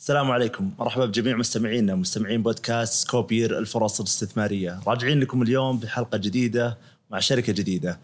السلام 0.00 0.30
عليكم. 0.30 0.70
مرحبا 0.78 1.06
بجميع 1.06 1.36
مستمعينا 1.36 1.94
مستمعين 1.94 2.42
بودكاست 2.42 2.92
سكوبير 2.92 3.58
الفرص 3.58 4.00
الاستثمارية. 4.00 4.80
راجعين 4.86 5.20
لكم 5.20 5.42
اليوم 5.42 5.78
بحلقة 5.78 6.18
جديدة 6.18 6.78
مع 7.10 7.18
شركة 7.18 7.52
جديدة. 7.52 7.98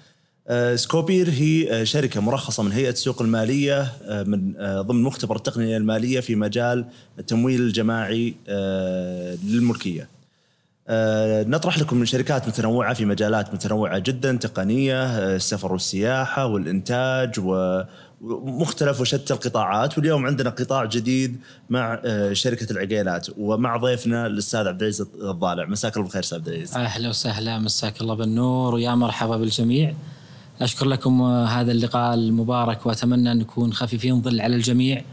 آه، 0.48 0.76
سكوبير 0.76 1.30
هي 1.30 1.80
آه، 1.80 1.84
شركة 1.84 2.20
مرخصة 2.20 2.62
من 2.62 2.72
هيئة 2.72 2.90
السوق 2.90 3.22
المالية 3.22 3.80
آه، 3.80 4.22
من 4.22 4.52
ضمن 4.80 5.02
مختبر 5.02 5.36
التقنية 5.36 5.76
المالية 5.76 6.20
في 6.20 6.34
مجال 6.34 6.84
التمويل 7.18 7.60
الجماعي 7.60 8.34
للملكية. 9.44 10.08
نطرح 11.48 11.78
لكم 11.78 11.96
من 11.96 12.06
شركات 12.06 12.48
متنوعة 12.48 12.94
في 12.94 13.04
مجالات 13.04 13.54
متنوعة 13.54 13.98
جدا 13.98 14.36
تقنية 14.36 15.18
السفر 15.36 15.72
والسياحة 15.72 16.46
والإنتاج 16.46 17.40
و 17.40 17.82
مختلف 18.20 19.00
وشتى 19.00 19.34
القطاعات 19.34 19.98
واليوم 19.98 20.26
عندنا 20.26 20.50
قطاع 20.50 20.84
جديد 20.84 21.40
مع 21.70 22.00
آه، 22.04 22.32
شركة 22.32 22.72
العقيلات 22.72 23.26
ومع 23.38 23.76
ضيفنا 23.76 24.26
الأستاذ 24.26 24.68
عبد 24.68 24.82
العزيز 24.82 25.00
الضالع. 25.00 25.64
مساك 25.64 25.96
الله 25.96 26.04
بالخير 26.04 26.22
أستاذ 26.22 26.38
عبد 26.38 26.48
العزيز. 26.48 26.74
أهلا 26.74 27.08
وسهلا 27.08 27.58
مساك 27.58 28.00
الله 28.00 28.14
بالنور 28.14 28.74
ويا 28.74 28.94
مرحبا 28.94 29.36
بالجميع. 29.36 29.94
أشكر 30.60 30.86
لكم 30.86 31.22
هذا 31.22 31.72
اللقاء 31.72 32.14
المبارك 32.14 32.86
وأتمنى 32.86 33.32
أن 33.32 33.38
نكون 33.38 33.72
خفيفين 33.72 34.22
ظل 34.22 34.40
على 34.40 34.56
الجميع 34.56 35.04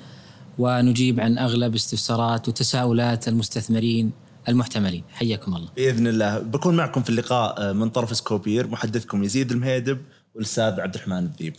ونجيب 0.58 1.20
عن 1.20 1.38
أغلب 1.38 1.76
استفسارات 1.76 2.48
وتساؤلات 2.50 3.28
المستثمرين 3.28 4.12
المحتملين. 4.50 5.04
حياكم 5.10 5.56
الله. 5.56 5.70
بإذن 5.76 6.08
الله. 6.08 6.40
بكون 6.40 6.76
معكم 6.76 7.04
في 7.04 7.10
اللقاء 7.10 7.62
آه، 7.62 7.74
من 7.74 7.90
طرف 7.90 8.18
سكوبير 8.18 8.68
محدثكم 8.68 9.24
يزيد 9.24 9.52
المهيدب 9.52 9.98
والأستاذ 10.36 10.80
عبد 10.80 10.96
الرحمن 10.96 11.18
الذيب. 11.18 11.54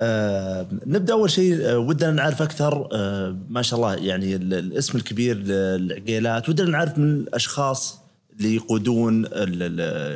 آه 0.00 0.66
نبدأ 0.86 1.12
أول 1.12 1.30
شيء 1.30 1.68
آه 1.70 1.78
ودنا 1.78 2.10
نعرف 2.10 2.42
أكثر 2.42 2.88
آه 2.92 3.36
ما 3.48 3.62
شاء 3.62 3.78
الله 3.78 3.94
يعني 3.94 4.36
الاسم 4.36 4.98
الكبير 4.98 5.36
للعقيلات. 5.36 6.48
ودنا 6.48 6.70
نعرف 6.70 6.98
من 6.98 7.10
الأشخاص 7.10 7.98
اللي 8.38 8.54
يقودون 8.54 9.24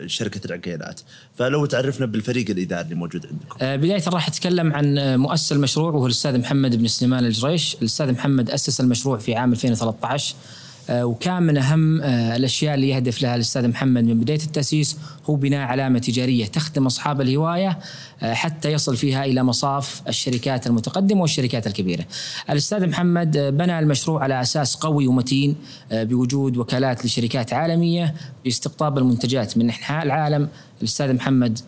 شركة 0.06 0.40
العقيلات. 0.46 1.00
فلو 1.34 1.66
تعرفنا 1.66 2.06
بالفريق 2.06 2.50
الإداري 2.50 2.82
اللي 2.82 2.94
موجود 2.94 3.26
عندكم. 3.26 3.56
بداية 3.86 4.02
راح 4.08 4.28
أتكلم 4.28 4.72
عن 4.72 5.16
مؤسس 5.16 5.52
المشروع 5.52 5.90
وهو 5.90 6.06
الأستاذ 6.06 6.38
محمد 6.38 6.76
بن 6.76 6.86
سليمان 6.86 7.24
الجريش. 7.24 7.74
الأستاذ 7.74 8.12
محمد 8.12 8.50
أسس 8.50 8.80
المشروع 8.80 9.18
في 9.18 9.34
عام 9.34 9.52
2013 9.52 10.34
آه، 10.34 10.61
وكان 10.90 11.42
من 11.42 11.58
أهم 11.58 12.00
آه، 12.00 12.36
الأشياء 12.36 12.74
اللي 12.74 12.88
يهدف 12.88 13.22
لها 13.22 13.34
الأستاذ 13.34 13.68
محمد 13.68 14.04
من 14.04 14.20
بداية 14.20 14.42
التأسيس 14.42 14.98
هو 15.30 15.34
بناء 15.34 15.60
علامة 15.60 15.98
تجارية 15.98 16.46
تخدم 16.46 16.86
أصحاب 16.86 17.20
الهواية 17.20 17.78
آه، 18.22 18.34
حتى 18.34 18.72
يصل 18.72 18.96
فيها 18.96 19.24
إلى 19.24 19.42
مصاف 19.42 20.02
الشركات 20.08 20.66
المتقدمة 20.66 21.20
والشركات 21.20 21.66
الكبيرة. 21.66 22.04
الأستاذ 22.50 22.86
محمد 22.86 23.38
بنى 23.38 23.78
المشروع 23.78 24.22
على 24.22 24.40
أساس 24.40 24.74
قوي 24.74 25.06
ومتين 25.06 25.56
بوجود 25.92 26.56
وكالات 26.56 27.06
لشركات 27.06 27.52
عالمية 27.52 28.14
باستقطاب 28.44 28.98
المنتجات 28.98 29.58
من 29.58 29.64
أنحاء 29.64 30.02
العالم. 30.02 30.48
الأستاذ 30.78 31.12
محمد 31.12 31.58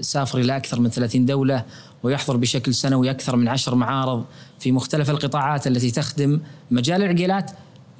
سافر 0.00 0.38
إلى 0.38 0.56
أكثر 0.56 0.80
من 0.80 0.90
30 0.90 1.26
دولة 1.26 1.64
ويحضر 2.02 2.36
بشكل 2.36 2.74
سنوي 2.74 3.10
أكثر 3.10 3.36
من 3.36 3.48
عشر 3.48 3.74
معارض 3.74 4.24
في 4.58 4.72
مختلف 4.72 5.10
القطاعات 5.10 5.66
التي 5.66 5.90
تخدم 5.90 6.40
مجال 6.70 7.02
العقيلات 7.02 7.50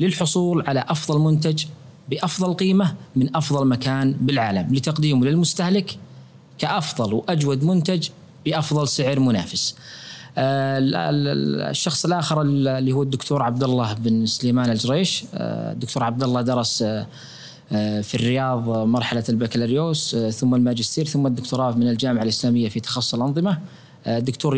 للحصول 0.00 0.64
على 0.66 0.84
أفضل 0.88 1.20
منتج 1.20 1.64
بأفضل 2.10 2.54
قيمة 2.54 2.94
من 3.16 3.36
أفضل 3.36 3.66
مكان 3.66 4.12
بالعالم 4.12 4.74
لتقديمه 4.74 5.27
للمستهلك 5.27 5.98
كأفضل 6.58 7.14
وأجود 7.14 7.64
منتج 7.64 8.08
بأفضل 8.44 8.88
سعر 8.88 9.20
منافس. 9.20 9.74
آه، 10.38 10.78
الشخص 11.70 12.04
الآخر 12.04 12.42
اللي 12.42 12.92
هو 12.92 13.02
الدكتور 13.02 13.42
عبد 13.42 13.62
الله 13.62 13.92
بن 13.92 14.26
سليمان 14.26 14.70
الجريش 14.70 15.25
آه، 15.34 15.72
الدكتور 15.72 16.04
عبد 16.04 16.22
الله 16.22 16.42
درس 16.42 16.82
آه، 16.82 18.00
في 18.00 18.14
الرياض 18.14 18.69
مرحلة 18.69 19.25
البكالوريوس 19.28 20.16
ثم 20.16 20.54
الماجستير 20.54 21.04
ثم 21.04 21.26
الدكتوراه 21.26 21.72
من 21.72 21.88
الجامعة 21.88 22.22
الإسلامية 22.22 22.69
في 22.69 22.81
تخصص 22.81 23.14
الأنظمة 23.14 23.58
الدكتور 24.16 24.56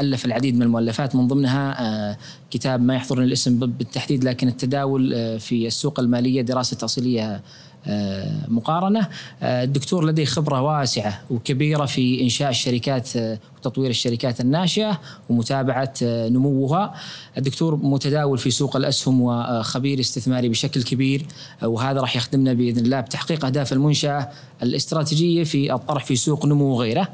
ألف 0.00 0.24
العديد 0.24 0.56
من 0.56 0.62
المؤلفات 0.62 1.16
من 1.16 1.28
ضمنها 1.28 1.76
آه، 1.80 2.16
كتاب 2.50 2.82
ما 2.82 2.94
يحضرني 2.94 3.24
الاسم 3.24 3.58
بالتحديد 3.58 4.24
لكن 4.24 4.48
التداول 4.48 5.14
آه، 5.14 5.36
في 5.36 5.66
السوق 5.66 6.00
المالية 6.00 6.42
دراسة 6.42 6.76
تأصيلية 6.76 7.42
آه، 7.86 8.48
مقارنة. 8.48 9.08
الدكتور 9.42 10.06
لديه 10.06 10.24
خبرة 10.24 10.62
واسعة 10.62 11.20
وكبيرة 11.30 11.86
في 11.86 12.22
إنشاء 12.22 12.50
الشركات 12.50 13.08
وتطوير 13.56 13.90
الشركات 13.90 14.40
الناشئة 14.40 15.00
ومتابعة 15.28 15.94
نموها. 16.02 16.94
الدكتور 17.38 17.76
متداول 17.76 18.38
في 18.38 18.50
سوق 18.50 18.76
الأسهم 18.76 19.20
وخبير 19.20 20.00
استثماري 20.00 20.48
بشكل 20.48 20.82
كبير 20.82 21.26
وهذا 21.62 22.00
راح 22.00 22.16
يخدمنا 22.16 22.52
بإذن 22.52 22.84
الله 22.84 23.00
بتحقيق 23.00 23.44
أهداف 23.44 23.72
المنشأة 23.72 24.28
الاستراتيجية 24.62 25.44
في 25.44 25.74
الطرح 25.74 26.04
في 26.04 26.16
سوق 26.16 26.46
نمو 26.46 26.64
وغيره 26.64 27.08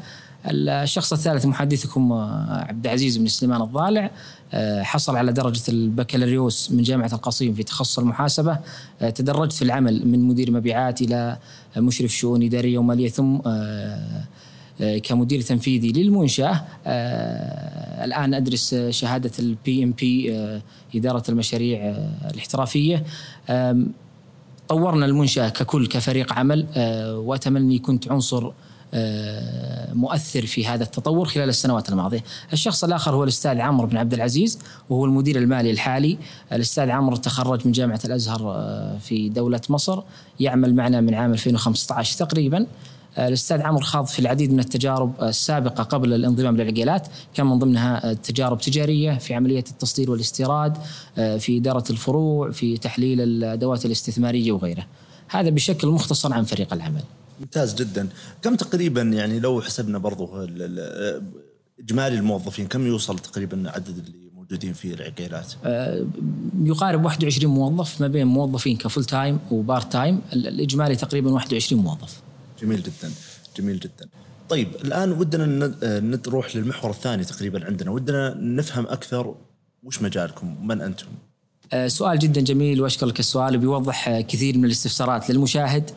الشخص 0.46 1.12
الثالث 1.12 1.46
محدثكم 1.46 2.12
آه، 2.12 2.64
عبد 2.68 2.86
العزيز 2.86 3.16
بن 3.16 3.26
سليمان 3.26 3.62
الضالع 3.62 4.10
آه، 4.54 4.82
حصل 4.82 5.16
على 5.16 5.32
درجة 5.32 5.62
البكالوريوس 5.68 6.72
من 6.72 6.82
جامعة 6.82 7.10
القصيم 7.12 7.54
في 7.54 7.62
تخصص 7.62 7.98
المحاسبة. 7.98 8.58
آه، 9.02 9.10
تدرجت 9.10 9.52
في 9.52 9.62
العمل 9.62 10.08
من 10.08 10.28
مدير 10.28 10.50
مبيعات 10.50 11.02
إلى 11.02 11.38
مشرف 11.76 12.10
شؤون 12.10 12.42
إدارية 12.42 12.78
ومالية 12.78 13.08
ثم 13.08 13.38
كمدير 15.02 15.40
تنفيذي 15.40 15.92
للمنشأة. 15.92 16.64
الآن 18.04 18.34
أدرس 18.34 18.74
شهادة 18.74 19.30
ال 19.38 19.84
PMP 19.84 20.38
إدارة 20.94 21.22
المشاريع 21.28 21.96
الاحترافية. 22.30 23.04
طورنا 24.68 25.06
المنشأة 25.06 25.48
ككل 25.48 25.86
كفريق 25.86 26.32
عمل. 26.32 26.66
وأتمنى 27.16 27.78
كنت 27.78 28.12
عنصر 28.12 28.52
مؤثر 29.94 30.46
في 30.46 30.66
هذا 30.66 30.82
التطور 30.82 31.26
خلال 31.26 31.48
السنوات 31.48 31.88
الماضية. 31.88 32.24
الشخص 32.52 32.84
الآخر 32.84 33.14
هو 33.14 33.24
الأستاذ 33.24 33.60
عمرو 33.60 33.86
بن 33.86 33.96
عبد 33.96 34.14
العزيز 34.14 34.58
وهو 34.90 35.04
المدير 35.04 35.38
المالي 35.38 35.70
الحالي. 35.70 36.18
الأستاذ 36.52 36.90
عمرو 36.90 37.16
تخرج 37.16 37.66
من 37.66 37.72
جامعة 37.72 38.00
الأزهر 38.04 38.40
آه، 38.50 38.98
في 38.98 39.28
دولة 39.28 39.60
مصر 39.68 40.02
يعمل 40.40 40.74
معنا 40.74 41.00
من 41.00 41.14
عام 41.14 41.32
2015 41.32 42.18
تقريبا. 42.18 42.66
آه، 43.18 43.28
الأستاذ 43.28 43.62
عمرو 43.62 43.80
خاض 43.80 44.06
في 44.06 44.18
العديد 44.18 44.52
من 44.52 44.58
التجارب 44.60 45.12
السابقة 45.22 45.82
قبل 45.82 46.14
الانضمام 46.14 46.56
للعقيلات 46.56 47.08
كان 47.34 47.46
من 47.46 47.58
ضمنها 47.58 48.12
تجارب 48.12 48.58
تجارية 48.58 49.18
في 49.18 49.34
عملية 49.34 49.64
التصدير 49.70 50.10
والاستيراد 50.10 50.76
في 51.14 51.58
إدارة 51.58 51.84
الفروع 51.90 52.50
في 52.50 52.76
تحليل 52.76 53.20
الأدوات 53.20 53.86
الاستثمارية 53.86 54.52
وغيره 54.52 54.86
هذا 55.28 55.50
بشكل 55.50 55.88
مختصر 55.88 56.32
عن 56.32 56.44
فريق 56.44 56.72
العمل 56.72 57.02
ممتاز 57.40 57.74
جدا. 57.74 58.08
كم 58.42 58.54
تقريبا 58.54 59.02
يعني 59.02 59.40
لو 59.40 59.60
حسبنا 59.60 59.98
برضو 59.98 60.46
إجمالي 61.80 62.18
الموظفين 62.18 62.66
كم 62.66 62.86
يوصل 62.86 63.18
تقريبا 63.18 63.70
عدد 63.70 63.98
اللي 63.98 64.30
موجودين 64.34 64.72
في 64.72 64.94
العقيلات؟ 64.94 65.52
آه، 65.64 66.06
يقارب 66.64 67.04
21 67.04 67.54
موظف 67.54 68.00
ما 68.00 68.08
بين 68.08 68.26
موظفين 68.26 68.76
ك 68.76 68.82
full 68.82 69.04
time 69.04 69.38
و 69.50 69.59
part 69.59 69.92
time. 69.92 70.20
الإجمالي 70.32 70.96
تقريبا 70.96 71.30
21 71.32 71.82
موظف. 71.82 72.20
جميل 72.62 72.82
جدا 72.82 73.12
جميل 73.56 73.80
جدا. 73.80 74.08
طيب 74.48 74.68
الآن 74.84 75.12
ودنا 75.12 75.74
نروح 75.82 76.56
للمحور 76.56 76.90
الثاني 76.90 77.24
تقريبا 77.24 77.66
عندنا. 77.66 77.90
ودنا 77.90 78.34
نفهم 78.40 78.86
أكثر 78.86 79.34
وش 79.82 80.02
مجالكم 80.02 80.66
من 80.66 80.80
أنتم؟ 80.80 81.06
آه، 81.72 81.88
سؤال 81.88 82.18
جدا 82.18 82.40
جميل 82.40 82.82
واشكر 82.82 83.06
لك 83.06 83.20
السؤال 83.20 83.56
وبيوضح 83.56 84.20
كثير 84.20 84.58
من 84.58 84.64
الاستفسارات 84.64 85.30
للمشاهد. 85.30 85.90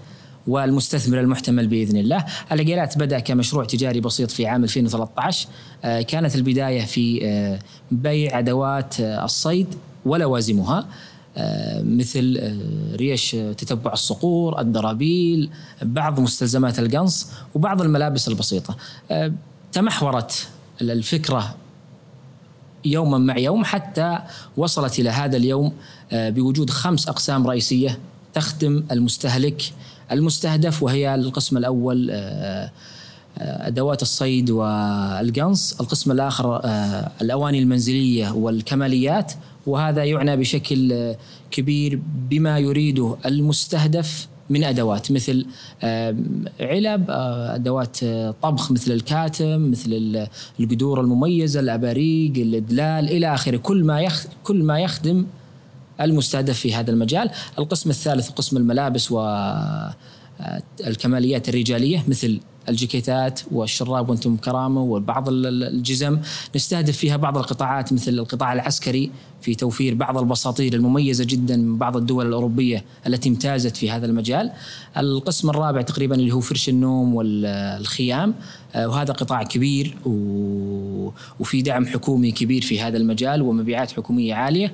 والمستثمر 0.48 1.20
المحتمل 1.20 1.68
بإذن 1.68 1.98
الله. 1.98 2.26
العقيلات 2.52 2.98
بدأ 2.98 3.20
كمشروع 3.20 3.66
تجاري 3.66 4.00
بسيط 4.00 4.32
في 4.32 4.48
عام 4.48 4.64
2013 4.64 5.48
آه، 5.84 6.02
كانت 6.02 6.36
البداية 6.36 6.86
في 6.86 7.20
آه، 7.24 7.60
بيع 7.92 8.40
أدوات 8.40 9.00
آه، 9.02 9.26
الصيد 9.26 9.76
ولوازمها 10.06 10.88
مثل 11.84 12.54
ريش 12.96 13.32
تتبع 13.32 13.94
الصقور، 13.94 14.62
الدرابيل، 14.62 15.50
بعض 15.82 16.20
مستلزمات 16.20 16.80
القنص 16.80 17.28
وبعض 17.56 17.82
الملابس 17.82 18.28
البسيطة. 18.28 18.76
تمحورت 19.72 20.48
الفكرة 20.82 21.56
يوما 22.86 23.18
مع 23.18 23.38
يوم 23.38 23.66
حتى 23.66 24.20
وصلت 24.58 25.00
إلى 25.00 25.10
هذا 25.10 25.38
اليوم 25.38 25.74
بوجود 26.14 26.70
خمس 26.70 27.08
أقسام 27.08 27.48
رئيسية 27.48 28.00
تخدم 28.34 28.84
المستهلك 28.92 29.62
المستهدف 30.12 30.84
وهي 30.84 31.16
القسم 31.16 31.58
الأول 31.58 32.08
آه، 32.12 32.72
آه، 33.38 33.68
أدوات 33.68 34.02
الصيد 34.02 34.50
والقنص، 34.50 35.80
القسم 35.82 36.12
الآخر 36.12 36.62
آه، 36.64 37.12
الأواني 37.22 37.60
المنزلية 37.60 38.32
والكماليات. 38.32 39.34
وهذا 39.68 40.04
يعنى 40.04 40.38
بشكل 40.38 41.16
كبير 41.52 42.00
بما 42.30 42.60
يريده 42.60 43.18
المستهدف 43.26 44.28
من 44.50 44.64
أدوات 44.64 45.12
مثل 45.12 45.46
علب 46.60 47.06
أدوات 47.10 47.98
طبخ 48.42 48.72
مثل 48.72 48.92
الكاتم 48.92 49.72
مثل 49.72 50.28
القدور 50.60 51.02
المميزة 51.02 51.60
الأباريق 51.60 52.32
الإدلال 52.38 53.10
إلى 53.10 53.34
آخره. 53.34 53.58
كل 53.58 53.84
ما 53.84 54.08
كل 54.44 54.64
ما 54.64 54.80
يخدم 54.80 55.26
المستهدف 56.02 56.60
في 56.60 56.74
هذا 56.76 56.92
المجال 56.92 57.30
القسم 57.60 57.90
الثالث 57.90 58.30
قسم 58.30 58.58
الملابس 58.58 59.12
والكماليات 60.82 61.50
الرجالية 61.50 62.04
مثل 62.08 62.40
الجيكيتات 62.70 63.40
والشراب 63.52 64.10
وأنتم 64.10 64.38
كرامة 64.38 64.82
وبعض 64.82 65.26
الجزم 65.30 66.20
نستهدف 66.56 66.98
فيها 66.98 67.18
بعض 67.18 67.38
القطاعات 67.38 67.94
مثل 67.94 68.12
القطاع 68.12 68.54
العسكري 68.54 69.12
في 69.42 69.56
توفير 69.56 69.96
بعض 69.96 70.18
البساطيل 70.18 70.76
المميزة 70.76 71.26
جدا 71.28 71.58
من 71.58 71.78
بعض 71.78 71.98
الدول 71.98 72.28
الأوروبية 72.28 72.84
التي 73.08 73.30
امتازت 73.30 73.78
في 73.78 73.92
هذا 73.92 74.06
المجال. 74.06 74.52
القسم 74.98 75.50
الرابع 75.50 75.82
تقريبا 75.82 76.16
اللي 76.16 76.32
هو 76.32 76.40
فرش 76.40 76.70
النوم 76.70 77.16
والخيام 77.16 78.34
آه، 78.76 78.88
وهذا 78.88 79.14
قطاع 79.14 79.44
كبير 79.44 79.98
وفي 81.40 81.62
دعم 81.62 81.86
حكومي 81.86 82.32
كبير 82.32 82.62
في 82.62 82.82
هذا 82.82 82.98
المجال 82.98 83.42
ومبيعات 83.42 83.92
حكومية 83.92 84.34
عالية. 84.34 84.74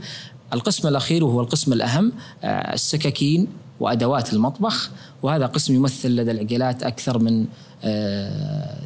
القسم 0.54 0.88
الأخير 0.88 1.24
وهو 1.24 1.42
القسم 1.42 1.74
الأهم 1.74 2.12
آه، 2.44 2.74
السكاكين 2.74 3.48
وأدوات 3.80 4.34
المطبخ 4.34 4.92
وهذا 5.22 5.46
قسم 5.46 5.76
يمثل 5.76 6.10
لدى 6.10 6.32
العقيلات 6.32 6.84
أكثر 6.84 7.20
من 7.20 7.46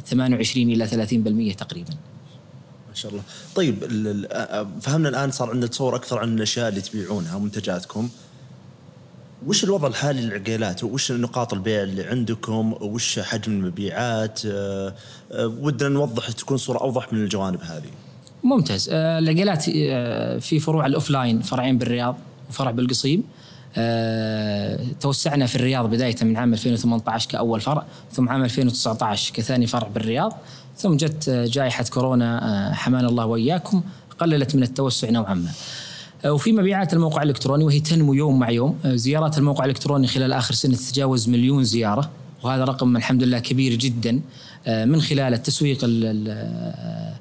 28 0.06 0.70
إلى 0.70 0.88
30% 0.88 1.56
تقريبا. 1.56 1.94
ما 2.90 2.94
شاء 2.94 3.12
الله. 3.12 3.24
طيب 3.56 3.76
فهمنا 4.82 5.10
الآن 5.10 5.32
صار 5.32 5.50
عندنا 5.50 5.68
تصور 5.68 5.96
أكثر 5.96 6.20
عن 6.20 6.36
الأشياء 6.36 6.70
اللي 6.70 6.82
تبيعونها 6.82 7.40
منتجاتكم. 7.40 8.10
وش 9.48 9.64
الوضع 9.64 9.88
الحالي 9.88 10.22
للعقيلات؟ 10.22 10.84
وش 10.84 11.12
نقاط 11.12 11.54
البيع 11.54 11.84
اللي 11.84 12.04
عندكم؟ 12.04 12.74
وش 12.82 13.20
حجم 13.20 13.52
المبيعات؟ 13.52 14.42
ودنا 15.36 15.90
نوضح 15.90 16.32
تكون 16.32 16.58
صورة 16.58 16.80
أوضح 16.80 17.14
من 17.14 17.24
الجوانب 17.24 17.62
هذه. 17.62 18.07
ممتاز، 18.48 18.90
العقيلات 18.92 19.64
في 20.44 20.60
فروع 20.60 20.86
الأوفلاين 20.86 21.42
فرعين 21.42 21.78
بالرياض 21.78 22.18
وفرع 22.50 22.72
بالقصيم. 22.72 23.24
آه، 23.78 24.80
توسعنا 25.02 25.46
في 25.46 25.56
الرياض 25.56 25.90
بداية 25.90 26.16
من 26.22 26.38
عام 26.38 26.54
2018 26.54 27.30
كأول 27.30 27.62
فرع 27.62 27.84
ثم 28.12 28.30
عام 28.30 28.44
2019 28.44 29.34
كثاني 29.34 29.68
فرع 29.68 29.88
بالرياض 29.88 30.34
ثم 30.78 30.98
جت 30.98 31.30
جائحة 31.30 31.84
كورونا 31.84 32.46
آه، 32.70 32.74
حمانا 32.74 33.08
الله 33.08 33.26
وإياكم 33.26 33.82
قللت 34.20 34.56
من 34.56 34.64
التوسع 34.64 35.10
نوعا 35.10 35.34
ما. 35.34 35.52
آه، 36.26 36.34
وفي 36.34 36.52
مبيعات 36.52 36.94
الموقع 36.94 37.24
الإلكتروني 37.24 37.64
وهي 37.64 37.80
تنمو 37.80 38.14
يوم 38.14 38.40
مع 38.40 38.50
يوم. 38.50 38.80
زيارات 38.86 39.38
الموقع 39.38 39.66
الإلكتروني 39.66 40.08
خلال 40.08 40.34
آخر 40.34 40.54
سنة 40.54 40.76
تتجاوز 40.76 41.30
مليون 41.30 41.64
زيارة 41.64 42.10
وهذا 42.44 42.64
رقم 42.64 42.98
الحمد 42.98 43.24
لله 43.24 43.40
كبير 43.40 43.76
جدا. 43.76 44.22
من 44.68 45.02
خلال 45.02 45.34
التسويق 45.34 45.80
آه، 45.84 47.14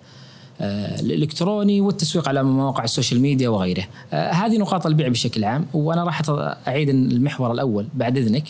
الإلكتروني 0.60 1.80
والتسويق 1.80 2.28
على 2.28 2.42
مواقع 2.42 2.84
ال 2.84 2.89
social 2.89 3.20
media 3.20 3.48
وغيره. 3.48 3.84
آه، 4.12 4.32
هذه 4.32 4.58
نقاط 4.58 4.86
البيع 4.86 5.08
بشكل 5.08 5.44
عام 5.44 5.66
وأنا 5.74 6.04
راح 6.04 6.22
أعيد 6.68 6.88
المحور 6.88 7.52
الأول 7.52 7.86
بعد 7.94 8.18
إذنك 8.18 8.44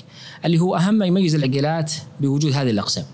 اللي 0.44 0.58
هو 0.58 0.76
أهم 0.76 0.94
ما 0.94 1.06
يميز 1.06 1.34
العقيلات 1.34 1.92
بوجود 2.20 2.52
هذه 2.52 2.70
الأقسام. 2.70 3.04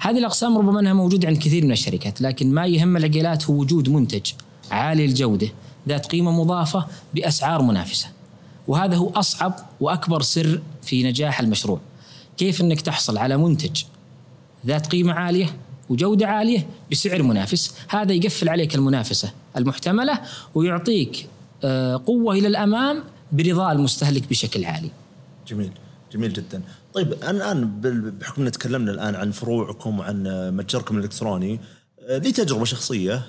هذه 0.00 0.18
الأقسام 0.18 0.58
ربما 0.58 0.80
أنها 0.80 0.92
موجودة 0.92 1.28
عند 1.28 1.36
كثير 1.36 1.64
من 1.64 1.72
الشركات 1.72 2.20
لكن 2.20 2.54
ما 2.54 2.66
يهم 2.66 2.96
العقيلات 2.96 3.50
هو 3.50 3.54
وجود 3.54 3.88
منتج 3.88 4.32
عالي 4.70 5.04
الجوده 5.04 5.48
ذات 5.88 6.06
قيمة 6.06 6.30
مضافة 6.30 6.86
بأسعار 7.14 7.62
منافسة. 7.62 8.06
وهذا 8.68 8.96
هو 8.96 9.10
أصعب 9.10 9.54
وأكبر 9.80 10.22
سر 10.22 10.60
في 10.82 11.02
نجاح 11.02 11.40
المشروع. 11.40 11.80
كيف 12.36 12.60
إنك 12.60 12.80
تحصل 12.80 13.18
على 13.18 13.36
منتج 13.36 13.82
ذات 14.66 14.86
قيمة 14.86 15.12
عالية 15.12 15.46
وجودة 15.88 16.26
عالية 16.26 16.66
بسعر 16.90 17.22
منافس. 17.22 17.74
هذا 17.88 18.12
يقفل 18.12 18.48
عليك 18.48 18.74
المنافسة 18.74 19.32
المحتملة 19.56 20.20
ويعطيك 20.54 21.26
آه، 21.64 22.02
قوة 22.06 22.34
إلى 22.34 22.48
الأمام 22.48 23.02
برضا 23.32 23.72
المستهلك 23.72 24.28
بشكل 24.28 24.64
عالي. 24.64 24.90
جميل 25.48 25.70
جميل 26.12 26.32
جدا. 26.32 26.62
طيب 26.94 27.12
الآن 27.12 27.80
بحكم 28.20 28.48
تكلمنا 28.48 28.92
الآن 28.92 29.14
عن 29.14 29.30
فروعكم 29.30 29.98
وعن 29.98 30.50
متجركم 30.56 30.98
الإلكتروني 30.98 31.60
آه، 32.00 32.18
لي 32.18 32.32
تجربة 32.32 32.64
شخصية 32.64 33.22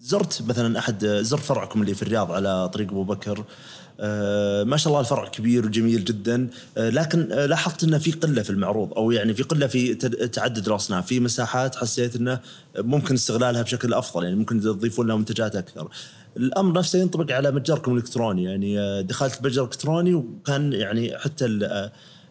زرت 0.00 0.42
مثلا 0.48 0.78
أحد 0.78 1.06
زرت 1.06 1.42
فرعكم 1.42 1.82
اللي 1.82 1.94
في 1.94 2.02
الرياض 2.02 2.32
على 2.32 2.68
طريق 2.68 2.90
أبو 2.90 3.04
بكر. 3.04 3.38
آه، 3.38 3.44
ما 4.64 4.76
شاء 4.76 4.88
الله 4.88 5.00
الفرع 5.00 5.28
كبير 5.28 5.66
وجميل 5.66 6.04
جدا. 6.04 6.48
آه، 6.78 6.90
لكن 6.90 7.32
آه، 7.32 7.46
لاحظت 7.46 7.84
إنه 7.84 7.98
في 7.98 8.12
قلة 8.12 8.42
في 8.42 8.50
المعروض 8.50 8.94
أو 8.94 9.10
يعني 9.10 9.34
في 9.34 9.42
قلة 9.42 9.66
في 9.66 9.94
تعدد 10.28 10.68
الاصناف 10.68 11.06
في 11.06 11.20
مساحات 11.20 11.76
حسيت 11.76 12.16
إنه 12.16 12.40
ممكن 12.78 13.14
استغلالها 13.14 13.62
بشكل 13.62 13.94
أفضل 13.94 14.24
يعني 14.24 14.36
ممكن 14.36 14.60
تضيفون 14.60 15.06
لها 15.06 15.16
منتجات 15.16 15.56
أكثر. 15.56 15.88
الأمر 16.36 16.78
نفسه 16.78 16.98
ينطبق 16.98 17.34
على 17.34 17.50
متجركم 17.50 17.92
الإلكتروني. 17.92 18.44
يعني 18.44 19.02
دخلت 19.02 19.38
متجر 19.42 19.64
إلكتروني 19.64 20.14
وكان 20.14 20.72
يعني 20.72 21.18
حتى 21.18 21.46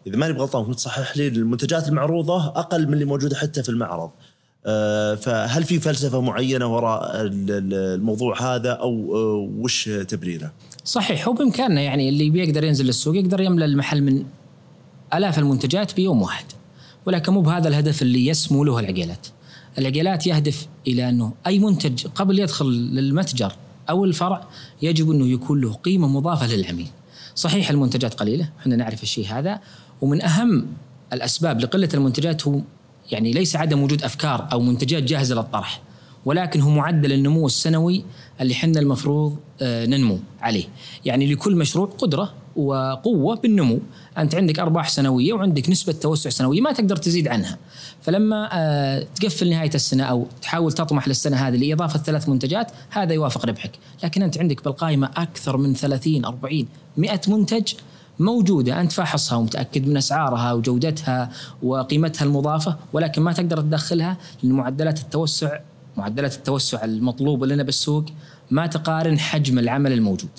إذا 0.06 0.16
ماني 0.16 0.32
بغلطان 0.32 0.64
كنت 0.64 0.74
تصحح 0.74 1.16
لي 1.16 1.28
المنتجات 1.28 1.88
المعروضة 1.88 2.46
أقل 2.46 2.86
من 2.86 2.94
اللي 2.94 3.04
موجودة 3.04 3.36
حتى 3.36 3.62
في 3.62 3.68
المعرض. 3.68 4.10
فهل 5.16 5.64
في 5.64 5.80
فلسفة 5.80 6.20
معينة 6.20 6.74
وراء 6.74 7.10
الموضوع 7.14 8.54
هذا؟ 8.54 8.70
أو 8.70 8.90
وش 9.60 9.88
تبريره؟ 9.88 10.52
صحيح 10.84 11.28
هو 11.28 11.34
بإمكاننا 11.34 11.80
يعني 11.80 12.08
اللي 12.08 12.30
بيقدر 12.30 12.64
ينزل 12.64 12.86
للسوق 12.86 13.16
يقدر 13.16 13.40
يملى 13.40 13.64
المحل 13.64 14.02
من 14.02 14.24
آلاف 15.14 15.38
المنتجات 15.38 15.94
بيوم 15.94 16.22
واحد. 16.22 16.44
ولكن 17.06 17.32
مو 17.32 17.40
بهذا 17.40 17.68
الهدف 17.68 18.02
اللي 18.02 18.26
يسمو 18.26 18.64
له 18.64 18.78
العقيلات. 18.78 19.26
العقيلات 19.78 20.26
يهدف 20.26 20.66
إلى 20.86 21.08
أنه 21.08 21.32
أي 21.46 21.58
منتج 21.58 22.06
قبل 22.06 22.38
يدخل 22.38 22.66
للمتجر 22.66 23.52
أو 23.90 24.04
الفرع 24.04 24.46
يجب 24.82 25.10
أنه 25.10 25.26
يكون 25.26 25.60
له 25.60 25.72
قيمة 25.72 26.08
مضافة 26.08 26.46
للعميل. 26.46 26.88
صحيح 27.34 27.70
المنتجات 27.70 28.14
قليلة 28.14 28.48
إحنا 28.60 28.76
نعرف 28.76 29.02
الشيء 29.02 29.26
هذا. 29.26 29.60
ومن 30.00 30.22
أهم 30.22 30.66
الأسباب 31.12 31.60
لقلة 31.60 31.88
المنتجات 31.94 32.48
هو 32.48 32.60
يعني 33.12 33.32
ليس 33.32 33.56
عدم 33.56 33.82
وجود 33.82 34.02
أفكار 34.02 34.48
أو 34.52 34.60
منتجات 34.60 35.02
جاهزة 35.02 35.34
للطرح. 35.34 35.82
ولكن 36.24 36.60
هو 36.60 36.70
معدل 36.70 37.12
النمو 37.12 37.46
السنوي 37.46 38.04
اللي 38.40 38.54
حنا 38.54 38.80
المفروض 38.80 39.38
ننمو 39.62 40.18
عليه. 40.40 40.64
يعني 41.04 41.32
لكل 41.32 41.56
مشروع 41.56 41.86
قدرة 41.98 42.34
وقوة 42.56 43.36
بالنمو. 43.36 43.80
أنت 44.18 44.34
عندك 44.34 44.58
أرباح 44.58 44.88
سنوية 44.88 45.32
وعندك 45.32 45.70
نسبة 45.70 45.92
توسع 45.92 46.30
سنوية 46.30 46.60
ما 46.60 46.72
تقدر 46.72 46.96
تزيد 46.96 47.28
عنها. 47.28 47.58
فلما 48.02 48.48
آه، 48.52 49.06
تقفل 49.20 49.50
نهاية 49.50 49.74
السنة 49.74 50.04
أو 50.04 50.26
تحاول 50.42 50.72
تطمح 50.72 51.08
للسنة 51.08 51.36
هذه 51.36 51.56
لإضافة 51.56 51.98
ثلاث 51.98 52.28
منتجات 52.28 52.72
هذا 52.90 53.12
يوافق 53.12 53.46
ربحك. 53.46 53.70
لكن 54.04 54.22
أنت 54.22 54.38
عندك 54.38 54.64
بالقائمة 54.64 55.10
أكثر 55.16 55.56
من 55.56 55.74
30 55.74 56.24
40 56.24 56.66
100 56.96 57.20
منتج 57.28 57.72
موجودة. 58.18 58.80
أنت 58.80 58.92
فاحصها 58.92 59.38
ومتأكد 59.38 59.88
من 59.88 59.96
أسعارها 59.96 60.52
وجودتها 60.52 61.30
وقيمتها 61.62 62.24
المضافة 62.24 62.76
ولكن 62.92 63.22
ما 63.22 63.32
تقدر 63.32 63.60
تدخلها 63.60 64.16
لأن 64.42 64.52
معدلات 64.52 65.00
التوسع 65.00 65.58
معدلات 65.96 66.36
التوسع 66.36 66.84
المطلوبة 66.84 67.46
لنا 67.46 67.62
بالسوق. 67.62 68.04
ما 68.50 68.66
تقارن 68.66 69.18
حجم 69.18 69.58
العمل 69.58 69.92
الموجود. 69.92 70.30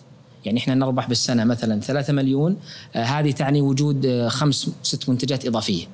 يعني 0.45 0.59
إحنا 0.59 0.75
نربح 0.75 1.07
بالسنة 1.09 1.43
مثلا 1.43 1.81
3 1.81 2.13
مليون 2.13 2.57
آه 2.95 3.03
هذه 3.03 3.31
تعني 3.31 3.61
وجود 3.61 4.05
آه 4.05 4.27
خمس 4.27 4.69
ست 4.83 5.09
منتجات 5.09 5.45
إضافية. 5.45 5.85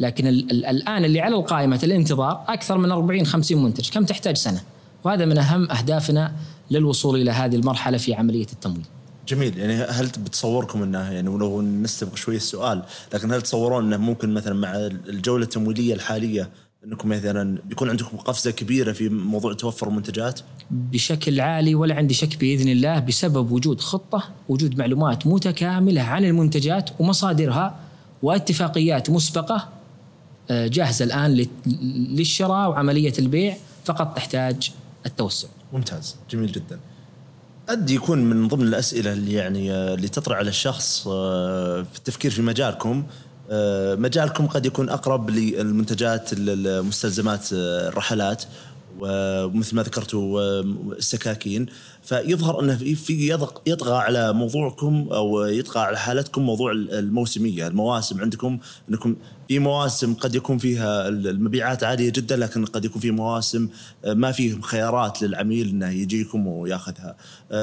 لكن 0.00 0.26
ال 0.26 0.50
ال 0.50 0.66
الآن 0.66 1.04
اللي 1.04 1.20
على 1.20 1.34
القائمة 1.34 1.80
الانتظار 1.82 2.44
أكثر 2.48 2.78
من 2.78 2.90
40 2.90 3.26
50 3.26 3.62
منتج. 3.62 3.90
كم 3.90 4.04
تحتاج 4.04 4.36
سنة؟ 4.36 4.60
وهذا 5.04 5.24
من 5.24 5.38
أهم 5.38 5.70
أهدافنا 5.70 6.32
للوصول 6.70 7.20
إلى 7.20 7.30
هذه 7.30 7.56
المرحلة 7.56 7.98
في 7.98 8.14
عملية 8.14 8.46
التمويل. 8.52 8.86
جميل. 9.28 9.58
يعني 9.58 9.74
هل 9.74 10.06
بتصوركم 10.06 10.82
إنه 10.82 11.12
يعني 11.12 11.28
ولو 11.28 11.62
نستبق 11.62 12.16
شوي 12.16 12.36
السؤال 12.36 12.82
لكن 13.14 13.32
هل 13.32 13.42
تصورون 13.42 13.84
إنه 13.84 13.96
ممكن 13.96 14.34
مثلا 14.34 14.54
مع 14.54 14.76
الجولة 15.08 15.44
التمويلية 15.44 15.94
الحالية 15.94 16.48
إنكم 16.84 17.08
مثلا 17.08 17.58
بيكون 17.64 17.90
عندكم 17.90 18.16
قفزة 18.16 18.50
كبيرة 18.50 18.92
في 18.92 19.08
موضوع 19.08 19.52
توفر 19.52 19.88
المنتجات؟ 19.88 20.40
بشكل 20.70 21.40
عالي 21.40 21.74
ولا 21.74 21.94
عندي 21.94 22.14
شك 22.14 22.36
بإذن 22.40 22.68
الله 22.68 22.98
بسبب 22.98 23.50
وجود 23.50 23.80
خطة، 23.80 24.28
وجود 24.48 24.78
معلومات 24.78 25.26
متكاملة 25.26 26.02
عن 26.02 26.24
المنتجات 26.24 26.90
ومصادرها 26.98 27.78
واتفاقيات 28.22 29.10
مسبقة 29.10 29.68
آه، 30.50 30.66
جاهزة 30.66 31.04
الآن 31.04 31.46
للشراء 32.16 32.70
وعملية 32.70 33.12
البيع 33.18 33.56
فقط 33.84 34.16
تحتاج 34.16 34.72
التوسع. 35.06 35.48
ممتاز، 35.72 36.16
جميل 36.30 36.52
جدا. 36.52 36.80
قد 37.68 37.90
يكون 37.90 38.18
من 38.18 38.48
ضمن 38.48 38.62
الأسئلة 38.62 39.12
اللي 39.12 39.32
يعني 39.32 39.72
آه، 39.72 39.94
اللي 39.94 40.08
تطرح 40.08 40.38
على 40.38 40.48
الشخص 40.48 41.08
آه، 41.08 41.82
في 41.82 41.98
التفكير 41.98 42.30
في 42.30 42.42
مجالكم 42.42 43.04
مجالكم 43.98 44.46
قد 44.46 44.66
يكون 44.66 44.88
أقرب 44.88 45.30
للمنتجات 45.30 46.30
المستلزمات 46.32 47.48
الرحلات 47.52 48.44
ومثل 48.98 49.76
ما 49.76 49.82
ذكرتوا 49.82 50.60
السكاكين. 50.92 51.66
فيظهر 52.02 52.60
أنه 52.60 52.76
في 52.76 53.38
يطغى 53.66 53.96
على 53.96 54.32
موضوعكم 54.32 55.08
أو 55.12 55.44
يطغى 55.44 55.80
على 55.80 55.98
حالتكم 55.98 56.42
موضوع 56.42 56.72
الموسمية، 56.72 57.66
المواسم. 57.66 58.20
عندكم 58.20 58.58
أنكم 58.90 59.16
في 59.48 59.58
مواسم 59.58 60.14
قد 60.14 60.34
يكون 60.34 60.58
فيها 60.58 61.08
المبيعات 61.08 61.84
عالية 61.84 62.10
جدا 62.10 62.36
لكن 62.36 62.64
قد 62.64 62.84
يكون 62.84 63.02
في 63.02 63.10
مواسم 63.10 63.68
ما 64.06 64.32
فيه 64.32 64.60
خيارات 64.60 65.22
للعميل 65.22 65.68
إنه 65.68 65.88
يجيكم 65.90 66.46
وياخذها، 66.46 67.16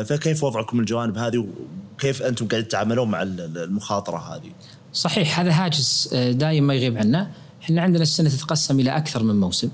فكيف 0.04 0.44
وضعكم 0.44 0.80
الجوانب 0.80 1.18
هذه؟ 1.18 1.48
وكيف 1.96 2.22
أنتم 2.22 2.48
قاعدين 2.48 2.68
تتعاملون 2.68 3.12
مع 3.12 3.22
المخاطرة 3.24 4.18
هذه؟ 4.18 4.52
صحيح 4.94 5.40
هذا 5.40 5.52
هاجس 5.52 6.14
دائما 6.14 6.68
ما 6.68 6.74
يغيب 6.74 6.98
عنا، 6.98 7.32
إحنا 7.62 7.82
عندنا 7.82 8.04
السنة 8.04 8.30
تتقسم 8.30 8.80
إلى 8.80 8.98
أكثر 8.98 9.24
من 9.24 9.40
موسم. 9.40 9.70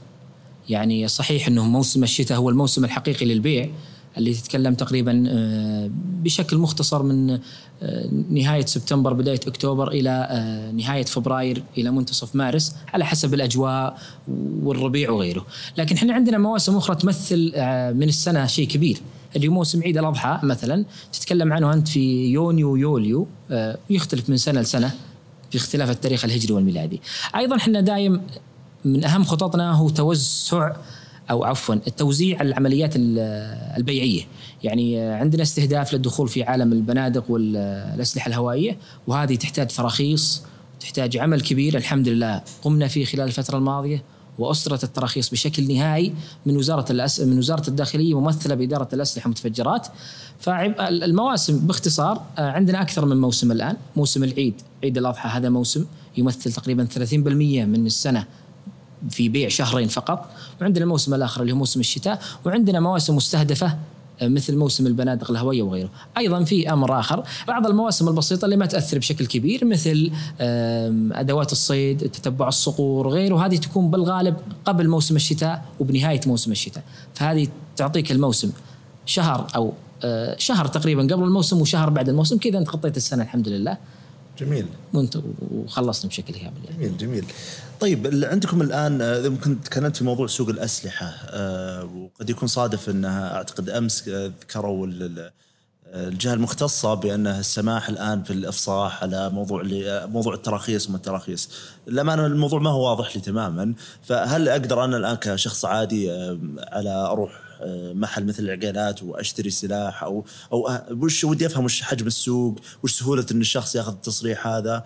يعني 0.70 1.08
صحيح 1.08 1.48
إنه 1.48 1.66
موسم 1.66 2.04
الشتاء 2.04 2.38
هو 2.38 2.50
الموسم 2.50 2.86
الحقيقي 2.86 3.26
للبيع 3.26 3.70
اللي 4.18 4.34
تتكلم 4.34 4.74
تقريبا 4.74 5.24
آه، 5.30 5.90
بشكل 5.94 6.58
مختصر 6.58 7.04
من 7.04 7.40
آه، 7.82 8.10
نهاية 8.30 8.66
سبتمبر 8.66 9.14
بداية 9.14 9.40
أكتوبر 9.48 9.88
إلى 9.88 10.28
آه، 10.32 10.72
نهاية 10.72 11.06
فبراير 11.06 11.64
إلى 11.78 11.92
منتصف 11.92 12.36
مارس 12.36 12.76
على 12.94 13.06
حسب 13.06 13.34
الأجواء 13.34 13.98
والربيع 14.64 15.12
وغيره. 15.12 15.46
لكن 15.78 15.96
إحنا 15.96 16.14
عندنا 16.14 16.38
مواسم 16.38 16.78
أخرى 16.78 16.96
تمثل 16.96 17.52
من 17.96 18.08
السنة 18.08 18.46
شيء 18.46 18.68
كبير. 18.68 18.98
اللي 19.36 19.48
موسم 19.50 19.84
عيد 19.84 19.98
الأضحى 19.98 20.40
مثلا 20.44 20.86
تتكلم 21.14 21.54
عنه 21.54 21.74
أنت 21.74 21.88
في 21.88 22.26
يونيو 22.26 22.76
يوليو 22.76 23.28
يختلف 23.90 24.30
من 24.30 24.38
سنة 24.38 24.92
لسنة 25.54 25.78
باختلاف 25.78 25.90
التاريخ 25.90 26.26
الهجري 26.26 26.54
والميلادي. 26.54 27.02
أيضا 27.36 27.56
إحنا 27.56 27.82
دايم 27.82 28.22
من 28.86 29.06
أهم 29.06 29.24
خططنا 29.24 29.74
هو 29.74 29.90
توسع 29.90 30.76
أو 31.32 31.44
عفوا 31.44 31.76
التوزيع 31.76 32.42
العمليات 32.42 32.94
البيعية. 33.78 34.22
يعني 34.64 35.00
عندنا 35.00 35.44
استهداف 35.44 35.94
للدخول 35.94 36.28
في 36.28 36.44
عالم 36.44 36.74
البنادق 36.74 37.32
والأسلحة 37.32 38.28
الهوائية 38.28 38.78
وهذه 39.08 39.36
تحتاج 39.36 39.68
تراخيص 39.68 40.44
تحتاج 40.80 41.18
عمل 41.18 41.42
كبير. 41.42 41.78
الحمد 41.78 42.08
لله 42.08 42.42
قمنا 42.62 42.88
فيه 42.88 43.06
خلال 43.06 43.28
الفترة 43.28 43.58
الماضية. 43.58 44.04
وأسرة 44.40 44.86
التراخيص 44.86 45.30
بشكل 45.30 45.74
نهائي 45.74 46.14
من 46.46 46.58
وزارة 46.58 46.92
الأس... 46.92 47.20
من 47.20 47.38
وزارة 47.38 47.68
الداخلية 47.68 48.20
ممثلة 48.20 48.56
بإدارة 48.56 48.88
الأسلحة 48.94 49.24
والمتفجرات 49.24 49.88
فالمواسم 50.40 51.60
باختصار 51.60 52.22
عندنا 52.38 52.82
أكثر 52.82 53.06
من 53.06 53.18
موسم 53.22 53.52
الآن 53.52 53.78
موسم 53.96 54.24
العيد. 54.24 54.54
عيد 54.84 54.98
الأضحى 54.98 55.30
هذا 55.30 55.50
موسم 55.50 55.86
يمثل 56.18 56.54
تقريبا 56.54 56.88
30% 56.96 57.14
من 57.14 57.86
السنة 57.86 58.26
في 59.10 59.30
بيع 59.30 59.50
شهرين 59.50 59.88
فقط. 59.88 60.30
وعندنا 60.62 60.84
الموسم 60.84 61.14
الآخر 61.14 61.42
اللي 61.42 61.54
هو 61.54 61.58
موسم 61.58 61.80
الشتاء 61.80 62.22
وعندنا 62.46 62.80
مواسم 62.80 63.16
مستهدفة 63.16 63.66
آه، 63.68 63.78
مثل 64.22 64.58
موسم 64.58 64.88
البنادق 64.88 65.32
الهويه 65.32 65.64
وغيره. 65.64 65.90
أيضا 66.18 66.44
في 66.44 66.74
أمر 66.74 67.00
آخر 67.00 67.24
بعض 67.48 67.68
المواسم 67.68 68.08
البسيطة 68.08 68.46
اللي 68.46 68.58
ما 68.58 68.66
تأثر 68.66 68.98
بشكل 68.98 69.26
كبير 69.26 69.66
مثل 69.66 70.12
أدوات 71.12 71.52
الصيد، 71.52 71.98
تتبع 71.98 72.48
الصقور 72.48 73.08
وغيره 73.08 73.46
هذه 73.46 73.58
تكون 73.58 73.92
بالغالب 73.92 74.36
قبل 74.66 74.90
موسم 74.90 75.16
الشتاء 75.16 75.66
وبنهاية 75.80 76.22
موسم 76.28 76.52
الشتاء. 76.52 76.84
فهذه 77.14 77.48
تعطيك 77.76 78.12
الموسم 78.12 78.52
شهر 79.06 79.48
أو 79.56 79.74
آه، 80.04 80.36
شهر 80.38 80.68
تقريبا 80.68 81.02
قبل 81.02 81.24
الموسم 81.24 81.62
وشهر 81.62 81.90
بعد 81.90 82.10
الموسم 82.10 82.38
كذا 82.38 82.58
أنت 82.58 82.70
غطيت 82.70 82.98
السنة 82.98 83.24
الحمد 83.24 83.48
لله. 83.48 83.78
جميل. 84.40 84.66
وخلصنا 85.52 86.10
بشكل 86.10 86.34
كامل 86.34 86.66
يعني. 86.66 86.78
جميل 86.78 86.98
جميل. 86.98 87.26
طيب 87.80 88.24
عندكم 88.24 88.62
الآن 88.62 89.02
آه، 89.02 89.26
يمكن 89.26 89.62
تكلمت 89.62 89.98
في 89.98 90.04
موضوع 90.04 90.28
سوق 90.28 90.50
الأسلحة 90.50 91.14
آه، 91.30 91.84
وقد 91.84 92.30
يكون 92.30 92.48
صادف 92.48 92.90
أنها 92.90 93.36
أعتقد 93.36 93.70
أمس 93.70 94.08
آه، 94.08 94.32
ذكروا 94.42 94.88
الجهة 95.94 96.34
المختصة 96.34 96.94
بان 96.94 97.28
السماح 97.28 97.90
الآن 97.90 98.24
في 98.24 98.32
الإفصاح 98.32 99.04
على 99.04 99.30
موضوع 99.30 99.64
موضوع 100.06 100.34
التراخيص 100.34 100.88
وما 100.88 100.98
التراخيص. 100.98 101.50
للامانه 101.88 102.26
الموضوع 102.26 102.60
ما 102.60 102.70
هو 102.70 102.90
واضح 102.90 103.16
لي 103.16 103.22
تماما، 103.22 103.74
فهل 104.04 104.50
أقدر 104.50 104.84
أنا 104.84 104.98
الآن 104.98 105.16
كشخص 105.16 105.66
عادي 105.66 106.12
على 106.58 106.90
أروح 106.90 107.47
محل 107.94 108.26
مثل 108.26 108.44
العقيلات 108.44 109.04
وأشتري 109.04 109.50
سلاح 109.50 110.04
أو 110.04 110.26
أو 110.54 110.70
وش 110.92 111.24
ودي 111.24 111.46
أفهم 111.46 111.66
وش 111.66 111.82
حجم 111.82 112.08
السوق، 112.08 112.60
وش 112.84 113.00
سهولة 113.00 113.26
إن 113.32 113.42
الشخص 113.42 113.76
ياخذ 113.76 113.92
التصريح 113.92 114.48
هذا 114.48 114.84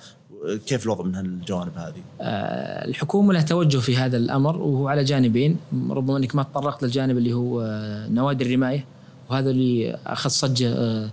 كيف 0.66 0.86
الوضع 0.86 1.06
من 1.06 1.16
هالجوانب 1.16 1.78
هذه؟ 1.78 2.02
آه، 2.22 2.88
الحكومة 2.88 3.34
لها 3.34 3.42
توجه 3.42 3.78
في 3.78 3.98
هذا 3.98 4.18
الأمر 4.18 4.58
وهو 4.58 4.88
على 4.88 5.04
جانبين 5.04 5.58
ربما 5.90 6.18
إنك 6.18 6.36
ما 6.36 6.44
تطرقت 6.44 6.84
للجانب 6.84 7.18
اللي 7.18 7.34
هو 7.34 7.62
آه، 7.62 8.08
نوادي 8.08 8.44
الرماية 8.44 8.86
وهذا 9.30 9.50
اللي 9.50 9.98
أخذ 10.08 10.30
صجة 10.30 10.74
آه، 10.74 11.10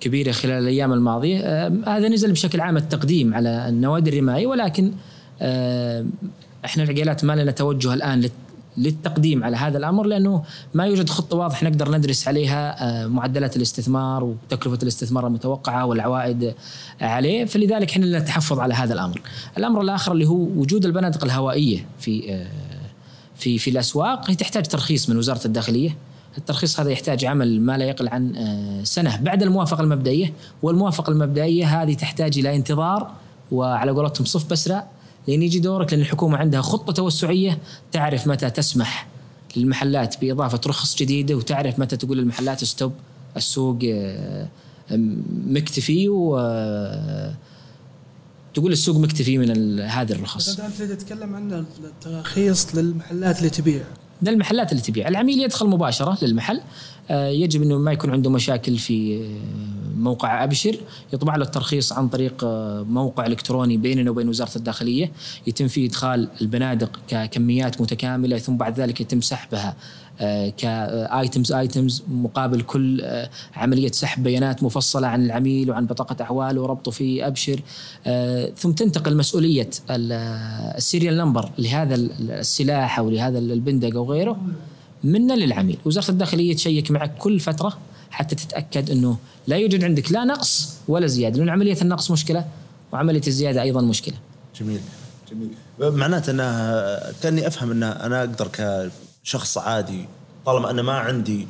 كبيرة 0.00 0.32
خلال 0.32 0.62
الأيام 0.62 0.92
الماضية 0.92 1.66
هذا 1.66 2.08
نزل 2.08 2.32
بشكل 2.32 2.60
عام 2.60 2.76
التقديم 2.76 3.34
على 3.34 3.68
النوادي 3.68 4.10
الرماية 4.10 4.46
ولكن 4.46 4.92
إحنا 6.64 6.82
العقيلات 6.82 7.24
ما 7.24 7.36
لنا 7.36 7.50
توجه 7.50 7.94
الآن 7.94 8.30
للتقديم 8.78 9.44
على 9.44 9.56
هذا 9.56 9.78
الأمر 9.78 10.06
لأنه 10.06 10.42
ما 10.74 10.84
يوجد 10.86 11.08
خطة 11.08 11.36
واضحة 11.36 11.66
نقدر 11.66 11.90
ندرس 11.90 12.28
عليها 12.28 12.84
آه، 13.04 13.06
معدلات 13.06 13.56
الاستثمار 13.56 14.24
وتكلفة 14.24 14.78
الاستثمار 14.82 15.26
المتوقعة 15.26 15.86
والعوائد 15.86 16.54
عليه. 17.00 17.44
فلذلك 17.44 17.90
إحنا 17.90 18.18
نتحفظ 18.18 18.58
على 18.58 18.74
هذا 18.74 18.94
الأمر. 18.94 19.20
الأمر 19.58 19.80
الآخر 19.80 20.12
اللي 20.12 20.28
هو 20.28 20.36
وجود 20.56 20.84
البنادق 20.84 21.24
الهوائية 21.24 21.86
في 21.98 22.32
آه، 22.32 22.46
في 23.36 23.58
في 23.58 23.70
الأسواق 23.70 24.30
هي 24.30 24.34
تحتاج 24.34 24.66
ترخيص 24.66 25.10
من 25.10 25.16
وزارة 25.16 25.46
الداخلية. 25.46 25.96
الترخيص 26.38 26.80
هذا 26.80 26.90
يحتاج 26.90 27.24
عمل 27.24 27.60
ما 27.60 27.78
لا 27.78 27.84
يقل 27.84 28.08
عن 28.08 28.36
آه، 28.36 28.84
سنة. 28.84 29.16
بعد 29.16 29.42
الموافقة 29.42 29.80
المبدئية 29.80 30.32
والموافقة 30.62 31.10
المبدئية 31.10 31.82
هذه 31.82 31.94
تحتاج 31.94 32.38
إلى 32.38 32.56
انتظار 32.56 33.10
وعلى 33.52 33.90
قولتهم 33.90 34.24
صف 34.24 34.50
بسرة 34.50 34.95
لين 35.28 35.42
يجي 35.42 35.58
دورك 35.58 35.92
لأن 35.92 36.02
الحكومة 36.02 36.36
عندها 36.36 36.60
خطة 36.60 36.92
توسعية 36.92 37.58
تعرف 37.92 38.26
متى 38.26 38.50
تسمح 38.50 39.06
للمحلات 39.56 40.20
بإضافة 40.20 40.60
رخص 40.66 40.96
جديدة 40.96 41.34
وتعرف 41.34 41.78
متى 41.78 41.96
تقول 41.96 42.18
للمحلات 42.18 42.64
ستوب 42.64 42.92
السوق 43.36 43.78
آه، 43.84 44.48
مكتفي 45.46 46.08
و 46.08 46.38
آه، 46.38 47.34
تقول 48.54 48.72
السوق 48.72 48.96
مكتفي 48.96 49.38
من 49.38 49.80
هذه 49.80 50.12
الرخص. 50.12 50.60
أنت 50.60 50.82
تتكلم 50.82 51.34
عن 51.34 51.64
التراخيص 51.84 52.74
للمحلات 52.74 53.38
اللي 53.38 53.50
تبيع. 53.50 53.84
للمحلات 54.22 54.72
اللي 54.72 54.82
تبيع، 54.82 55.08
العميل 55.08 55.40
يدخل 55.40 55.66
مباشرة 55.66 56.18
للمحل 56.22 56.60
آه، 57.10 57.28
يجب 57.28 57.62
إنه 57.62 57.78
ما 57.78 57.92
يكون 57.92 58.10
عنده 58.10 58.30
مشاكل 58.30 58.76
في 58.78 59.26
موقع 59.98 60.44
أبشر 60.44 60.76
يطبع 61.12 61.36
له 61.36 61.44
الترخيص 61.44 61.92
عن 61.92 62.08
طريق 62.08 62.44
آه، 62.44 62.82
موقع 62.82 63.26
إلكتروني 63.26 63.76
بيننا 63.76 64.10
وبين 64.10 64.28
وزارة 64.28 64.56
الداخلية. 64.56 65.12
يتم 65.46 65.68
فيه 65.68 65.88
إدخال 65.88 66.28
البنادق 66.40 67.00
ككميات 67.08 67.80
متكاملة 67.80 68.38
ثم 68.38 68.56
بعد 68.56 68.80
ذلك 68.80 69.00
يتم 69.00 69.20
سحبها 69.20 69.76
ك 70.56 70.72
items 70.72 71.52
items 71.52 72.02
مقابل 72.08 72.60
كل 72.60 73.00
آه، 73.00 73.30
عملية 73.56 73.92
سحب 73.92 74.22
بيانات 74.22 74.62
مفصلة 74.62 75.06
عن 75.06 75.24
العميل 75.24 75.70
وعن 75.70 75.86
بطاقة 75.86 76.22
أحواله 76.22 76.60
وربطه 76.60 76.90
في 76.90 77.26
أبشر. 77.26 77.60
آه، 78.06 78.52
ثم 78.56 78.72
تنتقل 78.72 79.16
مسؤولية 79.16 79.70
ال 79.90 80.08
serial 80.08 81.16
number 81.16 81.50
لهذا 81.58 81.94
السلاح 81.94 82.98
أو 82.98 83.10
لهذا 83.10 83.38
البندق 83.38 83.96
أو 83.96 84.12
غيره 84.12 84.40
منا 85.04 85.32
للعميل. 85.32 85.78
وزارة 85.84 86.10
الداخلية 86.10 86.54
تشيك 86.54 86.90
معك 86.90 87.18
كل 87.18 87.40
فترة 87.40 87.78
حتى 88.16 88.34
تتأكد 88.34 88.90
إنه 88.90 89.16
لا 89.46 89.56
يوجد 89.56 89.84
عندك 89.84 90.12
لا 90.12 90.24
نقص 90.24 90.74
ولا 90.88 91.06
زيادة. 91.06 91.38
لأن 91.38 91.48
عملية 91.48 91.76
النقص 91.82 92.10
مشكلة 92.10 92.44
وعملية 92.92 93.26
الزيادة 93.26 93.62
أيضا 93.62 93.80
مشكلة. 93.80 94.14
جميل. 94.60 94.80
جميل. 95.30 95.50
معناته 95.80 96.30
انه 96.30 97.12
كأني 97.22 97.46
أفهم 97.46 97.70
إن 97.70 97.82
أنا 97.82 98.20
أقدر 98.20 98.48
كشخص 99.22 99.58
عادي 99.58 100.08
طالما 100.46 100.70
أنا 100.70 100.82
ما 100.82 100.92
عندي 100.92 101.46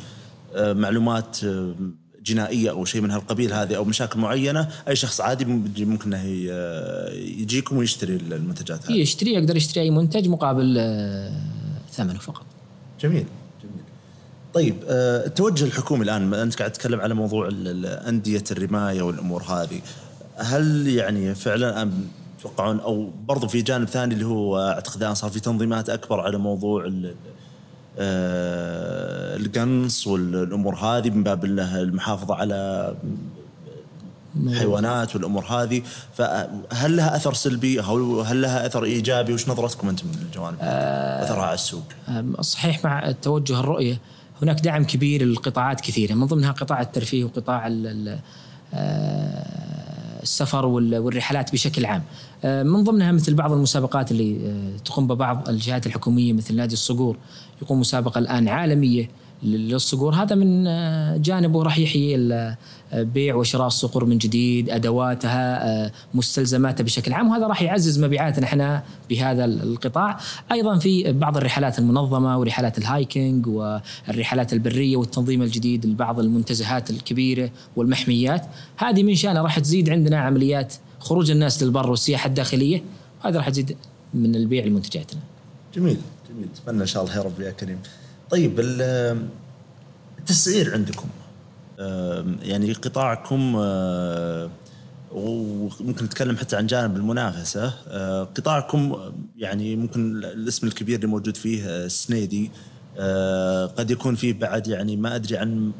آه، 0.54 0.72
معلومات 0.72 1.44
آه، 1.44 1.74
جنائية 2.22 2.70
أو 2.70 2.84
شيء 2.84 3.00
من 3.00 3.10
هالقبيل 3.10 3.52
هذه 3.52 3.76
أو 3.76 3.84
مشاكل 3.84 4.20
معينة 4.20 4.68
أي 4.88 4.96
شخص 4.96 5.20
عادي 5.20 5.44
ممكن 5.44 6.14
إنه 6.14 6.48
آه، 6.50 7.12
يجيكم 7.12 7.76
ويشتري 7.76 8.16
المنتجات 8.16 8.86
هذه. 8.86 8.96
يشتري 8.96 9.32
يقدر 9.32 9.56
يشتري 9.56 9.84
أي 9.84 9.90
منتج 9.90 10.28
مقابل 10.28 10.74
ثمنه 11.92 12.18
فقط. 12.18 12.44
جميل. 13.00 13.26
طيب 14.56 14.76
آه، 14.88 15.26
التوجه 15.26 15.64
الحكومي 15.64 16.04
الآن 16.04 16.34
أنت 16.34 16.58
قاعد 16.58 16.72
تتكلم 16.72 17.00
على 17.00 17.14
موضوع 17.14 17.48
أندية 18.08 18.44
الرماية 18.50 19.02
والأمور 19.02 19.42
هذه. 19.42 19.80
هل 20.36 20.88
يعني 20.88 21.34
فعلا 21.34 21.90
تتوقعون 22.38 22.80
أو 22.80 23.10
برضو 23.28 23.48
في 23.48 23.62
جانب 23.62 23.88
ثاني 23.88 24.14
اللي 24.14 24.26
هو 24.26 24.58
أعتقد 24.58 25.02
الآن 25.02 25.14
صار 25.14 25.30
في 25.30 25.40
تنظيمات 25.40 25.90
أكبر 25.90 26.20
على 26.20 26.38
موضوع 26.38 26.92
آه، 27.98 29.36
القنص 29.36 30.06
والأمور 30.06 30.74
هذه 30.74 31.10
من 31.10 31.22
باب 31.22 31.44
المحافظة 31.44 32.34
على 32.34 32.94
حيوانات 34.58 35.16
والأمور 35.16 35.44
هذه. 35.44 35.82
فهل 36.14 36.96
لها 36.96 37.16
أثر 37.16 37.34
سلبي 37.34 37.80
أو 37.80 38.20
هل 38.20 38.42
لها 38.42 38.66
أثر 38.66 38.84
إيجابي؟ 38.84 39.32
وش 39.32 39.48
نظرتكم 39.48 39.88
أنتم 39.88 40.06
من 40.06 40.22
الجوانب 40.22 40.56
آه، 40.60 41.24
أثرها 41.24 41.44
على 41.44 41.54
السوق؟ 41.54 41.84
صحيح 42.40 42.84
مع 42.84 43.12
توجه 43.22 43.60
الرؤية 43.60 43.98
هناك 44.42 44.60
دعم 44.60 44.84
كبير 44.84 45.22
للقطاعات 45.22 45.80
كثيرة 45.80 46.14
من 46.14 46.26
ضمنها 46.26 46.52
قطاع 46.52 46.80
الترفيه 46.80 47.24
وقطاع 47.24 47.66
آه، 48.74 50.22
السفر 50.22 50.66
وال- 50.66 50.98
والرحلات 50.98 51.52
بشكل 51.52 51.86
عام. 51.86 52.02
آه، 52.44 52.62
من 52.62 52.84
ضمنها 52.84 53.12
مثل 53.12 53.34
بعض 53.34 53.52
المسابقات 53.52 54.10
اللي 54.10 54.36
آه، 54.46 54.76
تقوم 54.84 55.06
ببعض 55.06 55.48
الجهات 55.48 55.86
الحكومية 55.86 56.32
مثل 56.32 56.56
نادي 56.56 56.72
الصقور 56.74 57.16
يقوم 57.62 57.80
مسابقة 57.80 58.18
الآن 58.18 58.48
عالمية 58.48 59.10
للصقور. 59.42 60.14
هذا 60.14 60.34
من 60.36 60.64
جانبه 61.22 61.62
راح 61.62 61.78
يحيي 61.78 62.16
بيع 62.94 63.34
وشراء 63.34 63.66
الصقور 63.66 64.04
من 64.04 64.18
جديد 64.18 64.70
أدواتها 64.70 65.68
آه، 65.86 65.92
مستلزماتها 66.14 66.84
بشكل 66.84 67.12
عام 67.12 67.28
وهذا 67.28 67.46
راح 67.46 67.62
يعزز 67.62 68.04
مبيعاتنا 68.04 68.44
إحنا 68.46 68.82
بهذا 69.10 69.44
القطاع. 69.44 70.18
أيضا 70.52 70.78
في 70.78 71.12
بعض 71.12 71.36
الرحلات 71.36 71.78
المنظمة 71.78 72.38
ورحلات 72.38 72.78
الهايكنج 72.78 73.46
والرحلات 73.46 74.52
البرية 74.52 74.96
والتنظيم 74.96 75.42
الجديد 75.42 75.86
لبعض 75.86 76.20
المنتزهات 76.20 76.90
الكبيرة 76.90 77.50
والمحميات. 77.76 78.46
هذه 78.76 79.02
من 79.02 79.14
شأنها 79.14 79.42
راح 79.42 79.58
تزيد 79.58 79.90
عندنا 79.90 80.18
عمليات 80.18 80.74
خروج 81.00 81.30
الناس 81.30 81.62
للبر 81.62 81.90
والسياحة 81.90 82.26
الداخلية. 82.28 82.82
هذا 83.24 83.38
راح 83.38 83.48
تزيد 83.48 83.76
من 84.14 84.34
البيع 84.34 84.64
لمنتجاتنا. 84.64 85.20
جميل 85.74 85.96
جميل. 86.30 86.48
أتمنى 86.64 86.82
إن 86.82 86.86
شاء 86.86 87.02
الله 87.04 87.16
يا 87.16 87.22
رب 87.22 87.40
يا 87.40 87.50
كريم. 87.50 87.78
طيب 88.30 88.60
ال- 88.60 89.26
التسعير 90.18 90.74
عندكم 90.74 91.08
يعني 92.42 92.72
قطاعكم 92.72 93.56
آه، 93.58 94.50
وممكن 95.12 96.04
نتكلم 96.04 96.36
حتى 96.36 96.56
عن 96.56 96.66
جانب 96.66 96.96
المنافسة. 96.96 97.74
آه، 97.88 98.24
قطاعكم 98.24 98.96
يعني 99.36 99.76
ممكن 99.76 100.16
الاسم 100.16 100.66
الكبير 100.66 100.96
اللي 100.96 101.06
موجود 101.06 101.36
فيه 101.36 101.64
آه، 101.66 101.88
سنيدي 101.88 102.50
قد 103.78 103.90
يكون 103.90 104.14
فيه 104.14 104.32
بعد 104.32 104.66
يعني 104.66 104.96
ما 104.96 105.14
أدري 105.14 105.36
عن 105.36 105.72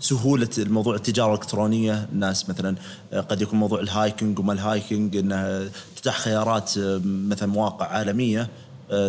سهولة 0.00 0.48
الموضوع 0.58 0.94
التجارة 0.94 1.34
الإلكترونية. 1.34 2.08
الناس 2.12 2.50
مثلا 2.50 2.76
قد 3.12 3.42
يكون 3.42 3.58
موضوع 3.58 3.80
ال 3.80 3.88
hiking 3.88 4.38
وما 4.38 4.52
ال 4.52 4.61
hiking 4.61 5.16
أنها 5.16 5.68
تتاح 5.96 6.18
خيارات 6.18 6.72
مثلا 7.04 7.48
مواقع 7.48 7.86
عالمية 7.86 8.48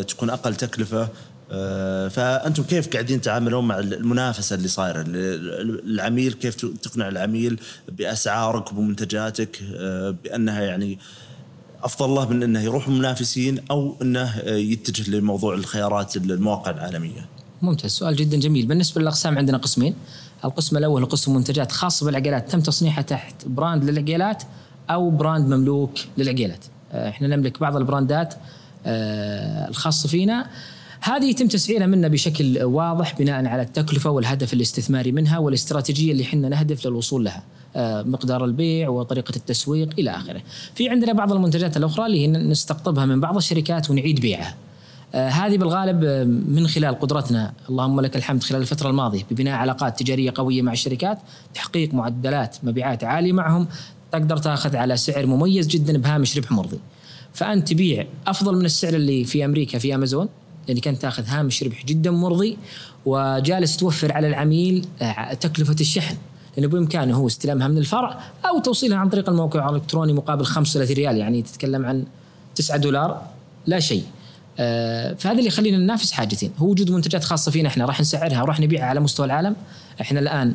تكون 0.08 0.30
أقل 0.30 0.56
تكلفة. 0.56 1.10
آه، 1.52 2.08
فأنتم 2.08 2.64
كيف 2.64 2.88
قاعدين 2.88 3.22
تتعاملون 3.22 3.68
مع 3.68 3.80
المنافسة 3.80 4.56
اللي 4.56 4.68
صايرة؟ 4.68 5.04
العميل 5.08 6.34
كيف 6.34 6.56
تقنع 6.56 7.08
العميل 7.08 7.60
بأسعارك 7.90 8.72
وبمنتجاتك 8.72 9.60
آه، 9.76 10.16
بأنها 10.24 10.62
يعني 10.62 11.00
أفضل 11.84 12.10
له 12.10 12.30
من 12.30 12.44
أنه 12.44 12.62
يروح 12.62 12.90
منافسين 12.90 13.60
أنه 14.02 14.24
آه، 14.24 14.56
يتجه 14.56 15.12
لموضوع 15.12 15.54
الخيارات 15.54 16.18
المواقع 16.18 16.72
العالمية. 16.72 17.26
ممتاز. 17.62 17.92
سؤال 17.92 18.16
جدا 18.16 18.38
جميل. 18.40 18.66
بالنسبة 18.66 19.02
للأقسام 19.02 19.38
عندنا 19.38 19.58
قسمين. 19.58 19.96
القسم 20.46 20.78
الأول 20.78 21.06
قسم 21.06 21.36
منتجات 21.36 21.72
خاصة 21.72 22.06
بالعقيلات 22.06 22.52
تم 22.52 22.62
تصنيعها 22.62 23.02
تحت 23.02 23.48
brand 23.48 23.84
للعقيلات 23.84 24.44
أو 24.90 25.10
brand 25.10 25.54
مملوك 25.54 25.92
للعقيلات 26.18 26.66
آه، 26.92 27.10
إحنا 27.10 27.28
نملك 27.28 27.60
بعض 27.60 27.76
البراندات 27.76 28.34
الخاصة 29.70 30.10
فينا. 30.10 30.50
هذه 31.02 31.26
يتم 31.26 31.48
تسعيرها 31.48 31.86
منا 31.86 32.08
بشكل 32.08 32.64
واضح 32.64 33.16
بناء 33.20 33.46
على 33.46 33.62
التكلفة 33.62 34.10
والهدف 34.10 34.54
الاستثماري 34.54 35.12
منها 35.12 35.38
والاستراتيجية 35.38 36.12
اللي 36.12 36.24
إحنا 36.24 36.50
نهدف 36.50 36.86
للوصول 36.86 37.24
لها 37.24 37.44
آه، 37.76 38.04
مقدار 38.04 38.46
البيع 38.46 38.90
وطريقة 38.90 39.36
التسويق 39.36 39.90
إلى 40.00 40.12
آخره. 40.12 40.42
في 40.76 40.90
عندنا 40.90 41.14
بعض 41.14 41.34
المنتجات 41.34 41.78
الأخرى 41.78 42.06
اللي 42.06 42.28
نستقطبها 42.28 43.06
من 43.06 43.20
بعض 43.20 43.36
الشركات 43.38 43.90
ونعيد 43.90 44.20
بيعها. 44.20 44.56
آه، 45.16 45.30
هذه 45.30 45.58
بالغالب 45.58 46.04
آه، 46.04 46.24
من 46.24 46.68
خلال 46.68 47.00
قدرتنا 47.00 47.54
اللهم 47.70 48.02
لك 48.02 48.16
الحمد 48.16 48.44
خلال 48.44 48.62
الفترة 48.62 48.90
الماضية 48.90 49.24
ببناء 49.32 49.56
علاقات 49.56 50.00
تجارية 50.00 50.34
قوية 50.36 50.62
مع 50.62 50.72
الشركات 50.72 51.20
تحقيق 51.54 51.94
معدلات 51.94 52.58
مبيعات 52.64 53.04
عالية 53.04 53.34
معهم 53.34 53.68
تقدر 54.12 54.38
تاخذ 54.38 54.76
على 54.76 54.98
سعر 54.98 55.26
مميز 55.26 55.68
جدا 55.68 55.98
بهامش 55.98 56.38
ربح 56.38 56.52
مرضي 56.52 56.80
فأنت 57.34 57.68
تبيع 57.68 58.08
أفضل 58.28 58.56
من 58.56 58.66
السعر 58.66 58.94
اللي 58.94 59.24
في 59.24 59.46
أمريكا 59.46 59.80
في 59.80 59.96
أمازون 59.96 60.30
لأنك 60.68 60.84
كنت 60.84 61.02
تاخذ 61.02 61.24
هامش 61.28 61.64
ربح 61.64 61.86
جدا 61.86 62.12
مرضي 62.12 62.58
وجالس 63.06 63.78
توفر 63.78 64.14
على 64.14 64.28
العميل 64.28 64.86
آه، 65.02 65.34
تكلفة 65.34 65.76
الشحن. 65.80 66.16
لأنه 66.58 66.68
بإمكانه 66.70 67.16
هو 67.16 67.28
استلامها 67.28 67.68
من 67.68 67.78
الفرع 67.78 68.20
أو 68.50 68.60
توصيلها 68.60 68.98
عن 68.98 69.10
طريق 69.10 69.30
الموقع 69.30 69.70
الإلكتروني 69.70 70.14
مقابل 70.14 70.46
35 70.46 70.96
ريال 70.96 71.18
يعني 71.18 71.42
تتكلم 71.42 71.86
عن 71.86 72.04
9 72.56 72.78
دولار 72.78 73.22
لا 73.68 73.80
شيء. 73.80 74.04
آه، 74.60 75.14
فهذا 75.14 75.38
اللي 75.38 75.48
يخلينا 75.48 75.78
ننافس 75.78 76.12
حاجتين. 76.12 76.52
هو 76.58 76.68
وجود 76.68 76.92
منتجات 76.92 77.24
خاصة 77.24 77.52
فينا 77.52 77.70
إحنا 77.70 77.86
راح 77.86 78.02
نسعرها 78.02 78.44
وراح 78.44 78.60
نبيعها 78.60 78.86
على 78.86 79.00
مستوى 79.00 79.26
العالم. 79.26 79.56
إحنا 80.02 80.20
الآن 80.20 80.54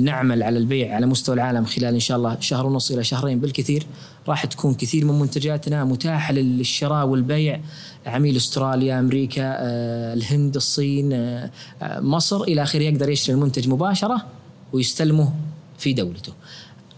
نعمل 0.00 0.42
على 0.42 0.58
البيع 0.58 0.94
على 0.94 1.06
مستوى 1.06 1.34
العالم 1.34 1.64
خلال 1.64 1.94
إن 1.94 2.00
شاء 2.00 2.16
الله 2.16 2.36
شهر 2.40 2.66
ونص 2.66 2.90
إلى 2.90 3.04
شهرين 3.04 3.40
بالكثير. 3.40 3.86
راح 4.28 4.46
تكون 4.46 4.74
كثير 4.74 5.04
من 5.04 5.18
منتجاتنا 5.18 5.84
متاحة 5.84 6.32
للشراء 6.32 7.06
والبيع. 7.06 7.60
عميل 8.06 8.36
أستراليا 8.36 8.98
أمريكا 8.98 9.42
آه، 9.42 10.14
الهند 10.14 10.56
الصين 10.56 11.12
آه، 11.12 11.50
آه، 11.82 12.00
مصر 12.00 12.42
إلى 12.42 12.62
آخره 12.62 12.82
يقدر 12.82 13.10
يشتري 13.10 13.34
المنتج 13.34 13.68
مباشرة 13.68 14.26
ويستلمه 14.72 15.32
في 15.78 15.92
دولته. 15.92 16.32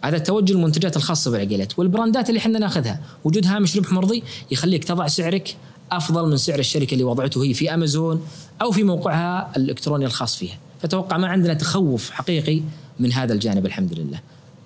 هذا 0.04 0.18
توجه 0.18 0.52
المنتجات 0.52 0.96
الخاصة 0.96 1.30
بالعقيلات 1.30 1.78
والبراندات 1.78 2.28
اللي 2.28 2.38
إحنا 2.38 2.58
ناخذها. 2.58 3.00
وجود 3.24 3.46
هامش 3.46 3.76
ربح 3.76 3.92
مرضي 3.92 4.22
يخليك 4.50 4.84
تضع 4.84 5.06
سعرك 5.06 5.56
أفضل 5.92 6.30
من 6.30 6.36
سعر 6.36 6.58
الشركة 6.58 6.92
اللي 6.92 7.04
وضعته 7.04 7.44
هي 7.44 7.54
في 7.54 7.74
أمازون 7.74 8.26
أو 8.62 8.70
في 8.70 8.82
موقعها 8.82 9.52
الإلكتروني 9.56 10.06
الخاص 10.06 10.36
فيها. 10.36 10.58
فتوقع 10.82 11.16
ما 11.16 11.28
عندنا 11.28 11.54
تخوف 11.54 12.10
حقيقي 12.10 12.62
من 13.00 13.12
هذا 13.12 13.32
الجانب 13.32 13.66
الحمد 13.66 13.98
لله. 13.98 14.20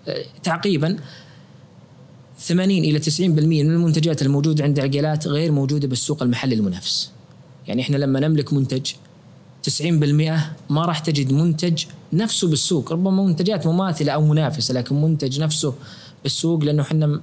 أه، 0.08 0.24
تعقيبا 0.42 0.96
80 2.48 2.84
إلى 2.84 3.00
90% 3.00 3.20
من 3.20 3.60
المنتجات 3.60 4.22
الموجودة 4.22 4.64
عند 4.64 4.80
عقيلات 4.80 5.28
غير 5.28 5.52
موجودة 5.52 5.88
بالسوق 5.88 6.22
المحلي 6.22 6.54
المنافس. 6.54 7.10
يعني 7.66 7.82
إحنا 7.82 7.96
لما 7.96 8.20
نملك 8.20 8.52
منتج 8.52 8.92
90% 9.62 9.82
ما 10.70 10.84
راح 10.84 10.98
تجد 10.98 11.32
منتج 11.32 11.84
نفسه 12.12 12.48
بالسوق. 12.48 12.92
ربما 12.92 13.24
منتجات 13.24 13.66
مماثلة 13.66 14.12
أو 14.12 14.26
منافسة 14.26 14.74
لكن 14.74 15.02
منتج 15.02 15.40
نفسه 15.40 15.74
بالسوق 16.22 16.64
لأنه 16.64 16.82
إحنا 16.82 17.20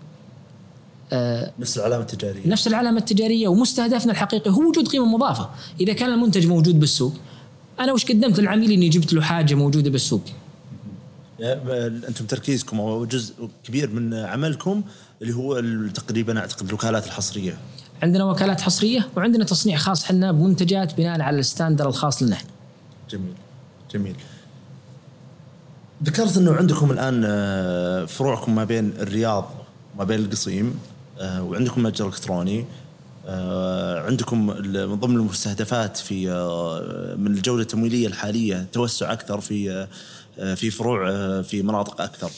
نفس 1.60 1.78
العلامة 1.78 2.02
التجارية. 2.02 2.48
نفس 2.48 2.68
العلامة 2.68 2.98
التجارية 2.98 3.48
ومستهدفنا 3.48 4.12
الحقيقي. 4.12 4.52
هو 4.52 4.70
وجود 4.70 4.88
قيمة 4.88 5.06
مضافة، 5.06 5.50
إذا 5.82 5.94
كان 5.94 6.14
المنتج 6.14 6.48
موجود 6.48 6.80
بالسوق 6.80 7.14
أنا 7.80 7.94
وش 7.94 8.06
قدمت 8.06 8.40
للعميل 8.40 8.72
إني 8.72 8.90
جبت 8.90 9.14
له 9.14 9.22
حاجة 9.22 9.56
موجودة 9.56 9.90
بالسوق؟ 9.90 10.22
أنتم 11.42 12.26
تركيزكم 12.26 12.80
أو 12.80 13.06
جزء 13.06 13.50
كبير 13.64 13.90
من 13.90 14.14
عملكم 14.14 14.84
اللي 15.22 15.34
هو 15.34 15.62
تقريبا 15.88 16.40
أعتقد 16.40 16.68
الوكالات 16.68 17.06
الحصرية. 17.06 17.58
عندنا 18.04 18.24
وكالات 18.24 18.62
حصرية 18.62 19.08
وعندنا 19.18 19.46
تصنيع 19.46 19.78
خاص. 19.78 20.04
حنا 20.04 20.32
بمنتجات 20.32 20.98
بناء 20.98 21.22
على 21.22 21.40
الستاندر 21.40 21.88
الخاص 21.88 22.24
لنا. 22.24 22.38
جميل 23.10 23.34
جميل. 23.94 24.16
ذكرت 26.04 26.38
إنه 26.38 26.54
عندكم 26.54 26.92
الآن 26.92 27.24
آه، 27.26 28.06
فروعكم 28.06 28.56
ما 28.56 28.64
بين 28.64 28.94
الرياض 29.00 29.52
وما 29.96 30.04
بين 30.04 30.20
القصيم 30.20 30.80
آه، 31.20 31.44
وعندكم 31.44 31.84
متجر 31.84 32.08
إلكتروني 32.08 32.66
آه، 33.28 34.06
عندكم 34.06 34.48
من 34.48 34.96
ضمن 34.96 35.16
المستهدفات 35.16 35.98
في 35.98 36.28
من 37.18 37.28
الجولة 37.28 37.62
التمويلية 37.62 38.08
الحالية 38.08 38.68
توسع 38.74 39.14
أكثر 39.14 39.42
في 39.42 39.88
في 40.56 40.70
فروع 40.72 41.10
آه، 41.10 41.42
في 41.42 41.62
مناطق 41.64 42.02
أكثر. 42.02 42.32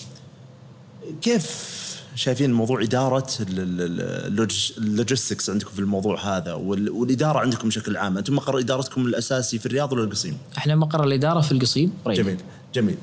كيف 1.21 1.73
شايفين 2.15 2.53
موضوع 2.53 2.81
إدارة 2.81 3.27
ال- 3.39 3.59
ال- 3.59 3.81
ال- 3.81 4.01
ال 4.27 4.33
logis- 4.33 4.71
ال 4.77 4.84
logistics 4.84 5.49
عندكم 5.49 5.69
في 5.71 5.79
الموضوع 5.79 6.37
هذا 6.37 6.53
وال- 6.53 6.89
والإدارة 6.89 7.39
عندكم 7.39 7.67
بشكل 7.67 7.97
عام، 7.97 8.17
أنتم 8.17 8.35
مقر 8.35 8.59
إدارتكم 8.59 9.05
الأساسي 9.05 9.59
في 9.59 9.65
الرياض 9.65 9.93
ولا 9.93 10.03
القصيم؟ 10.03 10.37
إحنا 10.57 10.75
مقر 10.75 11.03
الإدارة 11.03 11.41
في 11.41 11.51
القصيم 11.51 11.93
قريب. 12.05 12.17
جميل 12.17 12.37
جميل 12.73 12.95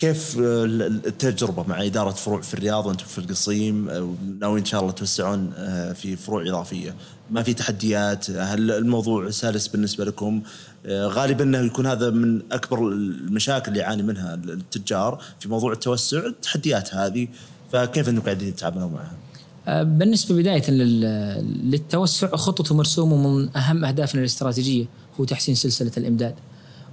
كيف 0.00 0.38
آه، 0.38 0.64
ال- 0.64 1.06
التجربة 1.06 1.62
مع 1.68 1.84
إدارة 1.84 2.10
فروع 2.10 2.40
في 2.40 2.54
الرياض 2.54 2.86
وأنتم 2.86 3.04
في 3.04 3.18
القصيم 3.18 3.88
آه، 3.88 4.14
ناويين 4.40 4.58
إن 4.58 4.64
شاء 4.64 4.80
الله 4.80 4.92
توسعون 4.92 5.52
آه، 5.56 5.92
في 5.92 6.16
فروع 6.16 6.42
إضافية. 6.48 6.94
ما 7.30 7.42
في 7.42 7.54
تحديات 7.54 8.30
هل 8.30 8.70
الموضوع 8.70 9.30
سلس 9.30 9.66
بالنسبة 9.68 10.04
لكم؟ 10.04 10.42
غالبا 10.88 11.44
إنه 11.44 11.58
يكون 11.58 11.86
هذا 11.86 12.10
من 12.10 12.42
أكبر 12.52 12.88
المشاكل 12.88 13.68
اللي 13.68 13.80
يعاني 13.80 14.02
منها 14.02 14.34
التجار 14.34 15.22
في 15.40 15.48
موضوع 15.48 15.72
التوسع 15.72 16.26
التحديات 16.26 16.94
هذه. 16.94 17.28
فكيف 17.72 18.08
أنتم 18.08 18.20
قاعدين 18.20 18.54
تتعاملون 18.56 18.92
معها؟ 18.92 19.82
بالنسبة 19.84 20.34
بداية 20.34 20.70
لل- 20.70 21.70
للتوسع 21.70 22.36
خطته 22.36 22.74
مرسومه 22.74 23.28
من 23.28 23.56
أهم 23.56 23.84
أهدافنا 23.84 24.20
الاستراتيجية 24.20 24.84
هو 25.20 25.24
تحسين 25.24 25.54
سلسلة 25.54 25.92
الإمداد. 25.96 26.34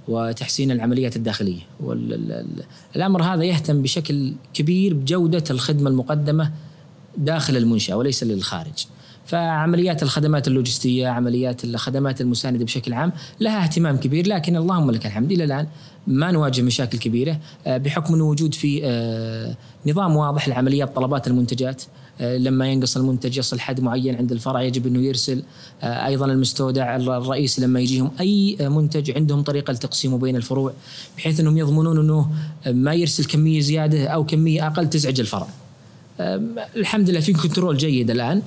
وتحسين 0.08 0.70
العمليات 0.70 1.16
الداخلية 1.16 1.60
والامر 1.80 3.22
هذا 3.22 3.44
يهتم 3.44 3.82
بشكل 3.82 4.32
كبير 4.54 4.94
بجودة 4.94 5.44
الخدمة 5.50 5.90
المقدمة 5.90 6.52
داخل 7.16 7.56
المنشأة 7.56 7.96
وليس 7.96 8.22
للخارج. 8.24 8.86
فعمليات 9.26 10.02
الخدمات 10.02 10.48
اللوجستية، 10.48 11.08
عمليات 11.08 11.64
الخدمات 11.64 12.20
المساندة 12.20 12.64
بشكل 12.64 12.92
عام 12.92 13.12
لها 13.40 13.62
اهتمام 13.62 13.96
كبير 13.96 14.28
لكن 14.28 14.56
اللهم 14.56 14.90
لك 14.90 15.06
الحمد 15.06 15.32
إلى 15.32 15.44
الآن 15.44 15.66
ما 16.06 16.30
نواجه 16.30 16.62
مشاكل 16.62 16.98
كبيرة 16.98 17.38
آه، 17.66 17.76
بحكم 17.76 18.20
وجود 18.20 18.54
في 18.54 18.80
آه، 18.84 19.56
نظام 19.86 20.16
واضح 20.16 20.48
لعمليات 20.48 20.96
طلبات 20.96 21.26
المنتجات 21.26 21.82
لما 22.20 22.68
ينقص 22.68 22.96
المنتج 22.96 23.38
يصل 23.38 23.60
حد 23.60 23.80
معين 23.80 24.14
عند 24.16 24.32
الفرع 24.32 24.62
يجب 24.62 24.86
إنه 24.86 25.02
يرسل 25.02 25.42
أيضا 25.82 26.26
المستودع 26.26 26.96
الرئيسي 26.96 27.62
لما 27.62 27.80
يجيهم 27.80 28.10
أي 28.20 28.56
منتج 28.60 29.10
عندهم 29.10 29.42
طريقة 29.42 29.72
لتقسيمه 29.72 30.18
بين 30.18 30.36
الفروع 30.36 30.72
بحيث 31.16 31.40
إنهم 31.40 31.58
يضمنون 31.58 31.98
إنه 31.98 32.30
ما 32.66 32.94
يرسل 32.94 33.24
كمية 33.24 33.60
زيادة 33.60 34.06
أو 34.06 34.24
كمية 34.24 34.66
أقل 34.66 34.90
تزعج 34.90 35.20
الفرع. 35.20 35.46
الحمد 36.76 37.10
لله 37.10 37.20
في 37.20 37.32
control 37.32 37.76
جيد 37.76 38.10
الآن 38.10 38.42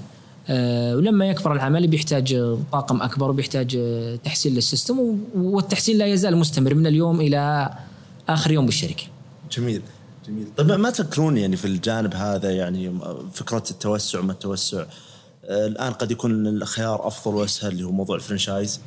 آه، 0.50 0.96
ولما 0.96 1.26
يكبر 1.26 1.54
العمل 1.54 1.88
بيحتاج 1.88 2.58
طاقم 2.72 3.02
أكبر 3.02 3.30
وبيحتاج 3.30 3.76
آه، 3.80 4.16
تحسين 4.16 4.54
لل 4.54 4.70
system 4.70 5.18
والتحسين 5.36 5.98
لا 5.98 6.06
يزال 6.06 6.38
مستمر 6.38 6.74
من 6.74 6.88
اليوم 6.88 7.22
إلى 7.22 7.70
آخر 8.30 8.52
يوم 8.52 8.66
بالشركة. 8.66 9.04
جميل 9.52 9.82
جميل. 10.32 10.48
طيب 10.58 10.72
ما 10.72 10.90
تفكرون 10.90 11.38
يعني 11.38 11.58
في 11.58 11.66
الجانب 11.66 12.14
هذا 12.16 12.52
يعني 12.52 13.00
فكرة 13.34 13.64
التوسع 13.72 14.22
ما 14.22 14.32
التوسع 14.32 14.86
آه، 15.46 15.68
الآن 15.68 15.94
قد 15.94 16.12
يكون 16.12 16.48
الخيار 16.48 17.08
أفضل 17.08 17.36
وأسهل 17.36 17.72
اللي 17.72 17.84
هو 17.84 17.92
موضوع 17.92 18.16
ال 18.16 18.22
franchise؟ 18.22 18.82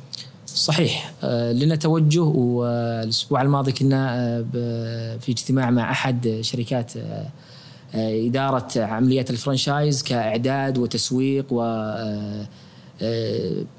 صحيح. 0.45 1.13
لنا 1.51 1.75
توجه 1.75 2.21
والأسبوع 2.21 3.41
الماضي 3.41 3.71
كنا 3.71 4.45
في 5.21 5.29
اجتماع 5.31 5.69
مع 5.69 5.91
أحد 5.91 6.39
شركات 6.41 6.93
آه، 7.95 8.27
إدارة 8.27 8.67
عمليات 8.77 9.29
الفرنشايز 9.29 10.03
كإعداد 10.03 10.77
وتسويق 10.77 11.53
و 11.53 11.61
آه، 11.61 11.65
آه، 11.65 12.47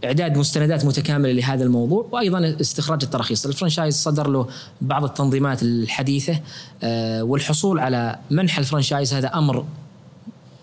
إعداد 0.04 0.38
مستندات 0.38 0.84
متكاملة 0.84 1.32
لهذا 1.32 1.64
الموضوع 1.64 2.06
وأيضا 2.12 2.56
استخراج 2.60 3.02
التراخيص، 3.02 3.46
الفرنشايز 3.46 3.94
صدر 3.94 4.28
له 4.28 4.46
بعض 4.80 5.04
التنظيمات 5.04 5.62
الحديثة 5.62 6.40
والحصول 7.20 7.78
على 7.78 8.18
منح 8.30 8.58
الفرنشايز 8.58 9.14
هذا 9.14 9.28
أمر 9.28 9.64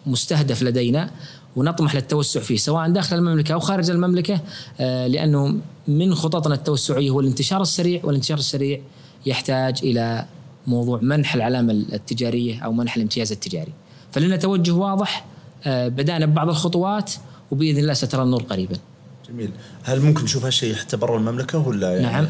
مستهدف 0.06 0.64
لدينا 0.64 1.12
ونطمح 1.56 1.96
للتوسع 1.96 2.40
فيه 2.40 2.58
سواء 2.58 2.90
داخل 2.90 3.16
المملكة 3.16 3.54
أو 3.54 3.60
خارج 3.60 3.90
المملكة 3.90 4.42
لأنه 4.80 5.58
من 5.88 6.16
خططنا 6.16 6.56
التوسعية 6.56 7.10
هو 7.10 7.20
الانتشار 7.20 7.62
السريع 7.62 8.02
والانتشار 8.04 8.38
السريع 8.38 8.82
يحتاج 9.26 9.80
إلى 9.84 10.26
موضوع 10.68 11.00
منح 11.02 11.36
العلامة 11.36 11.72
التجارية 11.74 12.60
أو 12.60 12.74
منح 12.74 12.96
الامتياز 12.96 13.32
التجاري. 13.32 13.74
فلنا 14.12 14.36
توجه 14.36 14.72
واضح 14.72 15.26
آه، 15.66 15.88
بدأنا 15.88 16.26
ببعض 16.26 16.50
الخطوات 16.50 17.12
وبإذن 17.54 17.80
الله 17.80 17.94
سترى 17.94 18.24
النور 18.24 18.44
قريبا. 18.44 18.78
جميل، 19.30 19.52
هل 19.84 20.02
ممكن 20.02 20.24
نشوف 20.24 20.46
هالشيء 20.46 20.76
حتى 20.76 20.98
برا 20.98 21.18
المملكة 21.18 21.68
ولا 21.68 21.94
يعني؟ 21.94 22.04
نعم. 22.04 22.26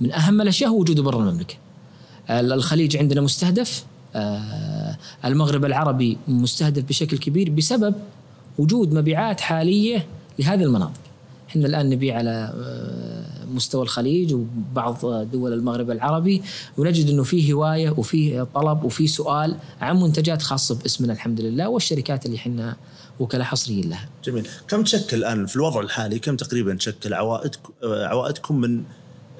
من 0.00 0.12
أهم 0.12 0.40
الأشياء 0.40 0.70
هو 0.70 0.80
وجوده 0.80 1.02
برا 1.02 1.18
المملكة. 1.18 1.54
الخليج 2.30 2.96
عندنا 2.96 3.20
مستهدف 3.20 3.84
آه، 4.14 4.96
المغرب 5.24 5.64
العربي 5.64 6.18
مستهدف 6.28 6.82
بشكل 6.82 7.18
كبير 7.18 7.50
بسبب 7.50 7.94
وجود 8.58 8.94
مبيعات 8.94 9.40
حالية 9.40 10.06
لهذه 10.38 10.62
المناطق. 10.62 11.00
إحنا 11.48 11.66
الآن 11.66 11.90
نبيع 11.90 12.16
على 12.16 12.52
آه، 12.56 13.46
مستوى 13.54 13.82
الخليج 13.82 14.34
وبعض 14.34 15.06
دول 15.32 15.52
المغرب 15.52 15.90
العربي 15.90 16.42
ونجد 16.78 17.10
إنه 17.10 17.22
في 17.22 17.52
هواية 17.52 17.90
وفي 17.90 18.46
طلب 18.54 18.84
وفي 18.84 19.06
سؤال 19.06 19.56
عن 19.80 20.00
منتجات 20.00 20.42
خاصة 20.42 20.74
باسمنا 20.74 21.12
الحمد 21.12 21.40
لله 21.40 21.68
والشركات 21.68 22.26
اللي 22.26 22.36
إحنا 22.36 22.76
وكلاء 23.20 23.44
حصريين 23.44 23.90
لها. 23.90 24.08
جميل، 24.24 24.48
كم 24.68 24.82
تشكل 24.82 25.16
الآن 25.16 25.46
في 25.46 25.56
الوضع 25.56 25.80
الحالي 25.80 26.18
كم 26.18 26.36
تقريبا 26.36 26.74
تشكل 26.74 27.14
عوائدكم 27.14 27.72
عوائدكم 27.84 28.60
من 28.60 28.82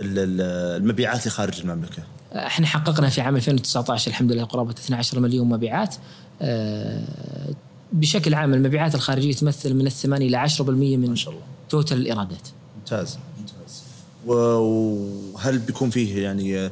المبيعات 0.00 1.18
اللي 1.20 1.30
خارج 1.30 1.60
المملكة؟ 1.60 2.02
إحنا 2.32 2.66
حققنا 2.66 3.08
في 3.08 3.20
عام 3.20 3.36
2019 3.36 4.10
الحمد 4.10 4.32
لله 4.32 4.44
قرابة 4.44 4.70
12 4.70 5.20
مليون 5.20 5.48
مبيعات 5.48 5.94
آه، 6.42 7.02
بشكل 7.92 8.34
عام 8.34 8.54
المبيعات 8.54 8.94
الخارجية 8.94 9.32
تمثل 9.32 9.74
من 9.74 9.86
الثمانية 9.86 10.26
إلى 10.28 10.36
10% 10.36 10.60
من 10.70 11.08
ما 11.08 11.16
شاء 11.16 11.32
الله 11.32 11.44
total 11.68 11.98
الإيرادات. 11.98 12.48
ممتاز 12.78 13.18
ممتاز. 13.40 13.82
وهل 14.26 15.58
بيكون 15.58 15.90
فيه 15.90 16.22
يعني 16.22 16.70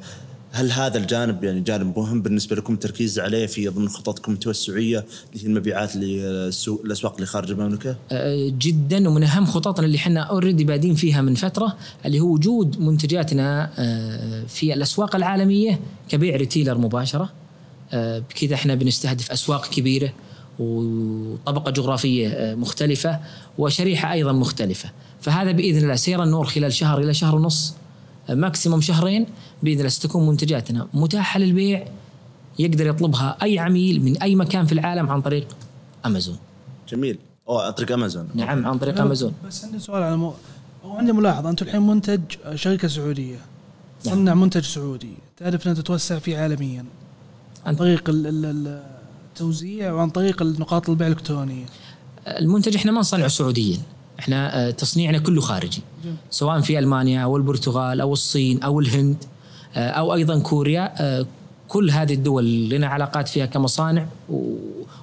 هل 0.54 0.72
هذا 0.72 0.98
الجانب 0.98 1.44
يعني 1.44 1.60
جانب 1.60 1.98
مهم 1.98 2.22
بالنسبة 2.22 2.56
لكم 2.56 2.74
التركيز 2.74 3.18
عليه 3.18 3.46
في 3.46 3.68
ضمن 3.68 3.88
خططكم 3.88 4.32
التوسعيه 4.32 5.04
اللي 5.32 5.42
هي 5.42 5.46
المبيعات 5.46 5.96
للاسواق 5.96 7.14
اللي 7.14 7.26
خارج 7.26 7.50
المملكة؟ 7.50 7.96
أه، 8.12 8.52
جدا 8.58 9.08
ومن 9.08 9.22
أهم 9.22 9.46
خططنا 9.46 9.86
اللي 9.86 9.96
إحنا 9.96 10.20
already 10.20 10.64
بادين 10.64 10.94
فيها 10.94 11.22
من 11.22 11.34
فترة 11.34 11.76
اللي 12.06 12.20
هو 12.20 12.26
وجود 12.26 12.80
منتجاتنا 12.80 13.70
أه، 13.78 14.44
في 14.44 14.74
الأسواق 14.74 15.16
العالمية 15.16 15.80
كبيع 16.08 16.36
retailer 16.36 16.78
مباشرة. 16.78 17.32
أه، 17.92 18.18
بكذا 18.18 18.54
إحنا 18.54 18.74
بنستهدف 18.74 19.30
أسواق 19.30 19.70
كبيرة 19.70 20.12
وطبقة 20.58 21.70
جغرافية 21.70 22.54
مختلفة 22.54 23.20
وشريحة 23.58 24.12
أيضا 24.12 24.32
مختلفة. 24.32 24.90
فهذا 25.20 25.52
بإذن 25.52 25.82
الله 25.82 25.94
سيرى 25.94 26.22
النور 26.22 26.44
خلال 26.44 26.72
شهر 26.72 27.00
إلى 27.00 27.14
شهر 27.14 27.36
ونص. 27.36 27.74
maximum 28.28 28.80
شهرين 28.80 29.26
بإذن 29.62 29.78
الله 29.78 29.88
ستكون 29.88 30.26
منتجاتنا 30.26 30.88
متاحة 30.94 31.40
للبيع 31.40 31.86
يقدر 32.58 32.86
يطلبها 32.86 33.36
أي 33.42 33.58
عميل 33.58 34.04
من 34.04 34.22
أي 34.22 34.34
مكان 34.34 34.66
في 34.66 34.72
العالم 34.72 35.10
عن 35.10 35.22
طريق 35.22 35.46
أمازون. 36.06 36.36
جميل، 36.88 37.18
أو 37.48 37.58
عن 37.58 37.72
طريق 37.72 37.92
أمازون. 37.92 38.28
نعم 38.34 38.66
عن 38.66 38.78
طريق 38.78 39.00
أمازون. 39.00 39.32
بس 39.46 39.64
عندي 39.64 39.78
سؤال 39.78 40.02
على 40.02 40.16
مو... 40.16 40.34
عندي 40.84 41.12
ملاحظة 41.12 41.50
أنتم 41.50 41.66
الحين 41.66 41.82
منتج 41.82 42.20
شركة 42.54 42.88
سعودية 42.88 43.38
نعم. 44.06 44.14
صنع 44.14 44.34
منتج 44.34 44.64
سعودي، 44.64 45.14
تعرف 45.36 45.68
ان 45.68 45.74
تتوسع 45.74 46.18
فيه 46.18 46.38
عالميا 46.38 46.84
عن 47.66 47.76
طريق 47.76 48.10
التوزيع 49.34 49.92
وعن 49.92 50.10
طريق 50.10 50.42
نقاط 50.42 50.90
البيع 50.90 51.06
الإلكترونية. 51.06 51.66
المنتج 52.26 52.76
إحنا 52.76 52.92
ما 52.92 53.00
نصنعه 53.00 53.28
سعوديا، 53.28 53.78
إحنا 54.22 54.68
آه، 54.68 54.70
تصنيعنا 54.70 55.18
كله 55.18 55.40
خارجي 55.40 55.82
سواء 56.30 56.60
في 56.60 56.78
ألمانيا 56.78 57.20
أو 57.24 57.36
البرتغال 57.36 58.00
أو 58.00 58.12
الصين 58.12 58.62
أو 58.62 58.80
الهند 58.80 59.16
آه، 59.76 59.88
أو 59.88 60.14
أيضا 60.14 60.38
كوريا 60.38 60.92
آه، 60.96 61.26
كل 61.68 61.90
هذه 61.90 62.14
الدول 62.14 62.68
لنا 62.68 62.86
علاقات 62.86 63.28
فيها 63.28 63.46
كمصانع 63.46 64.06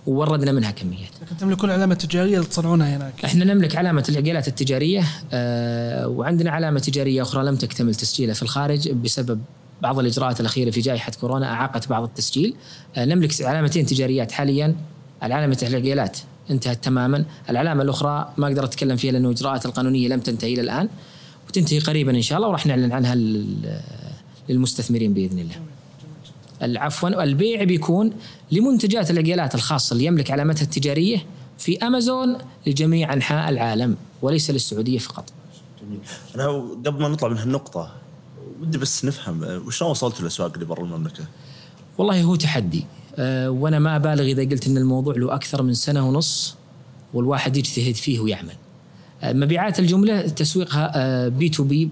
ووردنا 0.07 0.51
منها 0.51 0.71
كميات. 0.71 1.09
لكن 1.21 1.37
تملكون 1.37 1.69
علامه 1.69 1.95
تجاريه 1.95 2.39
تصنعونها 2.39 2.97
هناك. 2.97 3.25
إحنا 3.25 3.45
نملك 3.45 3.75
علامة 3.75 4.05
العقيلات 4.09 4.47
التجارية 4.47 5.03
وعندنا 6.05 6.51
علامة 6.51 6.79
تجارية 6.79 7.21
أخرى 7.21 7.43
لم 7.43 7.55
تكتمل 7.55 7.95
تسجيلها 7.95 8.33
في 8.33 8.43
الخارج 8.43 8.91
بسبب 8.91 9.41
بعض 9.81 9.99
الإجراءات 9.99 10.39
الأخيرة 10.39 10.71
في 10.71 10.81
جائحة 10.81 11.11
كورونا 11.21 11.53
أعاقت 11.53 11.89
بعض 11.89 12.03
التسجيل. 12.03 12.55
نملك 12.97 13.41
علامتين 13.41 13.85
تجاريات 13.85 14.31
حاليا 14.31 14.75
علامة 15.21 15.57
العقيلات 15.63 16.17
انتهت 16.51 16.83
تماما 16.83 17.25
العلامة 17.49 17.83
الأخرى 17.83 18.33
ما 18.37 18.47
أقدر 18.47 18.63
أتكلم 18.63 18.95
فيها 18.95 19.11
لأنه 19.11 19.27
الاجراءات 19.27 19.65
القانونية 19.65 20.07
لم 20.07 20.19
تنتهي 20.19 20.53
إلى 20.53 20.61
الآن 20.61 20.89
وتنتهي 21.47 21.79
قريبا 21.79 22.11
إن 22.11 22.21
شاء 22.21 22.37
الله 22.37 22.49
وراح 22.49 22.65
نعلن 22.65 22.91
عنها 22.91 23.15
للمستثمرين 24.49 25.13
بإذن 25.13 25.39
الله 25.39 25.55
عفوا 26.79 27.23
البيع 27.23 27.63
بيكون 27.63 28.13
لمنتجات 28.51 29.11
العقيلات 29.11 29.55
الخاصة 29.55 29.93
اللي 29.93 30.05
يملك 30.05 30.31
علامتها 30.31 30.63
التجارية 30.63 31.25
في 31.57 31.77
أمازون 31.77 32.37
لجميع 32.67 33.13
أنحاء 33.13 33.49
العالم 33.49 33.95
وليس 34.21 34.51
للسعودية 34.51 34.97
فقط. 34.97 35.33
جميل. 35.81 35.99
أنا 36.35 36.47
قبل 36.85 37.01
ما 37.01 37.07
نطلع 37.07 37.29
من 37.29 37.37
هالنقطه 37.37 37.91
ودي 38.61 38.77
بس 38.77 39.05
نفهم 39.05 39.43
وشلون 39.43 39.91
وصلتوا 39.91 40.21
للاسواق 40.21 40.53
اللي 40.53 40.65
برا 40.65 40.83
المملكة؟ 40.83 41.23
والله 41.97 42.23
هو 42.23 42.35
تحدي 42.35 42.85
وأنا 43.47 43.79
ما 43.79 43.95
أبالغ 43.95 44.23
إذا 44.23 44.43
قلت 44.43 44.67
إن 44.67 44.77
الموضوع 44.77 45.15
له 45.15 45.35
أكثر 45.35 45.63
من 45.63 45.73
سنة 45.73 46.07
ونص 46.07 46.55
والواحد 47.13 47.57
يجتهد 47.57 47.95
فيه 47.95 48.19
ويعمل. 48.19 48.53
أه 49.23 49.33
مبيعات 49.33 49.79
الجملة 49.79 50.21
تسويقها 50.21 51.27
B 51.27 51.49
to 51.49 51.63
B 51.63 51.89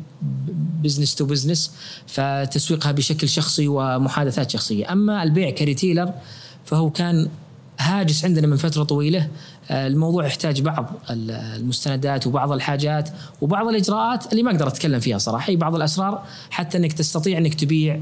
business 0.84 1.16
to 1.16 1.26
business 1.26 1.72
فتسويقها 2.08 2.92
بشكل 2.92 3.30
شخصي 3.30 3.68
ومحادثات 3.68 4.50
شخصية، 4.50 4.92
أما 4.92 5.24
البيع 5.24 5.50
ك 5.50 5.57
retailer 5.57 6.14
فهو 6.66 6.90
كان 6.90 7.30
هاجس 7.80 8.26
عندنا 8.26 8.48
من 8.48 8.58
فترة 8.58 8.84
طويلة. 8.84 9.28
الموضوع 9.72 10.26
يحتاج 10.26 10.62
بعض 10.62 10.90
المستندات 11.10 12.28
وبعض 12.28 12.52
الحاجات 12.52 13.10
وبعض 13.42 13.68
الإجراءات 13.68 14.32
اللي 14.32 14.44
ما 14.44 14.52
أقدر 14.52 14.68
أتكلم 14.68 15.00
فيها 15.00 15.18
صراحة. 15.18 15.56
بعض 15.56 15.76
الأسرار 15.76 16.24
حتى 16.50 16.78
إنك 16.78 16.94
تستطيع 16.94 17.38
إنك 17.38 17.54
تبيع 17.54 18.00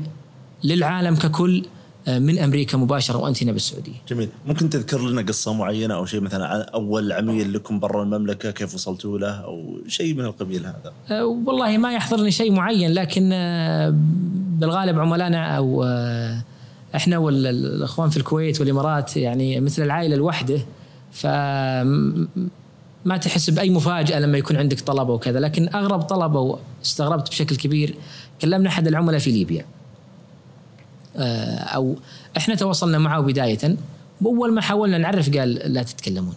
للعالم 0.64 1.16
ككل 1.16 1.66
من 2.08 2.40
أمريكا 2.40 2.78
مباشرة 2.78 3.18
وأنت 3.18 3.44
هنا 3.44 3.52
بالسعودية. 3.52 3.94
جميل، 4.10 4.30
ممكن 4.46 4.70
تذكر 4.70 5.02
لنا 5.02 5.22
قصة 5.22 5.54
معينة 5.54 5.96
أو 5.96 6.06
شيء 6.06 6.22
مثلا 6.22 6.70
أول 6.74 7.12
عميل 7.12 7.54
لكم 7.54 7.80
برا 7.80 8.04
المملكة؟ 8.04 8.52
كيف 8.52 8.74
وصلتوا 8.76 9.18
له؟ 9.18 9.30
أو 9.30 9.78
شيء 9.88 10.14
من 10.14 10.26
القبيل 10.26 10.66
هذا؟ 10.66 10.94
أه 11.10 11.26
والله 11.26 11.78
ما 11.78 11.94
يحضرني 11.94 12.32
شيء 12.32 12.52
معين 12.52 12.94
لكن 12.94 13.30
أه 13.34 13.94
بالغالب 14.60 15.00
عملائنا 15.00 15.58
أو 15.58 15.84
إحنا 16.96 17.18
والأخوان 17.18 18.10
في 18.10 18.18
الكويت 18.18 18.60
والإمارات 18.60 19.18
يعني 19.18 19.60
مثل 19.60 19.84
العائلة 19.84 20.16
الوحدة 20.16 20.60
ف 21.12 21.28
ما 23.06 23.18
تحس 23.18 23.50
بأي 23.50 23.70
مفاجأة 23.70 24.20
لما 24.20 24.38
يكون 24.38 24.58
عندك 24.58 24.80
طلب 24.80 25.10
وكذا. 25.10 25.40
لكن 25.40 25.70
أغرب 25.76 26.02
طلب 26.02 26.36
واستغربت 26.36 27.30
بشكل 27.30 27.56
كبير 27.56 27.96
كلمنا 28.42 28.70
أحد 28.70 28.88
العملاء 28.88 29.20
في 29.20 29.32
ليبيا. 29.32 29.62
آه، 29.62 29.75
أو 31.18 31.96
إحنا 32.38 32.56
تواصلنا 32.56 32.98
معه 32.98 33.22
بداية. 33.22 33.78
وأول 34.22 34.54
ما 34.54 34.62
حاولنا 34.62 34.98
نعرف 34.98 35.38
قال 35.38 35.54
لا 35.54 35.84
تتكلمون. 35.84 36.34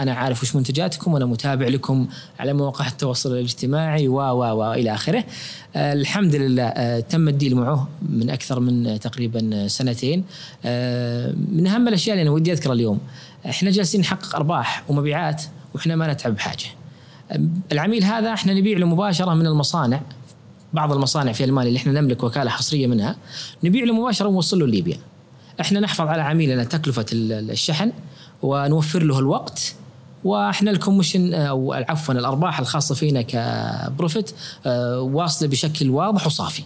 أنا 0.00 0.12
عارف 0.12 0.42
وش 0.42 0.56
منتجاتكم 0.56 1.12
وأنا 1.12 1.26
متابع 1.26 1.68
لكم 1.68 2.08
على 2.38 2.52
مواقع 2.52 2.86
التواصل 2.86 3.32
الاجتماعي 3.32 4.08
و 4.08 4.14
و 4.14 4.42
و 4.42 4.72
إلى 4.72 4.94
آخره. 4.94 5.24
آه 5.76 5.92
الحمد 5.92 6.34
لله 6.34 6.62
آه 6.62 7.00
تم 7.00 7.28
الديل 7.28 7.56
معه 7.56 7.88
من 8.08 8.30
أكثر 8.30 8.60
من 8.60 9.00
تقريبا 9.00 9.68
سنتين. 9.68 10.24
آه 10.64 11.34
من 11.52 11.66
أهم 11.66 11.88
الأشياء 11.88 12.14
اللي 12.14 12.22
أنا 12.22 12.30
ودي 12.30 12.52
أذكرها 12.52 12.72
اليوم 12.72 12.98
إحنا 13.46 13.70
جالسين 13.70 14.00
نحقق 14.00 14.36
أرباح 14.36 14.84
ومبيعات 14.88 15.42
وإحنا 15.74 15.96
ما 15.96 16.12
نتعب 16.12 16.34
بحاجة. 16.34 16.66
العميل 17.72 18.04
هذا 18.04 18.32
إحنا 18.32 18.54
نبيع 18.54 18.78
له 18.78 18.86
مباشرة 18.86 19.34
من 19.34 19.46
المصانع. 19.46 20.00
بعض 20.72 20.92
المصانع 20.92 21.32
في 21.32 21.44
ألمانيا 21.44 21.68
اللي 21.68 21.78
إحنا 21.78 22.00
نملك 22.00 22.22
وكالة 22.24 22.50
حصرية 22.50 22.86
منها 22.86 23.16
نبيع 23.64 23.84
له 23.84 23.92
مباشره 23.94 24.28
ونوصل 24.28 24.58
له 24.58 24.66
ليبيا 24.66 24.98
إحنا 25.60 25.80
نحفظ 25.80 26.06
على 26.06 26.22
عميلنا 26.22 26.64
تكلفة 26.64 27.06
الشحن 27.12 27.92
ونوفر 28.42 29.02
له 29.02 29.18
الوقت 29.18 29.74
وإحنا 30.24 30.70
الكوميشن 30.70 31.34
أو 31.34 31.72
عفوا 31.72 32.14
الأرباح 32.14 32.58
الخاصة 32.60 32.94
فينا 32.94 33.22
كبروفيت 33.22 34.30
آه، 34.66 35.00
واصلة 35.00 35.48
بشكل 35.48 35.90
واضح 35.90 36.26
وصافي. 36.26 36.62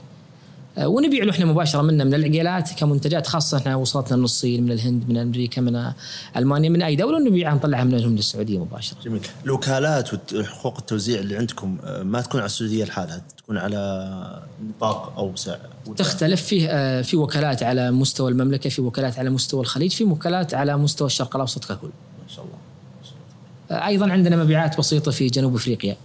آه، 0.79 0.89
ونبيع 0.89 1.25
له 1.25 1.31
إحنا 1.31 1.45
مباشرة 1.45 1.83
منه 1.83 2.05
من 2.05 2.15
العقيلات 2.15 2.73
كمنتجات 2.73 3.27
خاصة 3.27 3.59
إحنا 3.59 3.77
وصلتنا 3.77 4.17
من 4.17 4.25
الصين 4.25 4.65
من 4.65 4.73
الهند 4.73 5.09
من 5.09 5.17
أمريكا 5.17 5.61
من 5.61 5.93
ألمانيا 6.37 6.71
من 6.71 6.83
أي 6.83 6.97
دولة 6.97 7.17
ونبيعها 7.17 7.55
نطلعها 7.55 7.85
من 7.85 7.97
لهم 7.97 8.17
للسعوديه 8.17 8.59
مباشرة. 8.59 8.97
جميل، 9.05 9.21
الوكالات 9.45 10.35
وحقوق 10.35 10.79
التوزيع 10.79 11.21
اللي 11.21 11.37
عندكم 11.37 11.79
آه، 11.85 12.03
ما 12.03 12.21
تكون 12.21 12.41
على 12.41 12.47
السعودية 12.47 12.85
لحالها، 12.85 13.23
تكون 13.39 13.59
على 13.59 14.43
نطاق 14.69 15.19
أوسع. 15.19 15.57
تختلف 15.97 16.43
فيه 16.43 17.03
في 17.03 17.17
وكالات 17.17 17.63
على 17.63 17.91
مستوى 17.91 18.31
المملكة، 18.31 18.71
في 18.71 18.83
وكالات 18.83 19.19
على 19.19 19.31
مستوى 19.31 19.61
الخليج، 19.61 19.93
في 19.93 20.05
وكالات 20.05 20.55
على 20.55 20.77
مستوى 20.77 21.07
الشرق 21.07 21.37
الأوسط 21.37 21.65
ككل. 21.65 21.87
ما 22.23 22.35
شاء 22.37 22.45
الله. 22.45 23.87
أيضا 23.87 24.11
عندنا 24.11 24.37
مبيعات 24.37 24.79
بسيطة 24.79 25.11
في 25.11 25.27
جنوب 25.27 25.55
أفريقيا. 25.55 25.97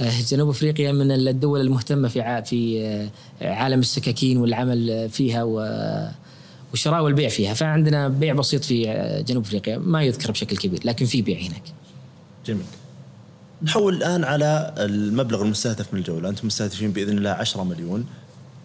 جنوب 0.00 0.48
أفريقيا 0.48 0.92
من 0.92 1.10
الدول 1.10 1.60
المهتمة 1.60 2.08
في 2.08 2.42
في 2.46 3.08
عالم 3.42 3.80
السكاكين 3.80 4.38
والعمل 4.38 5.08
فيها 5.10 5.42
والشراء 6.72 7.02
والبيع 7.02 7.28
فيها. 7.28 7.54
فعندنا 7.54 8.08
بيع 8.08 8.34
بسيط 8.34 8.64
في 8.64 8.84
جنوب 9.28 9.44
أفريقيا. 9.44 9.78
ما 9.78 10.02
يذكر 10.02 10.30
بشكل 10.30 10.56
كبير 10.56 10.80
لكن 10.84 11.06
في 11.06 11.22
بيع 11.22 11.38
هناك. 11.38 11.62
جميل. 12.46 12.66
نحول 13.62 13.94
الآن 13.94 14.24
على 14.24 14.74
المبلغ 14.78 15.42
المستهدف 15.42 15.94
من 15.94 15.98
الجولة. 15.98 16.28
أنتم 16.28 16.46
مستهدفين 16.46 16.92
بإذن 16.92 17.18
الله 17.18 17.30
10 17.30 17.64
مليون. 17.64 18.06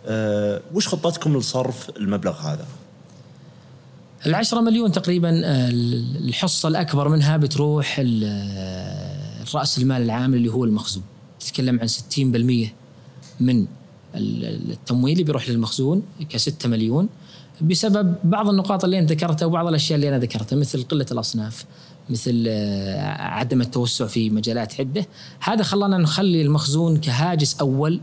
أه 0.06 0.62
وش 0.74 0.88
خطتكم 0.88 1.38
لصرف 1.38 1.90
المبلغ 1.98 2.40
هذا؟ 2.40 2.66
العشرة 4.26 4.62
مليون 4.62 4.92
تقريبا 4.92 5.42
آه، 5.46 5.70
الحصة 5.70 6.70
الأكبر 6.70 7.10
منها 7.10 7.38
بتروح 7.38 8.00
رأس 9.56 9.78
المال 9.78 10.02
العام 10.02 10.34
اللي 10.34 10.50
هو 10.52 10.64
المخزون. 10.64 11.04
تتكلم 11.40 11.80
عن 11.80 11.88
60% 11.88 12.70
من 13.40 13.66
التمويل 14.16 15.14
اللي 15.14 15.24
بيروح 15.24 15.50
للمخزون 15.50 16.04
كستة 16.30 16.70
مليون 16.70 17.10
بسبب 17.62 18.16
بعض 18.24 18.50
النقاط 18.50 18.84
اللي 18.84 19.00
أنا 19.00 19.08
ذكرتها 19.08 19.46
وبعض 19.46 19.68
الأشياء 19.68 19.96
اللي 19.96 20.10
أنا 20.10 20.20
ذكرتها 20.20 20.56
مثل 20.56 20.84
قلة 20.84 21.06
الأصناف 21.12 21.66
مثل 22.10 22.46
آه، 22.48 23.22
عدم 23.22 23.62
التوسع 23.62 24.08
في 24.08 24.30
مجالات 24.30 24.80
عدة. 24.80 25.06
هذا 25.40 25.64
خلانا 25.64 25.98
نخلي 25.98 26.42
المخزون 26.42 26.98
كهاجس 26.98 27.56
أول 27.56 28.02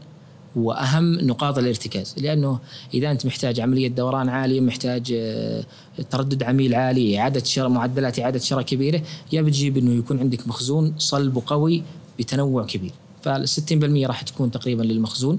وأهم 0.57 1.15
نقاط 1.15 1.59
الارتكاز 1.59 2.15
لأنه 2.19 2.59
إذا 2.95 3.11
أنت 3.11 3.27
محتاج 3.27 3.61
عملية 3.61 3.89
دوران 3.89 4.29
عالية 4.29 4.61
محتاج 4.61 5.15
آه، 5.17 5.65
تردد 6.11 6.43
عميل 6.43 6.75
عالي 6.75 7.19
إعادة 7.19 7.45
شراء 7.45 7.69
معدلات 7.69 8.19
إعادة 8.19 8.39
شراء 8.39 8.63
كبيرة 8.63 9.03
يا 9.33 9.43
بتجيب 9.43 9.77
إنه 9.77 9.99
يكون 9.99 10.19
عندك 10.19 10.49
مخزون 10.49 10.95
صلب 10.99 11.37
وقوي 11.37 11.83
بتنوع 12.19 12.65
كبير. 12.65 12.93
فال 13.23 13.49
60% 13.49 14.07
راح 14.07 14.23
تكون 14.23 14.51
تقريبا 14.51 14.83
للمخزون. 14.83 15.39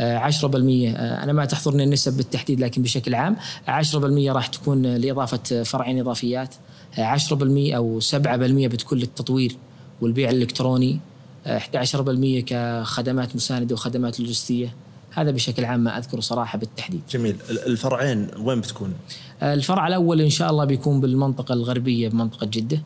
آه، 0.00 0.96
آه، 0.96 1.22
أنا 1.22 1.32
ما 1.32 1.44
تحضرني 1.44 1.84
النسب 1.84 2.16
بالتحديد 2.16 2.60
لكن 2.60 2.82
بشكل 2.82 3.14
عام 3.14 3.36
10% 3.68 4.32
راح 4.32 4.46
تكون 4.46 4.86
لإضافة 4.86 5.62
فرعين 5.62 6.00
إضافيات. 6.00 6.54
10% 6.98 7.76
أو 7.76 8.00
7% 8.00 8.68
بتكون 8.68 8.98
للتطوير 8.98 9.56
والبيع 10.00 10.30
الإلكتروني. 10.30 11.00
11% 11.46 12.40
كخدمات 12.46 13.36
مساندة 13.36 13.74
وخدمات 13.74 14.20
لوجستية 14.20 14.74
هذا 15.10 15.30
بشكل 15.30 15.64
عام 15.64 15.80
ما 15.80 15.98
أذكره 15.98 16.20
صراحة 16.20 16.58
بالتحديد. 16.58 17.00
جميل، 17.10 17.36
الفرعين 17.50 18.28
وين 18.38 18.60
بتكون؟ 18.60 18.94
الفرع 19.42 19.88
الأول 19.88 20.20
إن 20.20 20.30
شاء 20.30 20.50
الله 20.50 20.64
بيكون 20.64 21.00
بالمنطقة 21.00 21.52
الغربية 21.52 22.08
بمنطقه 22.08 22.46
جدة. 22.46 22.82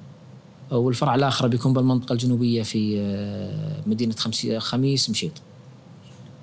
والفرع 0.70 1.14
الآخر 1.14 1.48
بيكون 1.48 1.72
بالمنطقة 1.72 2.12
الجنوبية 2.12 2.62
في 2.62 3.00
آه، 3.00 3.82
مدينة 3.86 4.14
خميس 4.58 5.10
مشيط. 5.10 5.32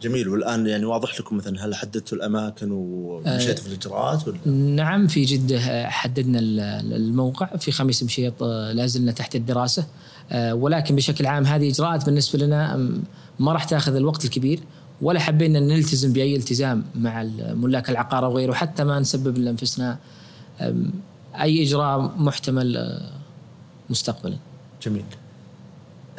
جميل 0.02 0.30
والآن 0.30 0.68
يعني 0.68 0.86
واضح 0.86 1.20
لكم 1.20 1.38
مثلا 1.38 1.66
هل 1.66 1.76
حددتوا 1.76 2.18
الأماكن 2.18 2.72
ومشيتوا 2.72 3.64
في 3.64 3.68
الإجراءات 3.70 4.28
ولا؟ 4.28 4.38
نعم 4.52 5.08
في 5.08 5.22
جدة 5.22 5.60
آه، 5.60 5.88
حددنا 5.88 6.40
الموقع 6.80 7.56
في 7.58 7.72
خميس 7.72 8.04
مشيط 8.04 8.44
آه، 8.44 8.72
لازلنا 8.72 9.12
تحت 9.12 9.36
الدراسة 9.36 9.82
آه، 9.82 9.86
ولكن 10.36 10.96
بشكل 10.96 11.26
عام 11.26 11.46
هذه 11.46 11.70
إجراءات 11.70 12.06
بالنسبة 12.06 12.46
لنا 12.46 12.90
ما 13.40 13.54
راح 13.54 13.64
تأخذ 13.64 13.96
الوقت 13.96 14.26
الكبير 14.26 14.60
ولا 15.02 15.20
حبينا 15.20 15.60
نلتزم 15.60 16.14
بأي 16.14 16.36
التزام 16.36 16.84
مع 16.96 17.24
ملاك 17.54 17.90
العقار 17.90 18.26
أو 18.26 18.38
غيره 18.38 18.54
حتى 18.54 18.84
ما 18.84 19.00
نسبب 19.00 19.38
لأنفسنا 19.38 19.98
أي 21.42 21.64
إجراء 21.64 22.14
محتمل 22.18 23.02
مستقبلا. 23.90 24.38
جميل. 24.84 25.06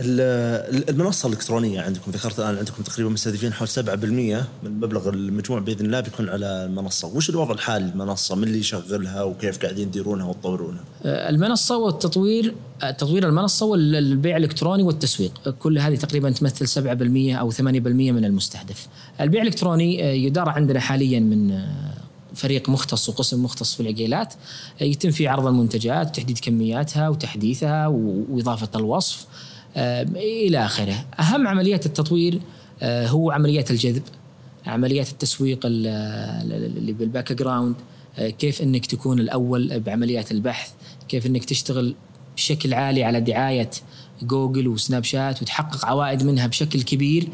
المنصة 0.00 1.26
الإلكترونية 1.26 1.80
عندكم 1.80 2.10
ذكرت 2.10 2.38
الآن 2.38 2.56
عندكم 2.56 2.82
تقريبا 2.82 3.10
مستهدفين 3.10 3.52
حول 3.52 3.68
7% 3.68 3.78
من 3.78 4.44
مبلغ 4.62 5.08
المجموع 5.08 5.60
بإذن 5.60 5.86
الله 5.86 6.00
بيكون 6.00 6.28
على 6.28 6.46
المنصة، 6.46 7.08
وش 7.08 7.30
الوضع 7.30 7.54
الحالي 7.54 7.86
للمنصه؟ 7.86 8.34
من 8.34 8.44
اللي 8.44 8.58
يشغلها 8.58 9.22
وكيف 9.22 9.62
قاعدين 9.62 9.88
يديرونها 9.88 10.26
وتطورونها؟ 10.26 10.84
آه، 11.04 11.28
المنصة 11.28 11.76
والتطوير 11.76 12.54
آه، 12.82 12.90
تطوير 12.90 13.28
المنصة 13.28 13.66
والبيع 13.66 14.36
الإلكتروني 14.36 14.82
والتسويق، 14.82 15.50
كل 15.58 15.78
هذه 15.78 15.96
تقريبا 15.96 16.30
تمثل 16.30 16.68
7% 16.68 17.36
أو 17.36 17.50
8% 17.50 18.12
من 18.12 18.24
المستهدف. 18.24 18.88
البيع 19.20 19.42
الإلكتروني 19.42 20.04
آه، 20.04 20.12
يدار 20.12 20.48
عندنا 20.48 20.80
حاليا 20.80 21.20
من 21.20 21.60
فريق 22.34 22.68
مختص 22.68 23.08
وقسم 23.08 23.44
مختص 23.44 23.74
في 23.74 23.80
العقيلات 23.80 24.34
يتم 24.80 25.10
فيه 25.10 25.30
عرض 25.30 25.46
المنتجات 25.46 26.08
وتحديد 26.08 26.38
كمياتها 26.38 27.08
وتحديثها 27.08 27.86
وإضافة 27.86 28.68
الوصف 28.74 29.26
إلى 30.16 30.64
آخره. 30.64 31.04
أهم 31.20 31.48
عمليات 31.48 31.86
التطوير 31.86 32.40
آه، 32.82 33.06
هو 33.06 33.30
عمليات 33.30 33.70
الجذب 33.70 34.02
عمليات 34.66 35.10
التسويق 35.10 35.60
اللي 35.64 36.92
بال 36.92 37.32
background 37.32 37.74
آه، 38.18 38.28
كيف 38.28 38.62
إنك 38.62 38.86
تكون 38.86 39.20
الأول 39.20 39.80
بعمليات 39.80 40.32
البحث 40.32 40.70
كيف 41.08 41.26
إنك 41.26 41.44
تشتغل 41.44 41.94
بشكل 42.36 42.74
عالي 42.74 43.04
على 43.04 43.20
دعاية 43.20 43.70
جوجل 44.22 44.68
وسناب 44.68 45.04
شات 45.04 45.42
وتحقق 45.42 45.86
عوائد 45.86 46.22
منها 46.22 46.46
بشكل 46.46 46.82
كبير 46.82 47.28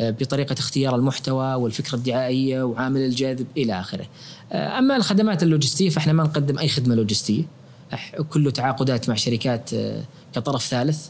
آه، 0.00 0.10
بطريقة 0.10 0.52
اختيار 0.52 0.96
المحتوى 0.96 1.54
والفكرة 1.54 1.94
الدعائية 1.94 2.62
وعامل 2.62 3.00
الجذب 3.00 3.46
إلى 3.56 3.80
آخره. 3.80 4.06
أما 4.52 4.96
الخدمات 4.96 5.42
اللوجستية 5.42 5.90
فإحنا 5.90 6.12
ما 6.12 6.22
نقدم 6.24 6.58
أي 6.58 6.68
خدمة 6.68 6.94
لوجستية 6.94 7.42
كله 8.28 8.50
تعاقدات 8.50 9.08
مع 9.08 9.14
شركات 9.14 9.70
كطرف 10.34 10.66
ثالث 10.66 11.08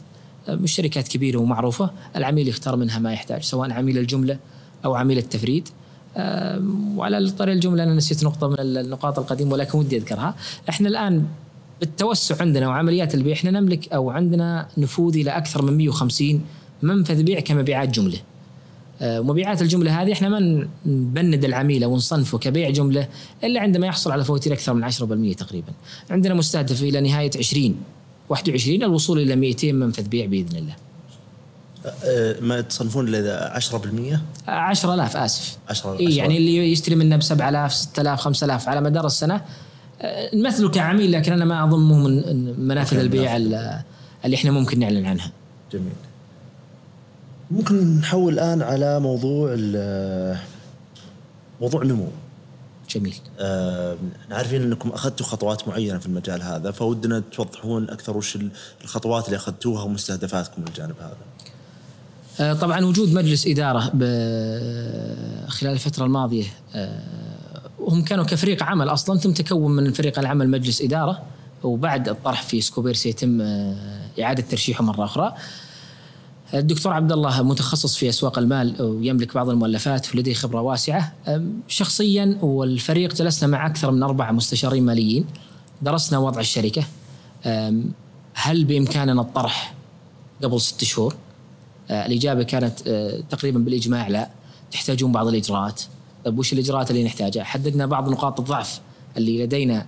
مش 0.49 0.71
شركات 0.71 1.07
كبيرة 1.07 1.37
ومعروفة 1.37 1.91
العميل 2.15 2.47
يختار 2.47 2.75
منها 2.75 2.99
ما 2.99 3.13
يحتاج 3.13 3.43
سواء 3.43 3.71
عميل 3.71 3.97
الجملة 3.97 4.37
أو 4.85 4.95
عميل 4.95 5.17
التفريد. 5.17 5.69
وعلى 6.95 7.31
طريق 7.31 7.53
الجملة 7.53 7.83
أنا 7.83 7.93
نسيت 7.93 8.23
نقطة 8.23 8.47
من 8.47 8.55
النقاط 8.59 9.19
القديمة 9.19 9.53
ولكن 9.53 9.79
ودي 9.79 9.97
أذكرها. 9.97 10.35
إحنا 10.69 10.87
الآن 10.87 11.25
بالتوسع 11.79 12.35
عندنا 12.41 12.67
وعمليات 12.67 13.15
البيع 13.15 13.33
إحنا 13.33 13.51
نملك 13.51 13.93
أو 13.93 14.09
عندنا 14.09 14.67
نفوذ 14.77 15.17
إلى 15.17 15.31
أكثر 15.31 15.61
من 15.61 15.77
150 15.77 16.41
منفذ 16.81 17.23
بيع 17.23 17.39
كمبيعات 17.39 17.89
جملة. 17.89 18.17
ومبيعات 19.01 19.61
الجملة 19.61 20.01
هذه 20.01 20.13
إحنا 20.13 20.29
ما 20.29 20.67
نبند 20.85 21.45
العميل 21.45 21.83
أو 21.83 21.95
نصنفه 21.95 22.37
كبيع 22.37 22.69
جملة 22.69 23.07
إلا 23.43 23.61
عندما 23.61 23.87
يحصل 23.87 24.11
على 24.11 24.23
فواتير 24.23 24.53
أكثر 24.53 24.73
من 24.73 24.83
10% 24.83 25.35
تقريبا. 25.35 25.73
عندنا 26.09 26.33
مستهدف 26.33 26.83
إلى 26.83 27.01
نهاية 27.01 27.31
20 27.37 27.75
21 28.31 28.83
الوصول 28.83 29.19
إلى 29.19 29.35
200 29.35 29.71
منفذ 29.71 30.07
بيع 30.07 30.25
بإذن 30.25 30.57
الله. 30.57 30.75
ما 32.41 32.61
تصنفون 32.61 33.07
إلا 33.07 33.59
10%؟ 33.59 34.49
10000 34.49 35.17
آسف 35.17 35.57
10 35.69 35.99
إيه 35.99 36.17
يعني 36.17 36.37
اللي 36.37 36.71
يشتري 36.71 36.95
منا 36.95 37.17
ب 37.17 37.21
7000 37.21 37.73
6000 37.73 38.19
5000 38.19 38.69
على 38.69 38.81
مدار 38.81 39.05
السنة 39.05 39.41
نمثله 40.33 40.69
كعميل 40.69 41.11
لكن 41.11 41.33
أنا 41.33 41.45
ما 41.45 41.63
أضمه 41.63 41.97
من 42.07 42.59
منافذ 42.59 42.97
البيع 42.97 43.35
اللي 43.35 44.35
إحنا 44.35 44.51
ممكن 44.51 44.79
نعلن 44.79 45.05
عنها. 45.05 45.31
جميل. 45.73 45.93
ممكن 47.51 47.97
نحول 47.99 48.33
الآن 48.33 48.61
على 48.61 48.99
موضوع 48.99 49.55
موضوع 51.61 51.83
نمو. 51.83 52.07
جميل. 52.95 53.15
آه 53.39 53.97
عارفين 54.31 54.61
إنكم 54.61 54.89
أخذتوا 54.89 55.25
خطوات 55.25 55.67
معينة 55.67 55.97
في 55.97 56.05
المجال 56.05 56.41
هذا 56.41 56.71
فودنا 56.71 57.23
توضحون 57.31 57.89
أكثر 57.89 58.17
وش 58.17 58.37
الخطوات 58.83 59.25
اللي 59.25 59.37
أخذتوها 59.37 59.83
ومستهدفاتكم 59.83 60.63
الجانب 60.67 60.95
هذا. 60.99 61.17
آه 62.39 62.53
طبعا 62.53 62.85
وجود 62.85 63.13
مجلس 63.13 63.47
إدارة 63.47 63.79
خلال 65.47 65.73
الفترة 65.73 66.05
الماضية 66.05 66.45
آه 66.75 67.01
هم 67.79 68.03
كانوا 68.03 68.23
كفريق 68.25 68.63
عمل 68.63 68.89
أصلا 68.89 69.19
تم 69.19 69.33
تكون 69.33 69.71
من 69.71 69.93
فريق 69.93 70.19
العمل 70.19 70.49
مجلس 70.49 70.81
إدارة 70.81 71.21
وبعد 71.63 72.09
الطرح 72.09 72.43
في 72.43 72.61
سكوبير 72.61 72.93
سيتم 72.93 73.41
إعادة 74.21 74.43
ترشيحه 74.49 74.83
مرة 74.83 75.05
أخرى. 75.05 75.33
الدكتور 76.53 76.93
عبد 76.93 77.11
الله 77.11 77.43
متخصص 77.43 77.95
في 77.97 78.09
أسواق 78.09 78.39
المال 78.39 78.81
ويملك 78.81 79.35
بعض 79.35 79.49
المؤلفات 79.49 80.15
ولديه 80.15 80.33
خبرة 80.33 80.61
واسعة. 80.61 81.13
شخصيا 81.67 82.37
والفريق 82.41 83.15
جلسنا 83.15 83.49
مع 83.49 83.67
أكثر 83.67 83.91
من 83.91 84.03
أربع 84.03 84.31
مستشارين 84.31 84.85
ماليين 84.85 85.25
درسنا 85.81 86.19
وضع 86.19 86.39
الشركة 86.39 86.83
هل 88.33 88.65
بإمكاننا 88.65 89.21
الطرح 89.21 89.73
قبل 90.43 90.61
ست 90.61 90.83
شهور؟ 90.83 91.15
الإجابة 91.91 92.43
كانت 92.43 92.79
تقريبا 93.29 93.59
بالإجماع 93.59 94.07
لا 94.07 94.29
تحتاجون 94.71 95.11
بعض 95.11 95.27
الإجراءات 95.27 95.81
طيب 96.25 96.39
وش 96.39 96.53
الإجراءات 96.53 96.91
اللي 96.91 97.03
نحتاجها؟ 97.03 97.43
حددنا 97.43 97.85
بعض 97.85 98.09
نقاط 98.09 98.39
الضعف 98.39 98.81
اللي 99.17 99.43
لدينا 99.43 99.85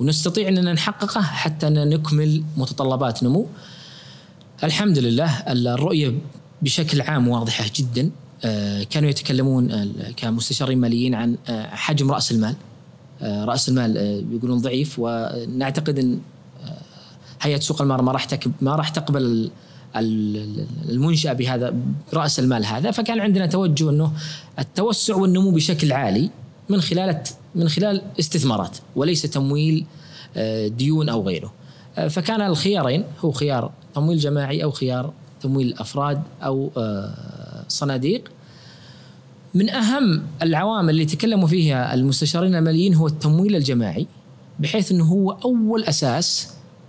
ونستطيع 0.00 0.48
أننا 0.48 0.72
نحققه 0.72 1.22
حتى 1.22 1.68
نكمل 1.68 2.42
متطلبات 2.56 3.22
نمو. 3.22 3.46
الحمد 4.64 4.98
لله 4.98 5.30
الرؤية 5.48 6.14
بشكل 6.62 7.00
عام 7.00 7.28
واضحة 7.28 7.64
جدا. 7.76 8.10
كانوا 8.90 9.10
يتكلمون 9.10 9.92
كمستشارين 10.16 10.78
ماليين 10.78 11.14
عن 11.14 11.36
حجم 11.70 12.10
رأس 12.10 12.32
المال. 12.32 12.54
رأس 13.22 13.68
المال 13.68 13.96
يقولون 14.32 14.58
ضعيف 14.58 14.94
ونعتقد 14.98 15.98
إن 15.98 16.20
هيئة 17.42 17.60
سوق 17.60 17.82
المال 17.82 18.02
ما 18.02 18.12
راح 18.12 18.26
ما 18.60 18.76
راح 18.76 18.88
تقبل 18.88 19.50
المنشأة 20.88 21.32
بهذا 21.32 21.74
رأس 22.14 22.38
المال 22.38 22.66
هذا. 22.66 22.90
فكان 22.90 23.20
عندنا 23.20 23.46
توجه 23.46 23.90
أنه 23.90 24.12
التوسع 24.58 25.16
والنمو 25.16 25.50
بشكل 25.50 25.92
عالي 25.92 26.30
من 26.68 26.80
خلال 26.80 27.22
من 27.54 27.68
خلال 27.68 28.02
استثمارات 28.18 28.78
وليس 28.96 29.22
تمويل 29.22 29.84
ديون 30.66 31.08
أو 31.08 31.26
غيره. 31.26 31.52
فكان 32.08 32.40
الخيارين 32.40 33.04
هو 33.20 33.30
خيار 33.30 33.72
تمويل 33.94 34.18
جماعي 34.18 34.64
أو 34.64 34.70
خيار 34.70 35.12
تمويل 35.42 35.74
أفراد 35.78 36.22
أو 36.42 36.70
صناديق 37.68 38.30
من 39.54 39.70
أهم 39.70 40.22
العوامل 40.42 40.90
اللي 40.90 41.04
تكلموا 41.04 41.48
فيها 41.48 41.94
المستشارين 41.94 42.54
الماليين 42.54 42.94
هو 42.94 43.06
التمويل 43.06 43.56
الجماعي 43.56 44.06
بحيث 44.58 44.92
أنه 44.92 45.04
هو 45.04 45.30
أول 45.30 45.84
أساس 45.84 46.48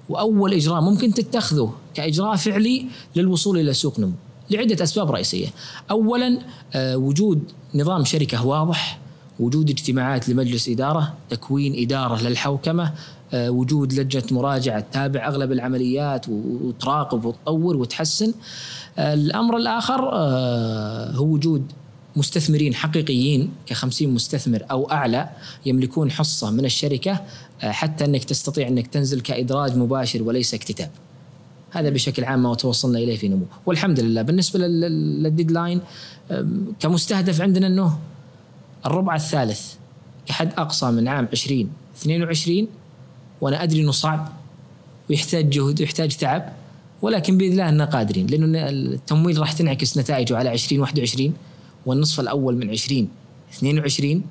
وأول 0.10 0.54
إجراء 0.54 0.82
ممكن 0.82 1.14
تتخذه 1.14 1.74
كإجراء 1.94 2.36
فعلي 2.36 2.86
للوصول 3.16 3.60
إلى 3.60 3.74
سوق 3.74 4.00
نمو 4.00 4.14
لعدة 4.50 4.84
أسباب 4.84 5.12
رئيسية. 5.12 5.48
اولا 5.92 6.40
وجود 6.78 7.44
نظام 7.76 8.06
شركة 8.06 8.46
واضح، 8.46 9.00
وجود 9.40 9.70
اجتماعات 9.70 10.30
لمجلس 10.30 10.70
إدارة، 10.70 11.14
تكوين 11.30 11.84
إدارة 11.84 12.22
للحوكمة، 12.22 12.94
وجود 13.34 13.94
لجنة 13.94 14.24
مراجعة 14.32 14.80
تتابع 14.80 15.28
أغلب 15.28 15.52
العمليات 15.52 16.26
وتراقب 16.30 17.26
وتطور 17.26 17.78
وتحسن. 17.78 18.34
الأمر 19.00 19.58
الآخر 19.58 20.10
هو 21.16 21.26
وجود 21.26 21.64
مستثمرين 22.16 22.76
حقيقيين 22.76 23.52
ك50 23.74 24.02
مستثمر 24.02 24.64
أو 24.72 24.92
أعلى 24.92 25.30
يملكون 25.66 26.12
حصة 26.12 26.52
من 26.52 26.66
الشركة 26.66 27.22
حتى 27.62 28.06
أنك 28.06 28.24
تستطيع 28.24 28.68
أنك 28.68 28.88
تنزل 28.88 29.22
كإدراج 29.22 29.78
مباشر 29.78 30.24
وليس 30.24 30.54
اكتتاب. 30.54 30.90
هذا 31.72 31.90
بشكل 31.90 32.24
عام 32.24 32.44
ما 32.44 32.56
توصلنا 32.56 33.00
إليه 33.00 33.18
في 33.18 33.28
نمو، 33.28 33.46
والحمد 33.66 34.00
لله 34.00 34.22
بالنسبة 34.22 34.60
للديدلاين 34.60 35.82
كمستهدف 36.80 37.42
عندنا 37.42 37.68
أنه 37.68 38.00
الربع 38.86 39.16
الثالث 39.16 39.74
كحد 40.26 40.54
أقصى 40.58 40.92
من 40.92 41.08
عام 41.08 41.28
2022 41.34 42.68
وأنا 43.42 43.64
أدري 43.64 43.82
إنه 43.82 43.92
صعب 43.92 44.30
ويحتاج 45.10 45.50
جهد 45.50 45.82
ويحتاج 45.82 46.18
تعب 46.18 46.54
ولكن 47.02 47.38
بإذن 47.38 47.52
الله 47.52 47.70
إننا 47.70 47.86
قادرين 47.86 48.28
لأنه 48.28 48.70
التمويل 48.70 49.40
راح 49.40 49.52
تنعكس 49.52 49.98
نتائجه 49.98 50.38
على 50.38 50.54
2021 50.54 51.34
والنصف 51.86 52.20
الأول 52.20 52.56
من 52.56 52.70
2022 52.70 54.24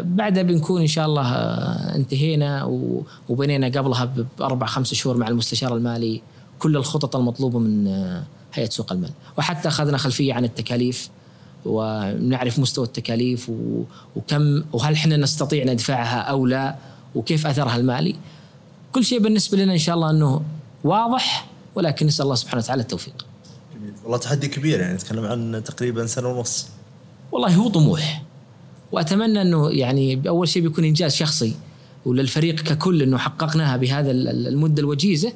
بعدها 0.00 0.42
بنكون 0.42 0.80
إن 0.80 0.86
شاء 0.86 1.06
الله 1.06 1.28
انتهينا 1.94 2.64
وبنينا 3.28 3.66
قبلها 3.66 4.14
بأربع 4.38 4.66
خمس 4.66 4.94
شهور 4.94 5.16
مع 5.16 5.28
المستشار 5.28 5.76
المالي 5.76 6.22
كل 6.58 6.76
الخطط 6.76 7.16
المطلوبة 7.16 7.58
من 7.58 7.86
هيئة 8.54 8.70
سوق 8.70 8.92
المال. 8.92 9.10
وحتى 9.38 9.68
أخذنا 9.68 9.96
خلفية 9.98 10.34
عن 10.34 10.44
التكاليف 10.44 11.08
ونعرف 11.64 12.58
مستوى 12.58 12.84
التكاليف 12.84 13.50
وكم 14.16 14.62
وهل 14.72 14.92
إحنا 14.92 15.16
نستطيع 15.16 15.64
ندفعها 15.64 16.18
أو 16.20 16.46
لا. 16.46 16.76
وكيف 17.14 17.46
أثرها 17.46 17.76
المالي 17.76 18.16
كل 18.92 19.04
شيء 19.04 19.18
بالنسبة 19.18 19.58
لنا 19.58 19.72
إن 19.72 19.78
شاء 19.78 19.94
الله 19.94 20.10
أنه 20.10 20.42
واضح 20.84 21.46
ولكن 21.74 22.06
نسأل 22.06 22.24
الله 22.24 22.34
سبحانه 22.34 22.62
وتعالى 22.62 22.82
التوفيق. 22.82 23.26
جميل 23.74 23.94
والله 24.04 24.18
تحدي 24.18 24.48
كبير 24.48 24.80
يعني 24.80 24.94
نتكلم 24.94 25.24
عن 25.24 25.62
تقريبا 25.64 26.06
سنة 26.06 26.28
ونص. 26.28 26.66
والله 27.32 27.54
هو 27.54 27.68
طموح 27.68 28.22
وأتمنى 28.92 29.42
أنه 29.42 29.70
يعني 29.70 30.28
اول 30.28 30.48
شيء 30.48 30.62
بيكون 30.62 30.84
إنجاز 30.84 31.14
شخصي 31.14 31.54
وللفريق 32.04 32.54
ككل 32.54 33.02
أنه 33.02 33.18
حققناها 33.18 33.76
بهذا 33.76 34.10
المدة 34.10 34.82
الوجيزة 34.82 35.32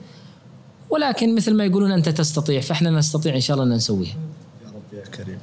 ولكن 0.91 1.35
مثل 1.35 1.55
ما 1.55 1.65
يقولون 1.65 1.93
أنت 1.93 2.09
تستطيع 2.09 2.61
فإحنا 2.61 2.91
نستطيع 2.91 3.35
إن 3.35 3.41
شاء 3.41 3.55
الله 3.55 3.67
أن 3.67 3.77
نسويها. 3.77 4.17
يا 4.65 4.69
رب 4.69 4.99
يا 4.99 5.05
كريم. 5.05 5.39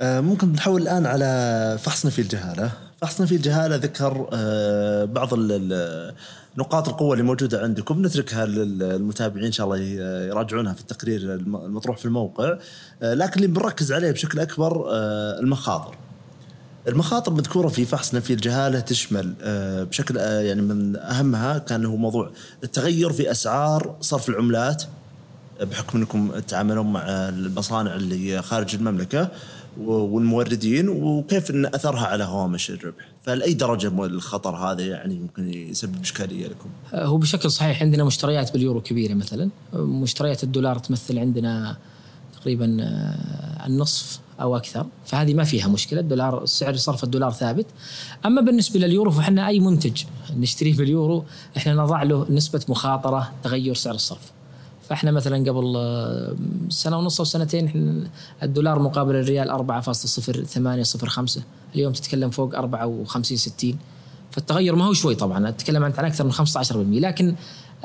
آه 0.00 0.20
ممكن 0.20 0.52
نحول 0.52 0.82
الآن 0.82 1.06
على 1.06 1.78
فحصنا 1.82 2.10
في 2.10 2.22
الجهالة، 2.22 2.72
فحصنا 3.00 3.26
في 3.26 3.34
الجهاله 3.34 3.76
ذكر 3.76 4.28
آه 4.32 5.04
بعض 5.04 5.28
نقاط 6.58 6.88
القوة 6.88 7.12
اللي 7.12 7.24
موجودة 7.24 7.62
عندكم. 7.62 8.06
نتركها 8.06 8.46
للمتابعين 8.46 9.44
إن 9.46 9.52
شاء 9.52 9.66
الله 9.66 9.78
يراجعونها 10.26 10.72
في 10.72 10.80
التقرير 10.80 11.34
المطروح 11.34 11.96
في 11.96 12.04
الموقع. 12.04 12.58
لكن 13.02 13.36
اللي 13.36 13.46
بنركز 13.46 13.92
عليه 13.92 14.10
بشكل 14.10 14.40
أكبر 14.40 14.86
المخاطر. 15.40 15.96
المخاطر 16.88 17.32
مذكورة 17.32 17.68
في 17.68 17.84
فحصنا 17.84 18.20
في 18.20 18.32
الجهالة 18.32 18.80
تشمل 18.80 19.34
بشكل 19.90 20.16
يعني 20.16 20.62
من 20.62 20.96
أهمها 20.96 21.58
كان 21.58 21.84
هو 21.84 21.96
موضوع 21.96 22.30
التغير 22.64 23.12
في 23.12 23.30
أسعار 23.30 23.96
صرف 24.00 24.28
العملات 24.28 24.82
بحكم 25.60 25.98
أنكم 25.98 26.30
تتعاملون 26.30 26.92
مع 26.92 27.02
المصانع 27.08 27.94
اللي 27.94 28.42
خارج 28.42 28.74
المملكة. 28.74 29.28
والموردين 29.84 30.88
وكيف 30.88 31.50
إن 31.50 31.66
أثرها 31.66 32.06
على 32.06 32.24
هوامش 32.24 32.70
الربح، 32.70 33.08
فلأي 33.22 33.54
درجة 33.54 34.04
الخطر 34.04 34.56
هذا 34.56 34.86
يعني 34.86 35.18
ممكن 35.18 35.52
يسبب 35.52 36.00
إشكالية 36.00 36.46
لكم؟ 36.46 36.68
هو 36.94 37.16
بشكل 37.16 37.50
صحيح 37.50 37.82
عندنا 37.82 38.04
مشتريات 38.04 38.52
باليورو 38.52 38.80
كبيرة 38.80 39.14
مثلا، 39.14 39.50
مشتريات 39.74 40.44
الدولار 40.44 40.78
تمثل 40.78 41.18
عندنا 41.18 41.76
تقريبا 42.40 42.76
النصف 43.66 44.20
أو 44.40 44.56
أكثر، 44.56 44.86
فهذه 45.06 45.34
ما 45.34 45.44
فيها 45.44 45.68
مشكلة، 45.68 46.00
الدولار 46.00 46.46
سعر 46.46 46.76
صرف 46.76 47.04
الدولار 47.04 47.32
ثابت. 47.32 47.66
أما 48.26 48.40
بالنسبة 48.40 48.80
لليورو 48.80 49.10
فإحنا 49.10 49.48
أي 49.48 49.60
منتج 49.60 50.02
نشتريه 50.36 50.76
باليورو 50.76 51.24
إحنا 51.56 51.74
نضع 51.74 52.02
له 52.02 52.26
نسبة 52.30 52.60
مخاطرة 52.68 53.32
تغير 53.42 53.74
سعر 53.74 53.94
الصرف. 53.94 54.32
فاحنا 54.88 55.10
مثلا 55.10 55.50
قبل 55.50 55.74
سنة 56.70 56.98
ونص 56.98 57.20
أو 57.20 57.24
سنتين 57.24 58.04
الدولار 58.42 58.78
مقابل 58.78 59.14
الريال 59.16 59.50
4.0805 59.82 61.40
اليوم 61.74 61.92
تتكلم 61.92 62.30
فوق 62.30 62.54
54 62.54 63.36
60 63.36 63.78
فالتغير 64.30 64.76
ما 64.76 64.84
هو 64.84 64.92
شوي 64.92 65.14
طبعا 65.14 65.48
أتكلم 65.48 65.84
عن 65.84 65.92
أكثر 65.98 66.24
من 66.24 66.32
15% 66.32 67.02
لكن 67.04 67.34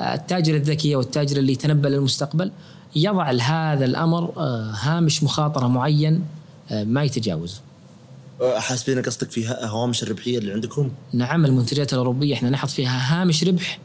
التاجر 0.00 0.54
الذكي 0.54 0.96
والتاجر 0.96 1.36
اللي 1.36 1.52
يتنبأ 1.52 1.88
للمستقبل 1.88 2.50
يضع 2.96 3.30
لهذا 3.30 3.84
الأمر 3.84 4.32
هامش 4.80 5.22
مخاطرة 5.22 5.66
معين 5.66 6.24
آه، 6.70 6.84
ما 6.84 7.02
يتجاوز. 7.02 7.60
حاسبين 8.56 9.02
قصدك 9.02 9.30
في 9.30 9.48
هوامش 9.48 10.02
الربحية 10.02 10.38
اللي 10.38 10.52
عندكم؟ 10.52 10.90
نعم 11.12 11.44
المنتجات 11.44 11.92
الأوروبية 11.92 12.34
إحنا 12.34 12.50
نحط 12.50 12.68
فيها 12.68 13.22
هامش 13.22 13.44
ربح 13.44 13.78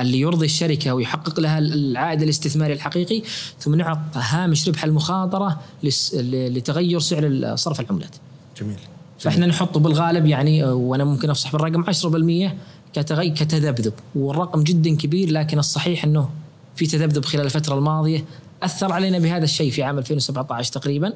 اللي 0.00 0.20
يرضي 0.20 0.46
الشركة 0.46 0.94
ويحقق 0.94 1.40
لها 1.40 1.58
العائد 1.58 2.22
الاستثماري 2.22 2.72
الحقيقي 2.72 3.22
ثم 3.60 3.74
نعط 3.74 3.98
هامش 4.14 4.68
ربح 4.68 4.84
المخاطرة 4.84 5.60
لتغير 6.14 7.00
سعر 7.00 7.56
صرف 7.56 7.80
العملات. 7.80 8.16
جميل. 8.60 8.78
فإحنا 9.18 9.46
نحطه 9.46 9.80
بالغالب 9.80 10.26
يعني 10.26 10.64
وأنا 10.64 11.04
ممكن 11.04 11.30
أفصح 11.30 11.52
بالرقم 11.52 11.84
10% 12.48 12.50
كتغي 12.92 13.30
كتذبذب 13.30 13.92
والرقم 14.14 14.62
جدا 14.62 14.96
كبير 14.96 15.30
لكن 15.30 15.58
الصحيح 15.58 16.04
إنه 16.04 16.30
في 16.76 16.86
تذبذب 16.86 17.24
خلال 17.24 17.44
الفترة 17.44 17.74
الماضية 17.74 18.24
أثر 18.62 18.92
علينا 18.92 19.18
بهذا 19.18 19.44
الشيء 19.44 19.70
في 19.70 19.82
عام 19.82 19.98
2017 19.98 20.72
تقريبا 20.72 21.12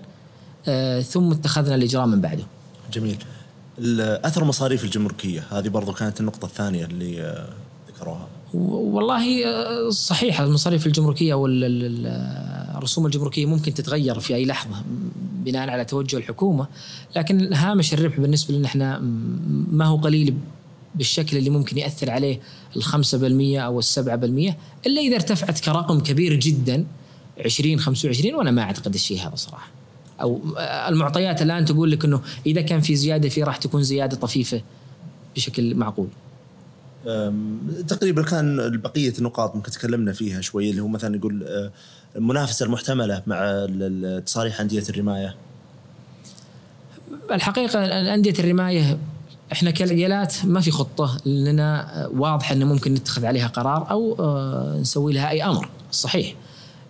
آه 0.69 1.01
ثم 1.01 1.33
اتخذنا 1.33 1.75
الاجراء 1.75 2.07
من 2.07 2.21
بعده. 2.21 2.45
جميل. 2.93 3.17
أثر 4.25 4.45
مصاريف 4.45 4.85
الجمركية 4.85 5.45
هذه 5.51 5.69
برضو 5.69 5.93
كانت 5.93 6.21
النقطة 6.21 6.47
الثانية 6.47 6.85
اللي 6.85 7.23
آه، 7.23 7.49
ذكروها. 7.89 8.27
والله 8.55 9.47
آه، 9.47 9.91
صحيح 9.91 10.41
المصاريف 10.41 10.87
الجمركية 10.87 11.35
والرسوم 11.35 13.07
الجمركية 13.07 13.47
ممكن 13.47 13.75
تتغير 13.75 14.21
في 14.21 14.35
أي 14.35 14.45
لحظة 14.45 14.83
بناء 15.45 15.71
على 15.71 15.85
توجه 15.85 16.17
الحكومة 16.17 16.67
لكن 17.17 17.53
هامش 17.53 17.95
الربح 17.95 18.21
بالنسبة 18.21 18.55
لنا 18.55 18.67
إحنا 18.67 18.99
ما 19.71 19.85
هو 19.85 19.97
قليل 19.97 20.35
بالشكل 20.95 21.37
اللي 21.37 21.51
ممكن 21.51 21.79
يأثر 21.79 22.11
عليه 22.11 22.41
الخمسة 22.77 23.19
بالمية 23.19 23.61
أو 23.61 23.79
السبعة 23.79 24.17
بالمية 24.17 24.57
إلا 24.87 25.01
إذا 25.01 25.15
ارتفعت 25.15 25.61
كرقم 25.61 26.01
كبير 26.01 26.35
جدا 26.35 26.87
20 27.45 27.81
25 27.81 28.35
وأنا 28.35 28.51
ما 28.51 28.63
أعتقد 28.63 28.95
الشيء 28.95 29.21
هذا 29.21 29.35
صراحة. 29.35 29.71
أو 30.23 30.41
المعطيات 30.89 31.43
الآن 31.43 31.65
تقول 31.65 31.91
لك 31.91 32.05
إنه 32.05 32.21
إذا 32.47 32.61
كان 32.61 32.81
في 32.81 32.97
زيادة 32.97 33.29
في 33.29 33.43
راح 33.43 33.57
تكون 33.57 33.83
زيادة 33.83 34.17
طفيفة 34.17 34.63
بشكل 35.37 35.75
معقول. 35.75 36.09
تقريبا 37.89 38.23
كان 38.23 38.81
بقية 38.81 39.13
النقاط 39.19 39.57
ممكن 39.57 39.71
تكلمنا 39.71 40.13
فيها 40.13 40.41
شوي 40.41 40.71
اللي 40.71 40.83
هو 40.83 40.89
مثلا 40.89 41.17
يقول 41.17 41.45
أه، 41.45 41.71
المنافسة 42.17 42.67
المحتملة 42.67 43.23
مع 43.27 43.67
تصاريح 44.27 44.61
أندية 44.61 44.83
الرماية. 44.91 45.35
الحقيقة 47.31 47.85
أندية 48.15 48.35
الرماية 48.39 48.99
إحنا 49.53 49.71
كالعيالات 49.71 50.35
ما 50.45 50.61
في 50.61 50.71
خطة 50.71 51.19
لنا 51.27 52.09
واضحه 52.15 52.55
إنه 52.55 52.65
ممكن 52.65 52.95
نتخذ 52.95 53.27
عليها 53.27 53.47
قرار 53.47 53.91
أو 53.91 54.17
أه، 54.21 54.79
نسوي 54.81 55.13
لها 55.13 55.31
أي 55.31 55.45
أمر 55.45 55.69
صحيح. 55.93 56.35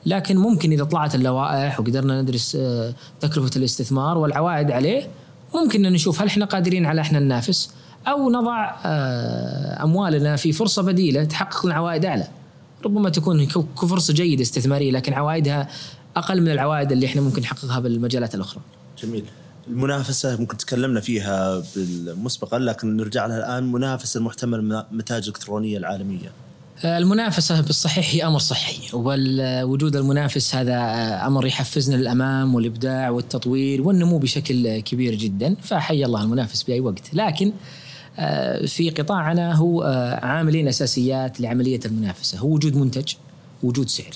لكن 0.07 0.37
ممكن 0.37 0.73
إذا 0.73 0.85
طلعت 0.85 1.15
اللوائح 1.15 1.81
وقدرنا 1.81 2.23
ندرس 2.23 2.57
أه، 2.61 2.95
تكلفة 3.21 3.51
الاستثمار 3.57 4.19
والعوائد 4.19 4.71
عليه 4.71 5.09
ممكن 5.55 5.83
نشوف 5.83 6.21
هل 6.21 6.27
إحنا 6.27 6.45
قادرين 6.45 6.87
على 6.87 7.01
إحنا 7.01 7.19
ننافس. 7.19 7.71
أو 8.07 8.31
نضع 8.31 8.75
آه، 8.85 9.83
أموالنا 9.85 10.37
في 10.37 10.53
فرصة 10.53 10.83
بديلة 10.83 11.25
تحقق 11.25 11.67
لنا 11.67 11.75
عوائد 11.75 12.05
أعلى 12.05 12.29
ربما 12.85 13.11
تكون 13.11 13.47
كفرصة 13.47 14.15
جيدة 14.15 14.43
استثمارية 14.43 14.91
لكن 14.91 15.13
عوائدها 15.13 15.69
أقل 16.17 16.41
من 16.41 16.49
العوائد 16.49 16.93
اللي 16.93 17.07
إحنا 17.07 17.23
ممكن 17.23 17.43
نحققها 17.43 17.81
بالمجالات 17.81 18.35
الأخرى. 18.35 18.63
جميل. 19.03 19.25
المنافسة 19.69 20.41
ممكن 20.41 20.57
تكلمنا 20.57 21.01
فيها 21.01 21.63
مسبقا 22.07 22.59
لكن 22.59 22.97
نرجع 22.97 23.27
لها 23.27 23.39
الآن 23.39 23.73
منافسة 23.73 24.19
المحتمل 24.19 24.85
متاجر 24.91 25.23
الالكترونيه 25.23 25.79
العالمية. 25.79 26.33
آه، 26.85 26.99
المنافسة 26.99 27.61
بالصحيح 27.61 28.15
هي 28.15 28.27
أمر 28.27 28.39
صحي 28.39 28.79
ووجود 28.93 29.97
المنافس 29.97 30.55
هذا 30.55 30.75
آه، 30.75 31.27
أمر 31.27 31.47
يحفزنا 31.47 31.97
للأمام 31.97 32.55
والإبداع 32.55 33.11
والتطوير 33.11 33.83
والنمو 33.83 34.19
بشكل 34.19 34.81
كبير 34.81 35.15
جدا 35.15 35.57
فحي 35.63 36.05
الله 36.05 36.23
المنافس 36.23 36.63
بأي 36.63 36.81
وقت 36.81 37.15
لكن 37.15 37.47
آه، 37.47 37.86
في 38.67 38.91
قطاعنا 38.91 39.55
هو 39.55 39.83
آه، 39.83 40.25
عاملين 40.27 40.69
أساسيات 40.69 41.41
لعملية 41.41 41.81
المنافسة. 41.85 42.39
هو 42.39 42.49
وجود 42.49 42.77
منتج 42.77 43.15
وجود 43.63 43.89
سعر. 43.89 44.13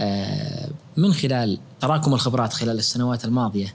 آه، 0.00 0.68
من 0.96 1.12
خلال 1.12 1.58
تراكم 1.80 2.14
الخبرات 2.14 2.52
خلال 2.52 2.78
السنوات 2.78 3.24
الماضية 3.24 3.74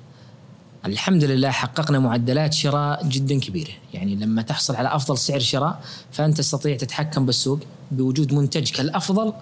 الحمد 0.86 1.24
لله 1.24 1.52
حققنا 1.52 2.00
معدلات 2.00 2.54
شراء 2.54 3.08
جدا 3.08 3.40
كبيرة. 3.40 3.72
يعني 3.94 4.16
لما 4.16 4.42
تحصل 4.42 4.76
على 4.76 4.96
أفضل 4.96 5.18
سعر 5.18 5.40
شراء 5.40 5.82
فأنت 6.12 6.38
تستطيع 6.38 6.78
تتحكم 6.78 7.26
بالسوق 7.26 7.60
بوجود 7.92 8.34
منتجك 8.34 8.80
الافضل 8.80 9.34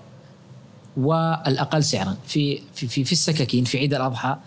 والأقل 0.98 1.84
سعرا. 1.84 2.16
في 2.28 2.62
في 2.74 2.88
في, 2.88 3.04
في 3.04 3.12
السكاكين 3.12 3.64
في 3.64 3.78
عيد 3.78 3.94
الأضحى 3.94 4.38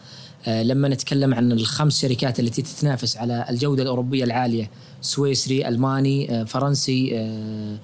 لما 0.47 0.89
نتكلم 0.89 1.35
عن 1.35 1.53
الخمس 1.53 2.01
شركات 2.01 2.41
التي 2.41 2.63
تتنافس 2.63 3.17
على 3.17 3.47
الجودة 3.51 3.83
الأوروبية 3.83 4.25
العالية 4.25 4.71
سويسري 5.01 5.69
ألماني 5.69 6.41
آه، 6.41 6.45
فرنسي 6.45 7.19
آه، 7.19 7.79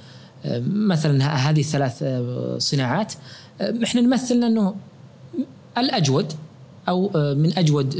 آه، 0.44 0.62
مثلا 0.66 1.24
هذه 1.50 1.60
الثلاث 1.60 2.04
صناعات 2.58 3.12
إحنا 3.60 4.00
نمثلنا 4.00 4.46
أنه 4.46 4.74
الأجود 5.78 6.32
أو 6.88 7.10
من 7.14 7.58
أجود 7.58 7.94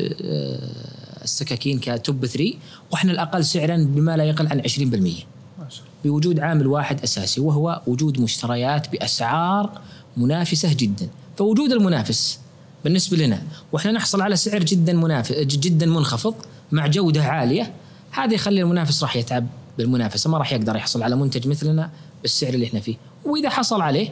السكاكين 1.23 1.79
كتوب 1.79 2.27
3 2.27 2.55
وإحنا 2.93 3.13
الأقل 3.13 3.45
سعرا 3.45 3.77
بما 3.77 4.17
لا 4.17 4.25
يقل 4.25 4.47
عن 4.47 4.61
20% 4.61 5.27
بوجود 6.05 6.41
عامل 6.41 6.67
واحد 6.67 7.03
أساسي 7.03 7.41
وهو 7.41 7.83
وجود 7.87 8.21
مشتريات 8.21 8.93
بأسعار 8.93 9.81
منافسة 10.17 10.73
جدا. 10.73 11.09
فوجود 11.37 11.73
المنافس 11.73 12.39
بالنسبة 12.85 13.17
لنا. 13.17 13.43
وإحنا 13.73 13.93
نحصل 13.93 14.21
على 14.21 14.37
سعر 14.37 14.63
جدا 14.63 14.93
منافس 14.93 15.33
جدا 15.33 15.87
منخفض 15.87 16.35
مع 16.73 16.87
جودة 16.87 17.25
عالية. 17.25 17.73
هذا 18.11 18.35
يخلي 18.35 18.63
المنافس 18.63 19.03
راح 19.03 19.17
يتعب 19.17 19.47
بالمنافسة 19.79 20.31
ما 20.31 20.39
راح 20.39 20.53
يقدر 20.53 20.77
يحصل 20.77 21.03
على 21.03 21.17
منتج 21.17 21.49
مثلنا 21.49 21.91
بالسعر 22.23 22.55
اللي 22.55 22.67
إحنا 22.67 22.81
فيه. 22.81 22.97
وإذا 23.25 23.49
حصل 23.49 23.81
عليه 23.81 24.09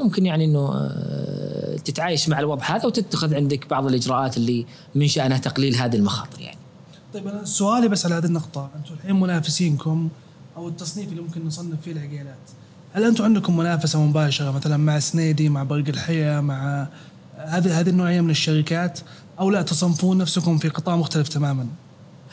ممكن 0.00 0.26
يعني 0.26 0.44
إنه 0.44 0.72
آه، 0.74 1.76
تتعايش 1.76 2.28
مع 2.28 2.40
الوضع 2.40 2.64
هذا 2.64 2.86
وتتخذ 2.86 3.34
عندك 3.34 3.68
بعض 3.68 3.86
الإجراءات 3.86 4.36
اللي 4.36 4.66
من 4.94 5.08
شأنها 5.08 5.38
تقليل 5.38 5.76
هذه 5.76 5.96
المخاطر 5.96 6.40
يعني. 6.40 6.58
طيب 7.14 7.28
أنا 7.28 7.44
سؤالي 7.44 7.88
بس 7.88 8.06
على 8.06 8.14
هذه 8.14 8.24
النقطة، 8.24 8.70
أنتم 8.76 8.94
الحين 8.94 9.20
منافسينكم 9.20 10.08
أو 10.56 10.68
التصنيف 10.68 11.08
اللي 11.08 11.20
ممكن 11.20 11.46
نصنف 11.46 11.80
فيه 11.84 11.92
العقيلات، 11.92 12.50
هل 12.92 13.04
أنتم 13.04 13.24
عندكم 13.24 13.56
منافسة 13.56 14.02
مباشرة 14.02 14.50
مثلا 14.50 14.76
مع 14.76 14.98
سنيدي 14.98 15.48
مع 15.48 15.62
برق 15.62 15.88
الحياة 15.88 16.40
مع 16.40 16.88
هذه 17.46 17.80
هذه 17.80 17.88
النوعية 17.88 18.20
من 18.20 18.30
الشركات 18.30 19.00
أو 19.40 19.50
لا 19.50 19.62
تصنفون 19.62 20.18
نفسكم 20.18 20.58
في 20.58 20.68
قطاع 20.68 20.96
مختلف 20.96 21.28
تماما؟ 21.28 21.66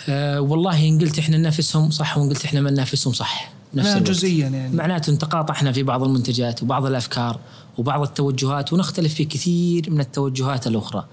أه 0.10 0.42
والله 0.42 0.88
إن 0.90 1.00
قلت 1.00 1.20
إحنا 1.20 1.38
ننافسهم 1.38 1.92
صح 1.92 2.18
وإن 2.18 2.30
قلت 2.30 2.46
إحنا 2.46 2.62
ما 2.62 2.72
ننافسهم 2.72 3.14
صح 3.14 3.52
نفس 3.74 3.98
جزئيا 3.98 4.48
يعني 4.48 4.76
معناته 4.76 5.16
تقاطعنا 5.16 5.72
في 5.72 5.84
بعض 5.84 6.04
المنتجات 6.04 6.64
وبعض 6.64 6.86
الأفكار 6.86 7.40
وبعض 7.78 8.02
التوجهات 8.02 8.74
ونختلف 8.74 9.14
في 9.14 9.26
كثير 9.26 9.92
من 9.92 10.00
التوجهات 10.00 10.68
الأخرى. 10.68 11.06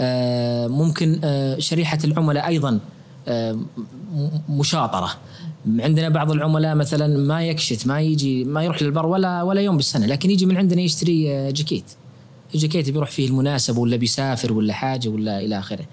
أه 0.00 0.66
ممكن 0.66 1.20
أه 1.24 1.58
شريحة 1.58 1.98
العملاء 2.04 2.46
أيضا 2.46 2.80
أه 3.28 3.58
مشاطرة. 4.48 5.10
عندنا 5.78 6.08
بعض 6.08 6.30
العملاء 6.30 6.74
مثلا 6.74 7.18
ما 7.18 7.42
يكشت 7.42 7.86
ما 7.86 8.00
يجي 8.00 8.44
ما 8.44 8.64
يروح 8.64 8.82
للبر 8.82 9.06
ولا 9.06 9.42
ولا 9.42 9.60
يوم 9.60 9.76
بالسنة 9.76 10.06
لكن 10.06 10.30
يجي 10.30 10.46
من 10.46 10.56
عندنا 10.56 10.80
يشتري 10.80 11.34
آه، 11.34 11.50
الجاكيت 12.54 12.90
بيروح 12.90 13.10
فيه 13.10 13.28
المناسبه 13.28 13.80
ولا 13.80 13.96
بيسافر 13.96 14.52
ولا 14.52 14.72
حاجة 14.72 15.08
ولا 15.08 15.40
إلى 15.40 15.58
آخره. 15.58 15.86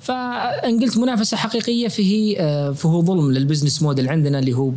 فإن 0.00 0.80
قلت 0.80 0.98
منافسة 0.98 1.36
حقيقية 1.36 1.88
فهي 1.88 2.36
آه، 2.40 2.72
فهو 2.72 3.02
ظلم 3.02 3.32
للبزنس 3.32 3.82
موديل 3.82 4.08
عندنا 4.08 4.38
اللي 4.38 4.52
هو 4.52 4.72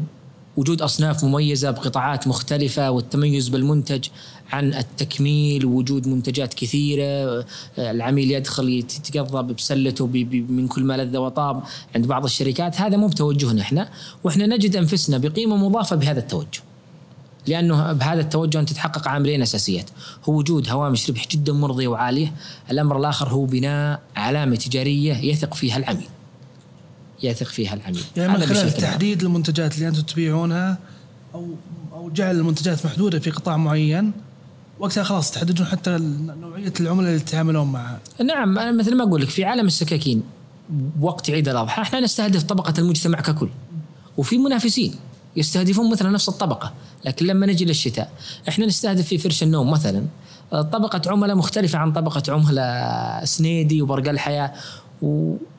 وجود 0.57 0.81
أصناف 0.81 1.23
مميزة 1.23 1.71
بقطاعات 1.71 2.27
مختلفة 2.27 2.91
والتميز 2.91 3.49
بالمنتج 3.49 4.07
عن 4.51 4.73
التكميل 4.73 5.65
ووجود 5.65 6.07
منتجات 6.07 6.53
كثيرة 6.53 7.03
آه، 7.03 7.45
العميل 7.77 8.31
يدخل 8.31 8.69
يتقضى 8.69 9.53
بسلته 9.53 10.07
من 10.49 10.67
كل 10.67 10.83
ما 10.83 10.97
لذ 10.97 11.17
وطاب 11.17 11.63
عند 11.95 12.07
بعض 12.07 12.23
الشركات 12.23 12.81
هذا 12.81 12.97
مو 12.97 13.07
بتوجهنا 13.07 13.61
إحنا 13.61 13.89
وإحنا 14.23 14.45
نجد 14.45 14.75
أنفسنا 14.75 15.17
بقيمة 15.17 15.55
مضافة 15.55 15.95
بهذا 15.95 16.19
التوجه. 16.19 16.61
لأنه 17.47 17.93
بهذا 17.93 18.21
التوجه 18.21 18.59
انت 18.59 18.69
تتحقق 18.69 19.07
عاملين 19.07 19.41
أساسيات. 19.41 19.89
هو 20.29 20.33
وجود 20.33 20.69
هوامش 20.69 21.09
ربح 21.09 21.27
جدا 21.27 21.53
مرضيه 21.53 21.87
وعاليه 21.87 22.33
الأمر 22.71 22.99
الآخر 22.99 23.29
هو 23.29 23.45
بناء 23.45 24.01
علامة 24.15 24.55
تجارية 24.55 25.13
يثق 25.13 25.53
فيها 25.53 25.77
العميل. 25.77 26.07
يثق 27.23 27.47
فيها 27.47 27.73
العميل. 27.73 28.03
يعني 28.17 28.33
من 28.33 28.45
خلال 28.45 28.71
تحديد 28.71 29.23
المنتجات 29.23 29.75
اللي 29.75 29.87
أنتم 29.87 30.01
تبيعونها 30.01 30.77
أو 31.35 31.47
أو 31.93 32.09
جعل 32.09 32.35
المنتجات 32.35 32.85
محدودة 32.85 33.19
في 33.19 33.31
قطاع 33.31 33.57
معين 33.57 34.11
وقتها 34.79 35.03
خلاص 35.03 35.31
تحددون 35.31 35.67
حتى 35.67 35.97
نوعية 36.41 36.73
العملاء 36.79 37.09
اللي 37.09 37.19
تتعاملون 37.19 37.71
معها. 37.71 37.99
نعم 38.25 38.59
أنا 38.59 38.71
مثل 38.71 38.95
ما 38.95 39.03
أقول 39.03 39.21
لك 39.21 39.29
في 39.29 39.43
عالم 39.45 39.67
السكاكين 39.67 40.23
وقت 41.01 41.29
عيد 41.29 41.49
الأضحى 41.49 41.81
إحنا 41.81 41.99
نستهدف 41.99 42.43
طبقة 42.43 42.73
المجتمع 42.77 43.21
ككل. 43.21 43.49
وفي 44.17 44.37
منافسين. 44.37 44.95
يستهدفون 45.37 45.91
مثلا 45.91 46.09
نفس 46.09 46.29
الطبقة 46.29 46.73
لكن 47.05 47.25
لما 47.25 47.45
نجي 47.45 47.65
للشتاء 47.65 48.11
إحنا 48.49 48.65
نستهدف 48.65 49.05
في 49.07 49.17
فرش 49.17 49.43
النوم 49.43 49.71
مثلا. 49.71 50.05
طبقة 50.51 51.01
عملاء 51.07 51.35
مختلفة 51.35 51.77
عن 51.79 51.91
طبقة 51.91 52.23
عملاء 52.29 53.25
سنيدي 53.25 53.81
وبرق 53.81 54.09
الحياة. 54.09 54.53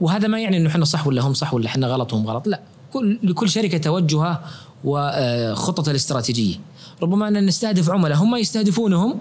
وهذا 0.01 0.29
ما 0.29 0.41
يعني 0.41 0.57
إنه 0.57 0.69
إحنا 0.69 0.85
صح 0.85 1.07
ولا 1.07 1.23
هم 1.23 1.35
صح 1.35 1.55
ولا 1.55 1.67
إحنا 1.67 1.87
غلط 1.87 2.13
وهم 2.13 2.27
غلط. 2.27 2.47
لا 2.47 2.61
كل 2.93 3.19
لكل 3.23 3.49
شركة 3.49 3.79
توجهها 3.79 4.45
وخططها 4.85 5.91
الاستراتيجية. 5.91 6.57
ربما 7.03 7.29
أن 7.29 7.47
نستهدف 7.47 7.91
عملاء 7.91 8.19
هم 8.19 8.37
يستهدفونهم 8.37 9.21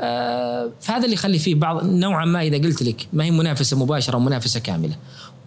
آه، 0.00 0.70
فهذا 0.80 1.04
اللي 1.04 1.14
يخلي 1.14 1.38
فيه 1.38 1.54
بعض 1.54 1.84
نوعا 1.84 2.24
ما 2.24 2.42
إذا 2.42 2.56
قلت 2.56 2.82
لك 2.82 3.08
ما 3.12 3.24
هي 3.24 3.30
منافسة 3.30 3.78
مباشرة 3.78 4.16
ومنافسة 4.16 4.60
كاملة. 4.60 4.96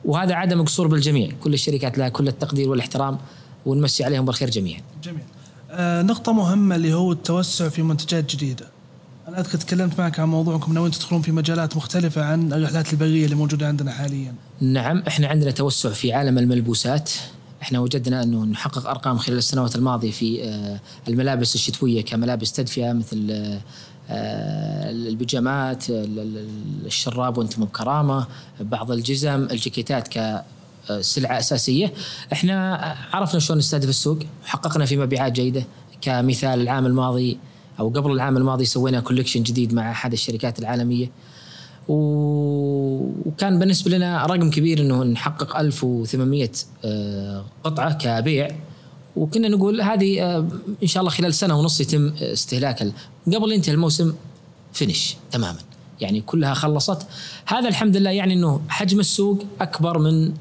وهذا 0.06 0.34
عدم 0.34 0.64
قصور 0.64 0.88
بالجميع. 0.88 1.32
كل 1.44 1.54
الشركات 1.54 1.98
لها 1.98 2.10
كل 2.10 2.28
التقدير 2.28 2.70
والاحترام. 2.70 3.18
ونمسي 3.66 4.04
عليهم 4.04 4.26
بالخير 4.26 4.50
جميعا. 4.50 4.82
جميل. 5.04 5.24
آه 5.72 6.02
نقطة 6.02 6.34
مهمة 6.34 6.76
اللي 6.76 6.94
هو 6.94 7.12
التوسع 7.12 7.70
في 7.70 7.82
منتجات 7.82 8.36
جديدة. 8.36 8.68
أنا 9.28 9.40
أذكر 9.40 9.58
تكلمت 9.58 10.00
معك 10.00 10.20
عن 10.20 10.28
موضوع 10.28 10.56
أنكم 10.56 10.74
ناويين 10.74 10.92
تدخلون 10.92 11.22
في 11.22 11.32
مجالات 11.32 11.78
مختلفة 11.78 12.26
عن 12.26 12.54
الرحلات 12.54 12.94
البرية 12.94 13.26
اللي 13.26 13.36
موجودة 13.36 13.68
عندنا 13.68 13.92
حاليا. 13.92 14.34
نعم 14.62 15.04
إحنا 15.08 15.28
عندنا 15.28 15.52
توسع 15.52 15.90
في 15.90 16.14
عالم 16.14 16.38
الملبوسات. 16.38 17.12
إحنا 17.62 17.80
وجدنا 17.80 18.24
أنه 18.24 18.46
نحقق 18.46 18.88
أرقام 18.88 19.18
خلال 19.18 19.38
السنوات 19.38 19.76
الماضية 19.76 20.12
في 20.12 20.44
آه، 20.44 20.80
الملابس 21.08 21.56
الشتوية 21.56 22.06
كملابس 22.06 22.52
تدفئة 22.52 22.94
مثل 22.94 23.28
آه، 24.10 24.92
البيجامات 24.92 25.84
الشراب 25.90 27.38
وأنتم 27.38 27.66
بكرامة 27.66 28.28
بعض 28.60 28.92
الجزم 28.92 29.48
الجاكيتات 29.52 30.08
كسلعه 30.90 31.40
أساسية. 31.40 31.94
إحنا 32.34 32.76
عرفنا 33.14 33.40
شلون 33.40 33.60
نستهدف 33.60 33.90
السوق 33.90 34.20
وحققنا 34.44 34.86
في 34.86 34.98
مبيعات 34.98 35.32
جيدة. 35.32 35.64
كمثال 36.02 36.62
العام 36.62 36.86
الماضي 36.86 37.38
أو 37.80 37.90
قبل 37.90 38.12
العام 38.12 38.38
الماضي 38.38 38.66
سوينا 38.66 39.00
كوليكشن 39.00 39.44
جديد 39.44 39.74
مع 39.74 39.92
أحد 39.92 40.14
الشركات 40.14 40.60
العالمية. 40.60 41.12
وكان 41.88 43.60
بالنسبة 43.60 43.92
لنا 43.92 44.26
رقم 44.26 44.50
كبير 44.50 44.82
إنه 44.82 45.04
نحقق 45.04 45.58
1800 45.58 46.50
آه، 46.86 47.46
قطعة 47.64 47.94
كبيع. 47.94 48.48
وكنا 49.16 49.48
نقول 49.48 49.82
هذه 49.82 50.22
آه، 50.22 50.48
إن 50.84 50.88
شاء 50.88 51.02
الله 51.02 51.12
خلال 51.12 51.34
سنة 51.34 51.60
ونص 51.60 51.82
يتم 51.82 52.14
استهلاك 52.22 52.92
قبل 53.28 53.52
ينتهي 53.52 53.74
الموسم 53.74 54.14
فينش 54.74 55.16
تماما. 55.32 55.60
يعني 56.02 56.22
كلها 56.22 56.54
خلصت. 56.54 57.08
هذا 57.46 57.70
الحمد 57.70 57.98
لله 57.98 58.10
يعني 58.10 58.34
إنه 58.34 58.62
حجم 58.70 59.00
السوق 59.00 59.44
أكبر 59.62 60.00
من 60.00 60.34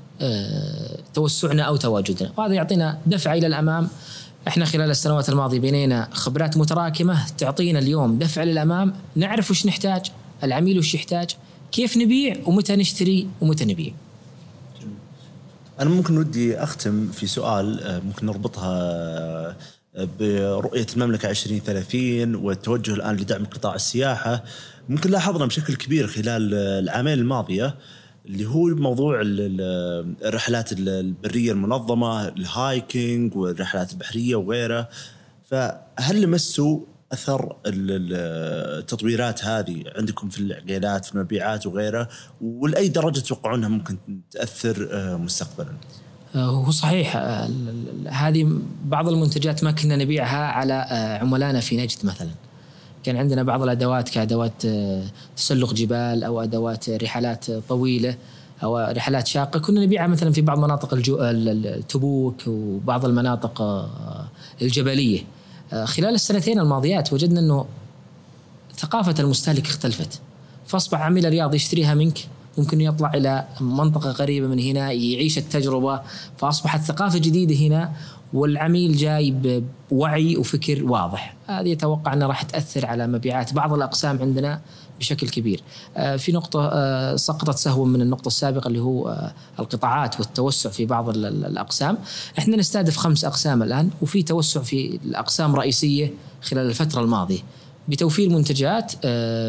توسعنا 1.15 1.63
أو 1.63 1.77
تواجدنا. 1.77 2.31
وهذا 2.37 2.55
يعطينا 2.55 2.99
دفعه 3.07 3.35
إلى 3.35 3.47
الأمام. 3.47 3.89
إحنا 4.49 4.65
خلال 4.65 4.91
السنوات 4.91 5.29
الماضية 5.29 5.59
بنينا 5.59 6.09
خبرات 6.13 6.57
متراكمة 6.57 7.27
تعطينا 7.39 7.79
اليوم 7.79 8.19
دفع 8.19 8.43
للامام 8.43 8.95
نعرف 9.17 9.51
وش 9.51 9.67
نحتاج 9.67 10.07
العميل 10.45 10.79
وش 10.79 10.95
يحتاج 10.95 11.31
كيف 11.73 11.97
نبيع 11.97 12.37
ومتى 12.47 12.77
نشتري 12.77 13.29
ومتى 13.41 13.65
نبيع. 13.65 13.93
أنا 15.81 15.91
ممكن 15.91 16.19
ودي 16.19 16.59
أختم 16.59 17.09
في 17.09 17.27
سؤال 17.27 17.81
آه، 17.81 18.01
ممكن 18.01 18.27
نربطها 18.27 18.73
آه، 19.97 20.09
برؤية 20.21 20.87
المملكة 20.97 21.31
2030 21.31 22.35
والتوجه 22.35 22.95
الآن 22.95 23.17
لدعم 23.17 23.45
قطاع 23.45 23.75
السياحة. 23.75 24.45
ممكن 24.89 25.11
لاحظنا 25.11 25.47
بشكل 25.47 25.75
كبير 25.75 26.07
خلال 26.07 26.55
العامين 26.55 27.13
الماضية 27.13 27.75
اللي 28.29 28.47
هو 28.47 28.67
موضوع 28.67 29.21
الرحلات 29.23 30.73
البرية 30.73 31.53
المنظمة 31.53 32.29
الهايكينج 32.29 33.37
والرحلات 33.37 33.93
البحرية 33.93 34.37
وغيرها 34.37 34.89
فهل 35.45 36.21
لمسوا 36.21 36.81
أثر 37.13 37.57
التطويرات 37.67 39.45
هذه 39.45 39.85
عندكم 39.97 40.29
في 40.29 40.41
العقيلات 40.41 41.05
في 41.05 41.15
المبيعات 41.15 41.67
وغيرها 41.67 42.09
ولأي 42.41 42.89
درجة 42.89 43.21
تتوقعونها 43.21 43.69
ممكن 43.69 43.99
تأثر 44.31 44.89
آه، 44.93 45.17
مستقبلا؟ 45.17 45.73
آه، 46.35 46.39
هو 46.39 46.71
صحيح 46.71 47.17
آه، 47.17 47.49
هذه 48.09 48.61
بعض 48.85 49.09
المنتجات 49.09 49.65
ما 49.65 49.71
كنا 49.71 49.97
نبيعها 49.97 50.47
على 50.47 50.75
عملائنا 51.21 51.61
في 51.61 51.77
نجد 51.77 51.99
مثلا. 52.05 52.31
كان 53.05 53.17
عندنا 53.17 53.43
بعض 53.43 53.63
الأدوات 53.63 54.09
كأدوات 54.09 54.67
تسلق 55.37 55.75
جبال 55.75 56.25
أو 56.25 56.43
أدوات 56.43 56.91
رحلات 56.91 57.51
طويلة 57.51 58.17
أو 58.63 58.79
رحلات 58.79 59.27
شاقة. 59.27 59.61
كنا 59.61 59.81
نبيعها 59.81 60.07
مثلا 60.07 60.33
في 60.33 60.41
بعض 60.41 60.59
مناطق 60.59 60.95
الجو... 60.95 61.19
التبوك 61.21 62.43
وبعض 62.47 63.05
المناطق 63.05 63.89
الجبلية. 64.63 65.23
آه، 65.73 65.85
خلال 65.85 66.15
السنتين 66.15 66.61
الماضيات 66.61 67.13
وجدنا 67.13 67.41
إنه 67.41 67.67
ثقافة 68.77 69.15
المستهلك 69.19 69.67
اختلفت. 69.67 70.21
فأصبح 70.67 71.01
عميل 71.01 71.27
الرياض 71.27 71.55
يشتريها 71.55 71.95
منك 71.95 72.19
ممكن 72.59 72.81
يطلع 72.81 73.15
إلى 73.15 73.45
منطقة 73.61 74.13
قريبة 74.13 74.47
من 74.47 74.59
هنا 74.59 74.93
يعيش 74.93 75.39
التجربة. 75.39 76.01
فأصبحت 76.37 76.81
ثقافة 76.81 77.19
جديدة 77.19 77.55
هنا 77.55 77.93
والعميل 78.33 78.97
جاي 78.97 79.63
بوعي 79.91 80.37
وفكر 80.37 80.85
واضح. 80.85 81.37
هذه 81.47 81.73
أتوقع 81.73 82.13
أنها 82.13 82.27
راح 82.29 82.43
تأثر 82.43 82.87
على 82.87 83.07
مبيعات 83.07 83.55
بعض 83.55 83.73
الأقسام 83.73 84.19
عندنا 84.21 84.61
بشكل 84.99 85.29
كبير. 85.29 85.61
آه، 85.97 86.17
في 86.17 86.33
نقطة 86.33 86.71
آه، 86.73 87.17
سقطت 87.17 87.59
سهوا 87.59 87.87
من 87.87 88.03
النقطة 88.03 88.27
السابقة 88.27 88.69
اللي 88.69 88.81
هو 88.81 89.09
آه، 89.09 89.33
القطاعات 89.59 90.21
والتوسع 90.21 90.71
في 90.71 90.87
بعض 90.87 91.09
الأقسام. 91.09 91.99
إحنا 92.39 92.57
نستهدف 92.57 92.97
خمس 92.97 93.25
أقسام 93.25 93.63
الآن 93.63 93.91
وفي 94.03 94.23
توسع 94.23 94.63
في 94.63 95.01
الأقسام 95.05 95.53
الرئيسية 95.53 96.13
خلال 96.43 96.67
الفترة 96.67 97.01
الماضية. 97.01 97.41
بتوفير 97.89 98.29
منتجات 98.29 98.93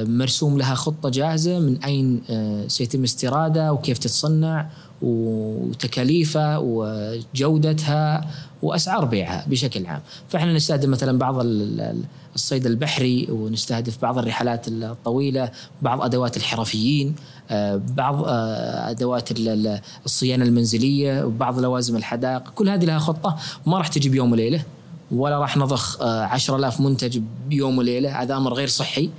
مرسوم 0.08 0.58
لها 0.58 0.76
خطة 0.76 1.10
جاهزة 1.10 1.60
من 1.60 1.84
أين 1.84 2.22
سيتم 2.68 3.04
استيرادها 3.04 3.72
وكيف 3.72 3.98
تتصنع 3.98 4.70
وتكاليفها 5.02 6.58
وجودتها 6.58 8.28
وأسعار 8.62 9.06
بيعها 9.06 9.46
بشكل 9.48 9.86
عام، 9.86 10.02
فإحنا 10.30 10.54
نستهدف 10.54 10.90
مثلا 10.90 11.18
بعض 11.18 11.36
الصيد 12.36 12.66
البحري 12.66 13.28
ونستهدف 13.30 14.02
بعض 14.02 14.18
الرحلات 14.18 14.68
الطويلة، 14.68 15.52
بعض 15.82 16.02
أدوات 16.02 16.38
الحرفيين، 16.38 17.16
آه، 17.50 17.82
بعض 17.96 18.24
آه، 18.28 18.90
أدوات 18.90 19.30
الصيانة 20.06 20.46
المنزلية، 20.46 21.24
وبعض 21.26 21.60
لوازم 21.60 21.96
الحدائق، 21.96 22.50
كل 22.50 22.70
هذه 22.70 22.86
لها 22.86 23.00
خطة. 23.00 23.38
ما 23.66 23.78
راح 23.78 23.88
تجي 23.88 24.10
بيوم 24.10 24.32
وليلة 24.32 24.64
ولا 25.12 25.40
راح 25.40 25.58
نضخ 25.58 26.02
10000 26.02 26.80
آه، 26.80 26.84
منتج 26.84 27.22
بيوم 27.48 27.78
وليلة، 27.78 28.22
هذا 28.22 28.38
أمر 28.38 28.54
غير 28.54 28.68
صحي، 28.68 29.10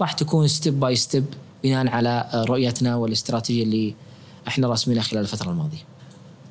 راح 0.00 0.12
تكون 0.12 0.48
step 0.48 0.80
by 0.80 0.96
step 0.96 1.24
بناء 1.64 1.88
على 1.88 2.44
رؤيتنا 2.48 2.96
والإستراتيجية 2.96 3.62
اللي 3.62 3.94
إحنا 4.48 4.68
راسمينها 4.68 5.02
خلال 5.02 5.22
الفترة 5.22 5.50
الماضية. 5.50 5.97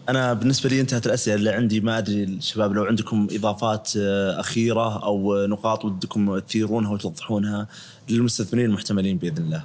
أنا 0.10 0.34
بالنسبة 0.34 0.70
لي 0.70 0.82
انتهت 0.82 1.08
الأسئلة 1.08 1.36
اللي 1.36 1.50
عندي 1.50 1.80
ما 1.80 1.98
أدري 1.98 2.24
الشباب 2.24 2.74
لو 2.74 2.84
عندكم 2.84 3.28
إضافات 3.32 3.92
آه، 3.98 4.40
أخيرة 4.40 5.04
أو 5.04 5.46
نقاط 5.46 5.86
ودكم 5.86 6.40
تثيرونها 6.40 6.92
وتوضحونها 6.92 7.68
للمستثمرين 8.10 8.66
المحتملين 8.66 9.18
بإذن 9.18 9.44
الله. 9.44 9.64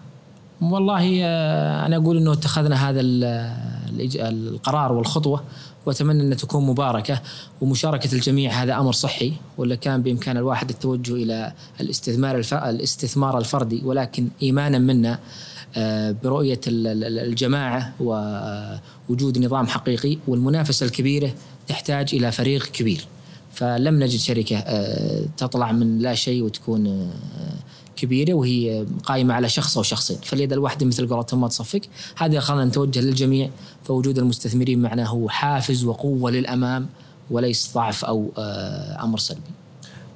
والله 0.60 1.20
آه، 1.24 1.86
أنا 1.86 1.96
أقول 1.96 2.16
إنه 2.16 2.32
اتخذنا 2.32 2.90
هذا 2.90 3.00
القرار 4.28 4.92
والخطوة 4.92 5.42
وأتمنى 5.86 6.22
انها 6.22 6.36
تكون 6.36 6.66
مباركة 6.66 7.20
ومشاركة 7.60 8.14
الجميع 8.14 8.50
هذا 8.62 8.78
أمر 8.78 8.92
صحي 8.92 9.32
ولا 9.58 9.74
كان 9.74 10.02
بإمكان 10.02 10.36
الواحد 10.36 10.70
التوجه 10.70 11.14
إلى 11.14 11.52
الاستثمار 11.80 12.42
الاستثمار 12.52 13.38
الفردي 13.38 13.82
ولكن 13.84 14.28
إيمانا 14.42 14.78
منا 14.78 15.12
آه، 15.12 15.18
برؤية 16.22 16.60
الجماعة 16.66 17.92
ووجود 18.00 19.38
نظام 19.38 19.66
حقيقي 19.66 20.18
والمنافسة 20.28 20.86
الكبيرة 20.86 21.34
تحتاج 21.68 22.14
إلى 22.14 22.32
فريق 22.32 22.66
كبير. 22.66 23.06
فلم 23.52 24.02
نجد 24.02 24.18
شركة 24.18 24.56
آه، 24.56 25.24
تطلع 25.36 25.72
من 25.72 25.98
لا 25.98 26.14
شيء 26.14 26.42
وتكون 26.42 26.86
آه، 26.86 27.10
كبيرة 27.96 28.34
وهي 28.34 28.86
قائمة 29.04 29.34
على 29.34 29.48
شخص 29.48 29.76
أو 29.76 29.82
شخصين. 29.82 30.16
فاليد 30.22 30.52
الواحده 30.52 30.86
مثل 30.86 31.08
قولتهم 31.08 31.40
ما 31.40 31.48
تصفق. 31.48 31.80
هذا 32.16 32.40
خلنا 32.40 32.64
نتوجه 32.64 33.00
للجميع. 33.00 33.50
فوجود 33.84 34.18
المستثمرين 34.18 34.82
معنا 34.82 35.06
هو 35.06 35.28
حافز 35.28 35.84
وقوة 35.84 36.30
للأمام 36.30 36.86
وليس 37.30 37.70
ضعف 37.74 38.04
أو 38.04 38.32
أمر 39.02 39.18
سلبي. 39.18 39.40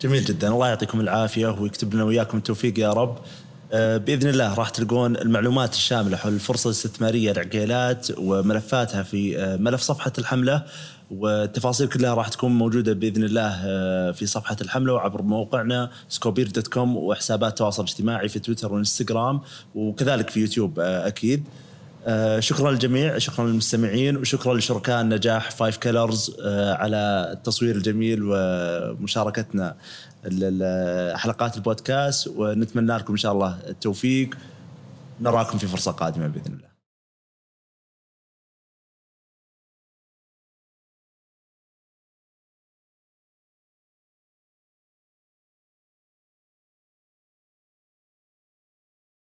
جميل 0.02 0.24
جدا. 0.24 0.48
الله 0.48 0.68
يعطيكم 0.68 1.00
العافية 1.00 1.48
ويكتب 1.60 1.94
لنا 1.94 2.04
وياكم 2.04 2.38
التوفيق 2.38 2.78
يا 2.78 2.92
رب. 2.92 3.16
آه، 3.72 3.96
بإذن 3.96 4.28
الله 4.28 4.54
راح 4.54 4.68
تلقون 4.68 5.16
المعلومات 5.16 5.74
الشاملة 5.74 6.16
حول 6.16 6.32
الفرصه 6.32 6.68
الاستثماريه 6.68 7.32
لعقيلات 7.32 8.08
وملفاتها 8.18 9.02
في 9.02 9.38
آه، 9.38 9.56
ملف 9.56 9.80
صفحة 9.80 10.12
الحملة 10.18 10.62
والتفاصيل 11.10 11.88
كلها 11.88 12.14
راح 12.14 12.28
تكون 12.28 12.52
موجودة 12.52 12.92
بإذن 12.92 13.24
الله 13.24 13.60
آه، 13.64 14.10
في 14.10 14.26
صفحة 14.26 14.56
الحملة 14.60 14.92
وعبر 14.92 15.22
موقعنا 15.22 15.90
سكوبير 16.08 16.48
dot 16.48 16.66
com 16.66 16.96
وحسابات 16.96 17.50
التواصل 17.50 17.82
الاجتماعي 17.82 18.28
في 18.28 18.38
تويتر 18.38 18.72
وإنستغرام 18.72 19.40
وكذلك 19.74 20.30
في 20.30 20.40
يوتيوب 20.40 20.80
أكيد. 20.80 21.44
شكرا 22.38 22.70
للجميع 22.70 23.18
شكرا 23.18 23.46
للمستمعين 23.46 24.16
وشكرا 24.16 24.54
لشركاء 24.54 25.00
النجاح 25.00 25.50
Five 25.50 25.76
Colors 25.76 26.36
على 26.50 27.30
التصوير 27.32 27.76
الجميل 27.76 28.20
ومشاركتنا 28.22 29.76
حلقات 31.16 31.56
البودكاست 31.56 32.28
ونتمنى 32.28 32.96
لكم 32.96 33.12
إن 33.12 33.16
شاء 33.16 33.32
الله 33.32 33.58
التوفيق. 33.68 34.38
نراكم 35.20 35.58
في 35.58 35.66
فرصة 35.66 35.92
قادمة 35.92 36.26
بإذن 36.26 36.52
الله. 36.52 36.75